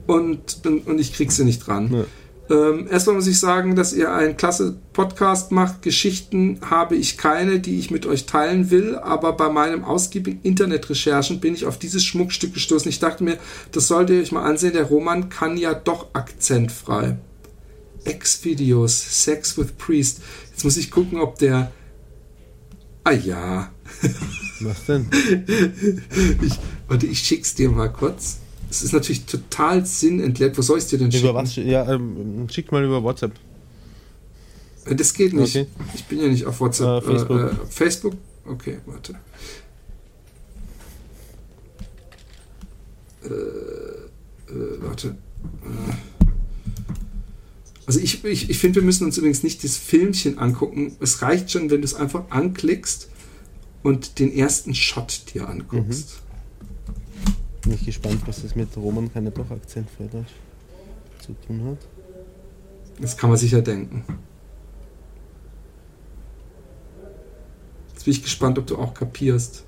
[0.06, 1.92] und, und, und ich krieg sie nicht dran.
[1.92, 2.04] Ja.
[2.48, 5.82] Ähm, erstmal muss ich sagen, dass ihr einen klasse Podcast macht.
[5.82, 11.40] Geschichten habe ich keine, die ich mit euch teilen will, aber bei meinem ausgiebigen Internetrecherchen
[11.40, 12.88] bin ich auf dieses Schmuckstück gestoßen.
[12.88, 13.38] Ich dachte mir,
[13.72, 14.74] das solltet ihr euch mal ansehen.
[14.74, 17.16] Der Roman kann ja doch akzentfrei.
[18.04, 20.20] Ex-Videos, Sex with Priest.
[20.52, 21.72] Jetzt muss ich gucken, ob der.
[23.02, 23.72] Ah ja.
[24.60, 25.06] Was denn?
[26.42, 26.58] Ich,
[26.88, 28.38] warte, ich schick's dir mal kurz.
[28.76, 30.58] Es ist natürlich total sinnentleert.
[30.58, 31.24] Wo soll ich dir denn schicken?
[31.24, 31.56] Über was?
[31.56, 33.32] Ja, ähm, schickt mal über WhatsApp.
[34.84, 35.56] Äh, Das geht nicht.
[35.56, 35.66] Okay.
[35.94, 37.02] Ich bin ja nicht auf WhatsApp.
[37.02, 37.40] Äh, Facebook.
[37.40, 38.14] Äh, äh, Facebook?
[38.44, 39.14] Okay, warte.
[43.24, 45.16] Äh, äh, warte.
[47.86, 50.96] Also ich, ich, ich finde, wir müssen uns übrigens nicht das Filmchen angucken.
[51.00, 53.08] Es reicht schon, wenn du es einfach anklickst
[53.82, 56.18] und den ersten Shot dir anguckst.
[57.66, 60.34] Bin ich gespannt, was das mit Roman keine doch akzentfrei Deutsch
[61.18, 61.78] zu tun hat.
[63.00, 64.04] Das kann man sicher denken.
[67.92, 69.64] Jetzt bin ich gespannt, ob du auch kapierst.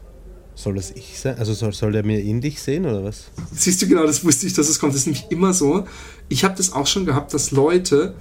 [0.54, 1.38] Soll das ich sein?
[1.38, 3.32] Also soll, soll der mir ähnlich sehen oder was?
[3.52, 4.92] Siehst du genau, das wusste ich, dass es kommt.
[4.92, 5.84] Das ist nämlich immer so.
[6.28, 8.14] Ich habe das auch schon gehabt, dass Leute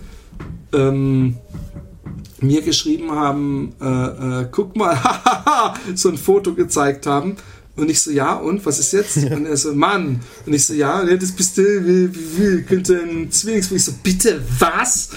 [0.73, 1.37] ähm,
[2.41, 4.97] mir geschrieben haben, äh, äh, guck mal,
[5.93, 7.37] so ein Foto gezeigt haben.
[7.77, 9.17] Und ich so, ja, und was ist jetzt?
[9.17, 10.19] Und er so, Mann.
[10.45, 13.77] Und ich so, ja, ne, das bist du, wie, wie, wie könnte ein Zwillingsbruder.
[13.77, 15.09] Ich so, bitte, was?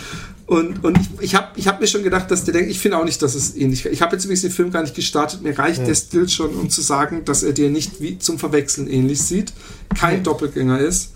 [0.46, 2.98] Und, und ich, ich habe ich hab mir schon gedacht, dass der denkt, ich finde
[2.98, 5.42] auch nicht, dass es ähnlich Ich habe jetzt übrigens den Film gar nicht gestartet.
[5.42, 8.88] Mir reicht der Still schon, um zu sagen, dass er dir nicht wie zum Verwechseln
[8.88, 9.52] ähnlich sieht.
[9.96, 11.12] Kein Doppelgänger ist.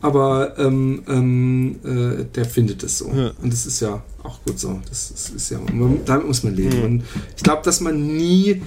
[0.00, 3.08] Aber ähm, ähm, äh, der findet es so.
[3.14, 3.30] Ja.
[3.40, 4.80] Und das ist ja auch gut so.
[4.88, 6.82] Das ist, ist ja, man, damit muss man leben.
[6.82, 7.02] Und
[7.36, 8.62] ich glaube, dass man nie,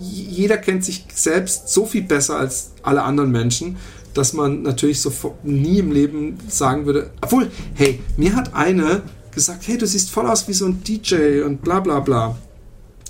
[0.00, 3.76] jeder kennt sich selbst so viel besser als alle anderen Menschen,
[4.14, 5.12] dass man natürlich so
[5.44, 9.02] nie im Leben sagen würde, obwohl, hey, mir hat eine
[9.32, 12.36] gesagt, hey, du siehst voll aus wie so ein DJ und bla bla bla.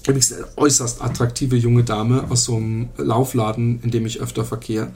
[0.02, 4.92] Übrigens eine äußerst attraktive junge Dame aus so einem Laufladen, in dem ich öfter verkehre.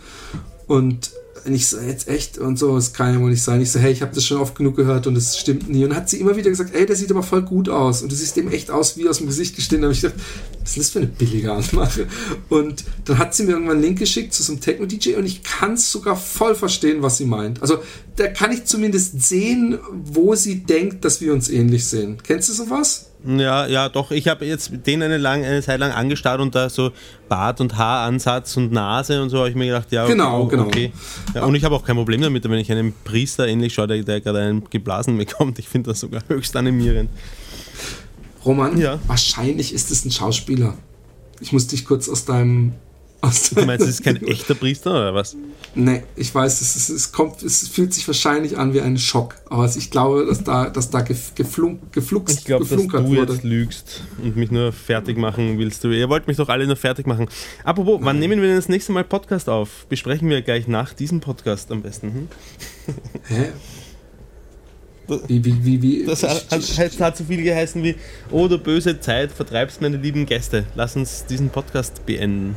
[0.67, 1.13] Und
[1.45, 3.61] ich so, jetzt echt und so, es kann ja wohl nicht sein.
[3.61, 5.85] Ich so, hey, ich habe das schon oft genug gehört und es stimmt nie.
[5.85, 8.17] Und hat sie immer wieder gesagt, ey, der sieht aber voll gut aus und du
[8.17, 9.83] siehst dem echt aus wie aus dem Gesicht geschnitten.
[9.83, 10.21] Da habe ich gedacht,
[10.61, 12.07] was ist das für eine billige Anmache?
[12.49, 15.43] Und dann hat sie mir irgendwann einen Link geschickt zu so einem Techno-DJ und ich
[15.43, 17.63] kann es sogar voll verstehen, was sie meint.
[17.63, 17.79] Also
[18.17, 22.19] da kann ich zumindest sehen, wo sie denkt, dass wir uns ähnlich sehen.
[22.23, 23.12] Kennst du sowas?
[23.25, 24.11] Ja, ja, doch.
[24.11, 26.91] Ich habe jetzt den eine, lang, eine Zeit lang angestarrt und da so
[27.29, 30.13] Bart- und Haaransatz und Nase und so habe ich mir gedacht, ja, okay.
[30.13, 30.65] Genau, genau.
[30.65, 30.93] okay.
[31.35, 34.03] Ja, und ich habe auch kein Problem damit, wenn ich einem Priester ähnlich schaue, der,
[34.03, 35.59] der gerade einen geblasen bekommt.
[35.59, 37.11] Ich finde das sogar höchst animierend.
[38.45, 38.99] Roman, Ja.
[39.07, 40.75] wahrscheinlich ist es ein Schauspieler.
[41.41, 42.73] Ich muss dich kurz aus deinem
[43.23, 45.37] Du meinst, es ist kein echter Priester oder was?
[45.77, 49.37] Nee, ich weiß, es, ist, es, kommt, es fühlt sich wahrscheinlich an wie ein Schock.
[49.49, 53.33] Aber ich glaube, dass da, dass da geflunk, gefluxt, ich glaube, dass du wurde.
[53.33, 55.85] jetzt lügst und mich nur fertig machen willst.
[55.85, 57.29] Ihr wollt mich doch alle nur fertig machen.
[57.63, 58.07] Apropos, Nein.
[58.07, 59.87] wann nehmen wir denn das nächste Mal Podcast auf?
[59.89, 62.13] Besprechen wir gleich nach diesem Podcast am besten.
[62.13, 62.29] Hm?
[63.29, 63.53] Hä?
[65.29, 66.05] Wie, wie, wie, wie?
[66.07, 67.95] Das hat, hat, hat so viel geheißen wie,
[68.31, 70.65] oh du böse Zeit, vertreibst meine lieben Gäste.
[70.75, 72.57] Lass uns diesen Podcast beenden.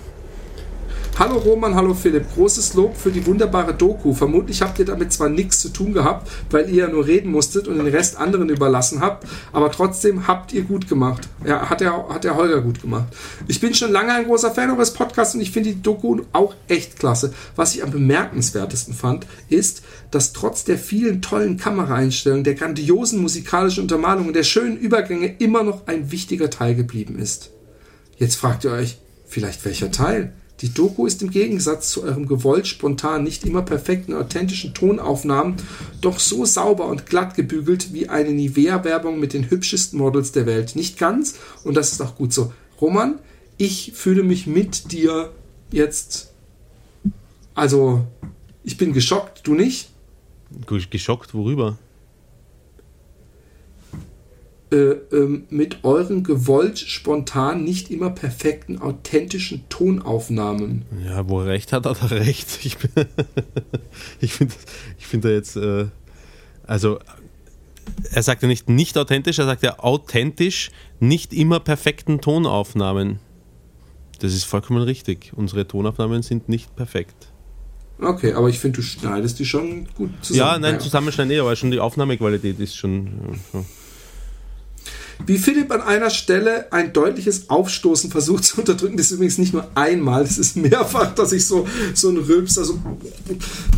[1.18, 2.26] Hallo Roman, hallo Philipp.
[2.36, 4.14] Großes Lob für die wunderbare Doku.
[4.14, 7.70] Vermutlich habt ihr damit zwar nichts zu tun gehabt, weil ihr ja nur reden musstet
[7.70, 11.30] und den Rest anderen überlassen habt, aber trotzdem habt ihr gut gemacht.
[11.46, 13.06] Ja, hat der, hat der Holger gut gemacht.
[13.48, 16.54] Ich bin schon lange ein großer Fan eures Podcasts und ich finde die Doku auch
[16.68, 17.34] echt klasse.
[17.56, 23.84] Was ich am bemerkenswertesten fand, ist, dass trotz der vielen tollen Kameraeinstellungen, der grandiosen musikalischen
[23.84, 27.52] Untermalung und der schönen Übergänge immer noch ein wichtiger Teil geblieben ist.
[28.18, 30.34] Jetzt fragt ihr euch, vielleicht welcher Teil?
[30.62, 35.56] Die Doku ist im Gegensatz zu eurem gewollt spontan, nicht immer perfekten, authentischen Tonaufnahmen
[36.00, 40.76] doch so sauber und glatt gebügelt wie eine Nivea-Werbung mit den hübschesten Models der Welt.
[40.76, 42.54] Nicht ganz, und das ist auch gut so.
[42.80, 43.20] Roman,
[43.58, 45.32] ich fühle mich mit dir
[45.72, 46.32] jetzt.
[47.54, 48.06] Also,
[48.64, 49.90] ich bin geschockt, du nicht?
[50.90, 51.78] Geschockt, worüber?
[54.76, 60.84] Äh, ähm, mit euren gewollt spontan, nicht immer perfekten, authentischen Tonaufnahmen.
[61.06, 62.60] Ja, wo er recht hat, hat er recht.
[62.66, 62.76] Ich,
[64.20, 64.54] ich finde
[65.00, 65.86] ich find da jetzt, äh,
[66.68, 67.00] also
[68.12, 73.20] er sagt ja nicht nicht authentisch, er sagt ja authentisch, nicht immer perfekten Tonaufnahmen.
[74.20, 75.32] Das ist vollkommen richtig.
[75.38, 77.30] Unsere Tonaufnahmen sind nicht perfekt.
[78.02, 80.38] Okay, aber ich finde, du schneidest die schon gut zusammen.
[80.38, 83.40] Ja, nein, zusammenschneiden eh, aber schon die Aufnahmequalität ist schon.
[83.54, 83.64] Ja,
[85.26, 89.54] wie Philipp an einer Stelle ein deutliches Aufstoßen versucht zu unterdrücken, das ist übrigens nicht
[89.54, 92.80] nur einmal, das ist mehrfach, dass ich so, so ein Rülpser so,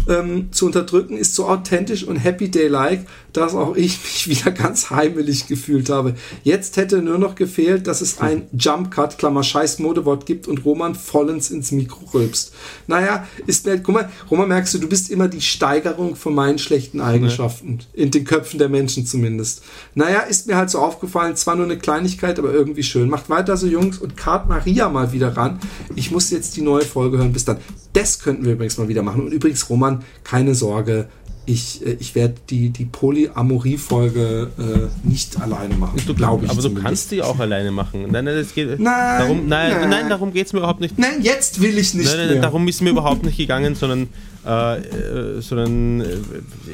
[0.08, 4.90] ähm, zu unterdrücken, ist so authentisch und happy day-like, dass auch ich mich wieder ganz
[4.90, 6.16] heimelig gefühlt habe.
[6.44, 10.66] Jetzt hätte nur noch gefehlt, dass es ein Jump Cut, Klammer Scheiß Modewort gibt und
[10.66, 12.54] Roman vollends ins Mikro rülpst.
[12.88, 16.58] Naja, ist mir, guck mal, Roman, merkst du, du bist immer die Steigerung von meinen
[16.58, 17.80] schlechten Eigenschaften.
[17.94, 19.62] In den Köpfen der Menschen zumindest.
[19.96, 23.10] Naja, ist mir halt so aufgefallen, zwar nur eine Kleinigkeit, aber irgendwie schön.
[23.10, 25.60] Macht weiter so, Jungs, und Kart Maria mal wieder ran.
[25.96, 27.34] Ich muss jetzt die neue Folge hören.
[27.34, 27.58] Bis dann.
[27.94, 29.26] Das könnten wir übrigens mal wieder machen.
[29.26, 31.10] Und übrigens, Roman, keine Sorge
[31.48, 36.00] ich, äh, ich werde die, die Polyamorie-Folge äh, nicht alleine machen.
[36.06, 36.52] Du, glaube ich.
[36.52, 36.84] Aber zumindest.
[36.84, 38.04] du kannst die auch alleine machen.
[38.12, 41.00] Nein, nein, das geht, nein, darum, nein, nein, nein, darum geht es mir überhaupt nicht.
[41.00, 42.06] Nein, jetzt will ich nicht.
[42.06, 42.42] Nein, nein, mehr.
[42.42, 44.10] darum ist mir überhaupt nicht gegangen, sondern,
[44.46, 46.18] äh, äh, sondern äh,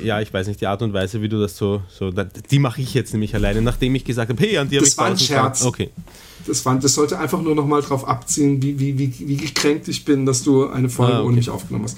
[0.04, 2.82] ja, ich weiß nicht, die Art und Weise, wie du das so, so die mache
[2.82, 5.20] ich jetzt nämlich alleine, nachdem ich gesagt habe, hey, an dir habe ich war ein
[5.20, 5.64] Scherz.
[5.64, 5.92] Okay.
[6.46, 9.88] Das, war, das sollte einfach nur noch mal drauf abziehen, wie, wie, wie, wie gekränkt
[9.88, 11.28] ich bin, dass du eine Folge ah, okay.
[11.28, 11.98] ohne mich aufgenommen hast.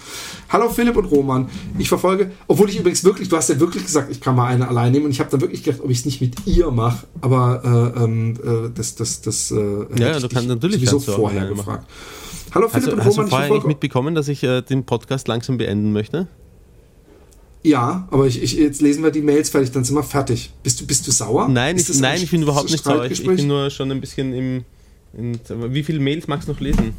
[0.50, 1.50] Hallo Philipp und Roman.
[1.78, 4.68] Ich verfolge, obwohl ich übrigens wirklich, du hast ja wirklich gesagt, ich kann mal eine
[4.68, 7.08] allein nehmen und ich habe dann wirklich gedacht, ob ich es nicht mit ihr mache,
[7.22, 11.90] aber äh, ähm, äh, das, das, das äh, ja, du kannst natürlich sowieso vorher gefragt.
[12.54, 13.08] Hallo Philipp also, und Roman.
[13.08, 16.28] Hast du vorher ich mitbekommen, dass ich äh, den Podcast langsam beenden möchte?
[17.66, 20.52] Ja, aber ich, ich, jetzt lesen wir die Mails fertig, dann sind wir fertig.
[20.62, 21.48] Bist du, bist du sauer?
[21.50, 23.06] Nein, ich, nein ich bin überhaupt nicht sauer.
[23.06, 24.66] Ich, bin nur schon ein bisschen im.
[25.18, 25.40] In,
[25.74, 26.94] wie viele Mails magst du noch lesen?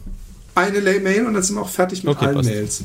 [0.56, 2.50] Eine Mail und dann sind wir auch fertig mit okay, allen passt.
[2.50, 2.84] Mails.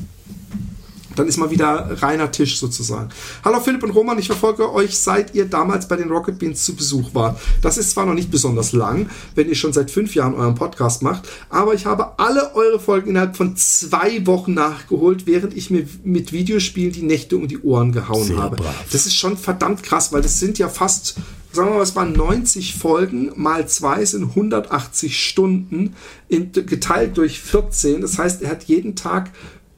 [1.21, 3.09] Dann ist mal wieder reiner Tisch sozusagen.
[3.45, 6.75] Hallo Philipp und Roman, ich verfolge euch, seit ihr damals bei den Rocket Beans zu
[6.75, 7.39] Besuch wart.
[7.61, 11.03] Das ist zwar noch nicht besonders lang, wenn ihr schon seit fünf Jahren euren Podcast
[11.03, 15.85] macht, aber ich habe alle eure Folgen innerhalb von zwei Wochen nachgeholt, während ich mir
[16.03, 18.55] mit Videospielen die Nächte um die Ohren gehauen Sehr habe.
[18.55, 18.85] Brav.
[18.91, 21.17] Das ist schon verdammt krass, weil das sind ja fast
[21.53, 25.95] sagen wir mal, es waren 90 Folgen, mal zwei sind 180 Stunden,
[26.29, 27.99] in, geteilt durch 14.
[27.99, 29.31] Das heißt, er hat jeden Tag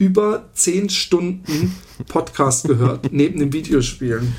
[0.04, 1.74] über 10 Stunden
[2.10, 4.36] Podcast gehört, neben den Videospielen.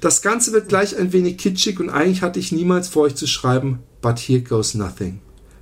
[0.00, 3.26] Das Ganze wird gleich ein wenig kitschig und eigentlich hatte ich niemals vor, euch zu
[3.26, 5.20] schreiben, but here goes nothing.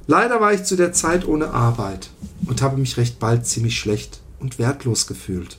[0.08, 2.10] Leider war ich zu der Zeit ohne Arbeit
[2.46, 5.58] und habe mich recht bald ziemlich schlecht und wertlos gefühlt.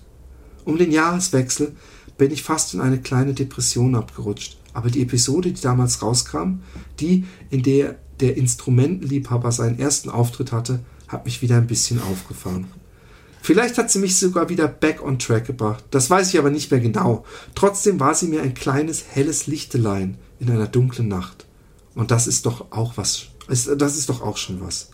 [0.65, 1.73] Um den Jahreswechsel
[2.17, 4.57] bin ich fast in eine kleine Depression abgerutscht.
[4.73, 6.59] Aber die Episode, die damals rauskam,
[6.99, 12.67] die, in der der Instrumentenliebhaber seinen ersten Auftritt hatte, hat mich wieder ein bisschen aufgefahren.
[13.43, 15.83] Vielleicht hat sie mich sogar wieder back on track gebracht.
[15.91, 17.25] Das weiß ich aber nicht mehr genau.
[17.55, 21.45] Trotzdem war sie mir ein kleines helles Lichtelein in einer dunklen Nacht.
[21.93, 23.25] Und das ist doch auch was.
[23.49, 24.91] Das ist doch auch schon was.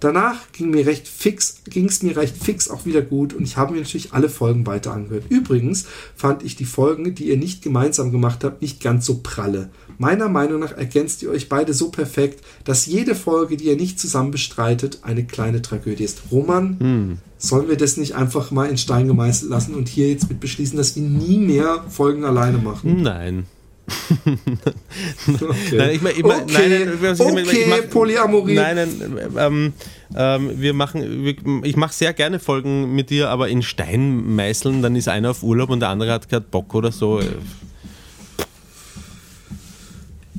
[0.00, 3.56] Danach ging mir recht fix, ging es mir recht fix auch wieder gut und ich
[3.56, 5.24] habe mir natürlich alle Folgen weiter angehört.
[5.30, 9.70] Übrigens fand ich die Folgen, die ihr nicht gemeinsam gemacht habt, nicht ganz so pralle.
[9.98, 13.98] Meiner Meinung nach ergänzt ihr euch beide so perfekt, dass jede Folge, die ihr nicht
[13.98, 16.24] zusammen bestreitet, eine kleine Tragödie ist.
[16.30, 17.18] Roman, hm.
[17.38, 20.76] sollen wir das nicht einfach mal in Stein gemeißelt lassen und hier jetzt mit beschließen,
[20.76, 23.02] dass wir nie mehr Folgen alleine machen?
[23.02, 23.46] Nein.
[23.86, 25.76] Okay.
[25.76, 28.54] Nein, ich mein, ich mein, okay, nein, nein, okay ich mach, Polyamorie.
[28.54, 29.72] Nein, nein, ähm,
[30.16, 34.82] ähm, wir machen, wir, ich mache sehr gerne Folgen mit dir, aber in Stein meißeln,
[34.82, 37.20] dann ist einer auf Urlaub und der andere hat gerade Bock oder so.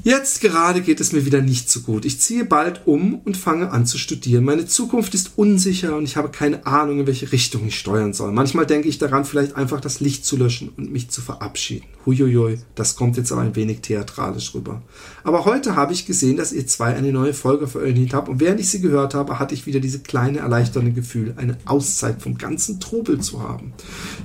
[0.07, 2.05] Jetzt gerade geht es mir wieder nicht so gut.
[2.05, 4.45] Ich ziehe bald um und fange an zu studieren.
[4.45, 8.31] Meine Zukunft ist unsicher und ich habe keine Ahnung, in welche Richtung ich steuern soll.
[8.31, 11.87] Manchmal denke ich daran, vielleicht einfach das Licht zu löschen und mich zu verabschieden.
[12.05, 14.81] Huiuiui, das kommt jetzt aber ein wenig theatralisch rüber.
[15.25, 18.61] Aber heute habe ich gesehen, dass ihr zwei eine neue Folge veröffentlicht habt und während
[18.61, 22.79] ich sie gehört habe, hatte ich wieder diese kleine erleichternde Gefühl, eine Auszeit vom ganzen
[22.79, 23.73] Trubel zu haben.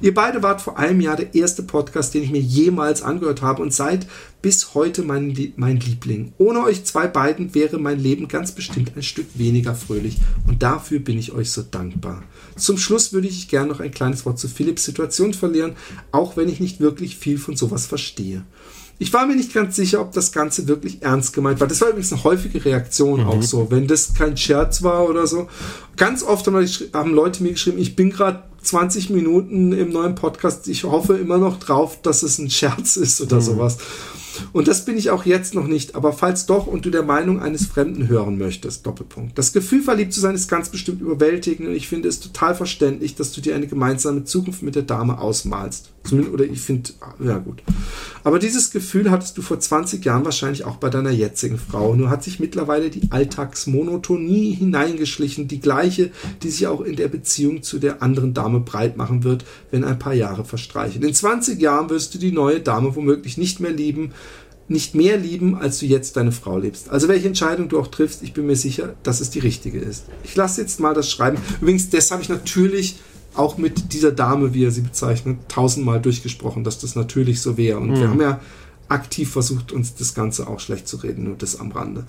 [0.00, 3.62] Ihr beide wart vor einem Jahr der erste Podcast, den ich mir jemals angehört habe
[3.62, 4.06] und seid
[4.42, 6.32] bis heute mein, mein Liebling.
[6.36, 10.98] Ohne euch zwei beiden wäre mein Leben ganz bestimmt ein Stück weniger fröhlich und dafür
[10.98, 12.24] bin ich euch so dankbar.
[12.56, 15.74] Zum Schluss würde ich gerne noch ein kleines Wort zu Philipps Situation verlieren,
[16.10, 18.44] auch wenn ich nicht wirklich viel von sowas verstehe.
[18.98, 21.66] Ich war mir nicht ganz sicher, ob das Ganze wirklich ernst gemeint war.
[21.66, 23.26] Das war übrigens eine häufige Reaktion mhm.
[23.26, 25.48] auch so, wenn das kein Scherz war oder so.
[25.96, 30.84] Ganz oft haben Leute mir geschrieben, ich bin gerade 20 Minuten im neuen Podcast, ich
[30.84, 33.42] hoffe immer noch drauf, dass es ein Scherz ist oder mhm.
[33.42, 33.78] sowas.
[34.52, 37.40] Und das bin ich auch jetzt noch nicht, aber falls doch und du der Meinung
[37.40, 39.38] eines Fremden hören möchtest, Doppelpunkt.
[39.38, 43.14] Das Gefühl, verliebt zu sein, ist ganz bestimmt überwältigend und ich finde es total verständlich,
[43.14, 45.90] dass du dir eine gemeinsame Zukunft mit der Dame ausmalst.
[46.04, 46.90] Zumindest, oder ich finde,
[47.24, 47.62] ja gut.
[48.24, 51.94] Aber dieses Gefühl hattest du vor 20 Jahren wahrscheinlich auch bei deiner jetzigen Frau.
[51.94, 56.10] Nur hat sich mittlerweile die Alltagsmonotonie hineingeschlichen, die gleiche,
[56.42, 59.98] die sich auch in der Beziehung zu der anderen Dame breit machen wird, wenn ein
[59.98, 61.02] paar Jahre verstreichen.
[61.02, 64.12] In 20 Jahren wirst du die neue Dame womöglich nicht mehr lieben,
[64.68, 66.90] nicht mehr lieben, als du jetzt deine Frau liebst.
[66.90, 70.04] Also welche Entscheidung du auch triffst, ich bin mir sicher, dass es die richtige ist.
[70.24, 71.38] Ich lasse jetzt mal das schreiben.
[71.60, 72.96] Übrigens, das habe ich natürlich
[73.34, 77.78] auch mit dieser Dame, wie er sie bezeichnet, tausendmal durchgesprochen, dass das natürlich so wäre.
[77.78, 77.96] Und mhm.
[77.96, 78.40] wir haben ja
[78.88, 82.04] aktiv versucht, uns das Ganze auch schlecht zu reden, nur das am Rande.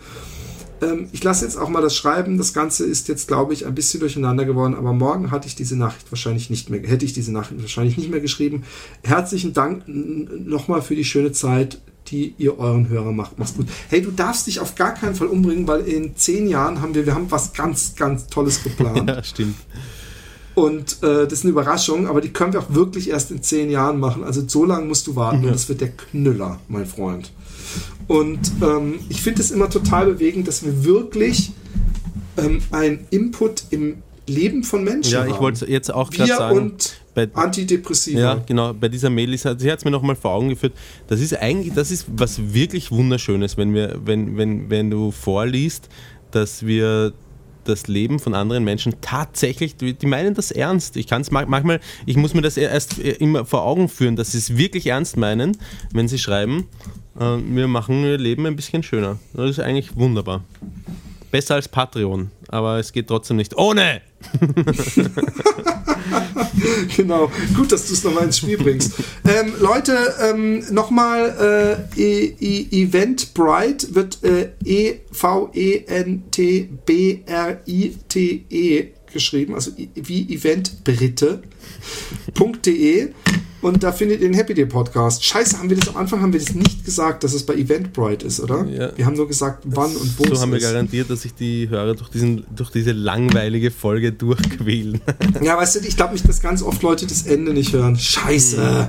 [0.81, 2.38] Ähm, ich lasse jetzt auch mal das Schreiben.
[2.38, 5.77] Das Ganze ist jetzt, glaube ich, ein bisschen durcheinander geworden, aber morgen hatte ich diese
[5.77, 8.63] Nachricht wahrscheinlich nicht mehr, hätte ich diese Nachricht wahrscheinlich nicht mehr geschrieben.
[9.03, 13.38] Herzlichen Dank nochmal für die schöne Zeit, die ihr euren Hörer macht.
[13.38, 13.67] Mach's gut.
[13.89, 17.05] Hey, du darfst dich auf gar keinen Fall umbringen, weil in zehn Jahren haben wir,
[17.05, 19.07] wir haben was ganz, ganz Tolles geplant.
[19.09, 19.55] ja, stimmt.
[20.55, 23.71] Und äh, das ist eine Überraschung, aber die können wir auch wirklich erst in zehn
[23.71, 24.23] Jahren machen.
[24.23, 25.47] Also so lange musst du warten ja.
[25.47, 27.31] und das wird der Knüller, mein Freund.
[28.07, 31.53] Und ähm, ich finde es immer total bewegend, dass wir wirklich
[32.38, 35.11] ähm, einen Input im Leben von Menschen.
[35.11, 36.57] Ja, ich wollte jetzt auch gerade sagen.
[36.57, 38.19] Und bei, Antidepressiva.
[38.19, 38.73] Ja, genau.
[38.73, 40.73] Bei dieser Mail ist, sie hat es mir nochmal vor Augen geführt.
[41.07, 45.89] Das ist eigentlich, das ist was wirklich Wunderschönes, wenn wir, wenn, wenn, wenn du vorliest,
[46.31, 47.13] dass wir
[47.63, 50.97] das Leben von anderen Menschen tatsächlich, die meinen das ernst.
[50.97, 54.37] Ich kann es manchmal, ich muss mir das erst immer vor Augen führen, dass sie
[54.37, 55.57] es wirklich ernst meinen,
[55.93, 56.67] wenn sie schreiben,
[57.19, 59.19] äh, wir machen ihr Leben ein bisschen schöner.
[59.33, 60.43] Das ist eigentlich wunderbar.
[61.31, 64.01] Besser als Patreon, aber es geht trotzdem nicht ohne.
[66.95, 68.95] genau, gut, dass du es nochmal ins Spiel bringst.
[69.25, 75.43] Ähm, Leute, ähm, nochmal, äh, e e Eventbrite wird äh, E-V-E-N-T-B-R-I-T-E
[79.14, 83.10] geschrieben, also wie Eventbrite.de
[83.64, 85.23] und da findet ihr den Happy Day Podcast.
[85.23, 88.27] Scheiße, haben wir das am Anfang haben wir das nicht gesagt, dass es bei Eventbrite
[88.27, 88.65] ist, oder?
[88.65, 88.91] Ja.
[88.98, 90.35] Wir haben nur gesagt, wann und wo so es ist.
[90.35, 94.99] So haben wir garantiert, dass sich die Hörer durch, diesen, durch diese langweilige Folge durchquälen.
[95.41, 97.98] ja, weißt du, ich glaube nicht, dass ganz oft Leute das Ende nicht hören.
[97.98, 98.57] Scheiße.
[98.57, 98.88] Mhm.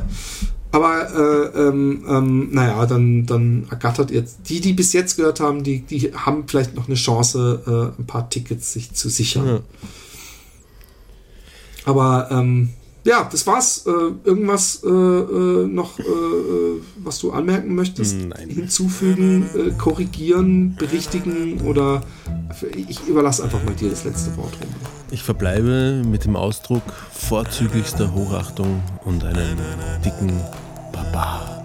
[0.73, 5.63] Aber äh, ähm, ähm, naja, dann, dann ergattert jetzt die, die bis jetzt gehört haben,
[5.63, 9.47] die, die haben vielleicht noch eine Chance, äh, ein paar Tickets sich zu sichern.
[9.47, 9.61] Ja.
[11.85, 12.70] Aber ähm,
[13.05, 13.86] ja, das war's.
[13.86, 13.90] Äh,
[14.24, 18.16] irgendwas äh, äh noch, äh, äh, was du anmerken möchtest?
[18.16, 18.48] Nein.
[18.48, 22.02] Hinzufügen, äh, korrigieren, berichtigen oder
[22.74, 24.69] ich überlasse einfach mal dir das letzte Wort rum.
[25.11, 26.82] Ich verbleibe mit dem Ausdruck
[27.12, 29.59] vorzüglichster Hochachtung und einem
[30.05, 30.32] dicken
[30.93, 31.64] Baba.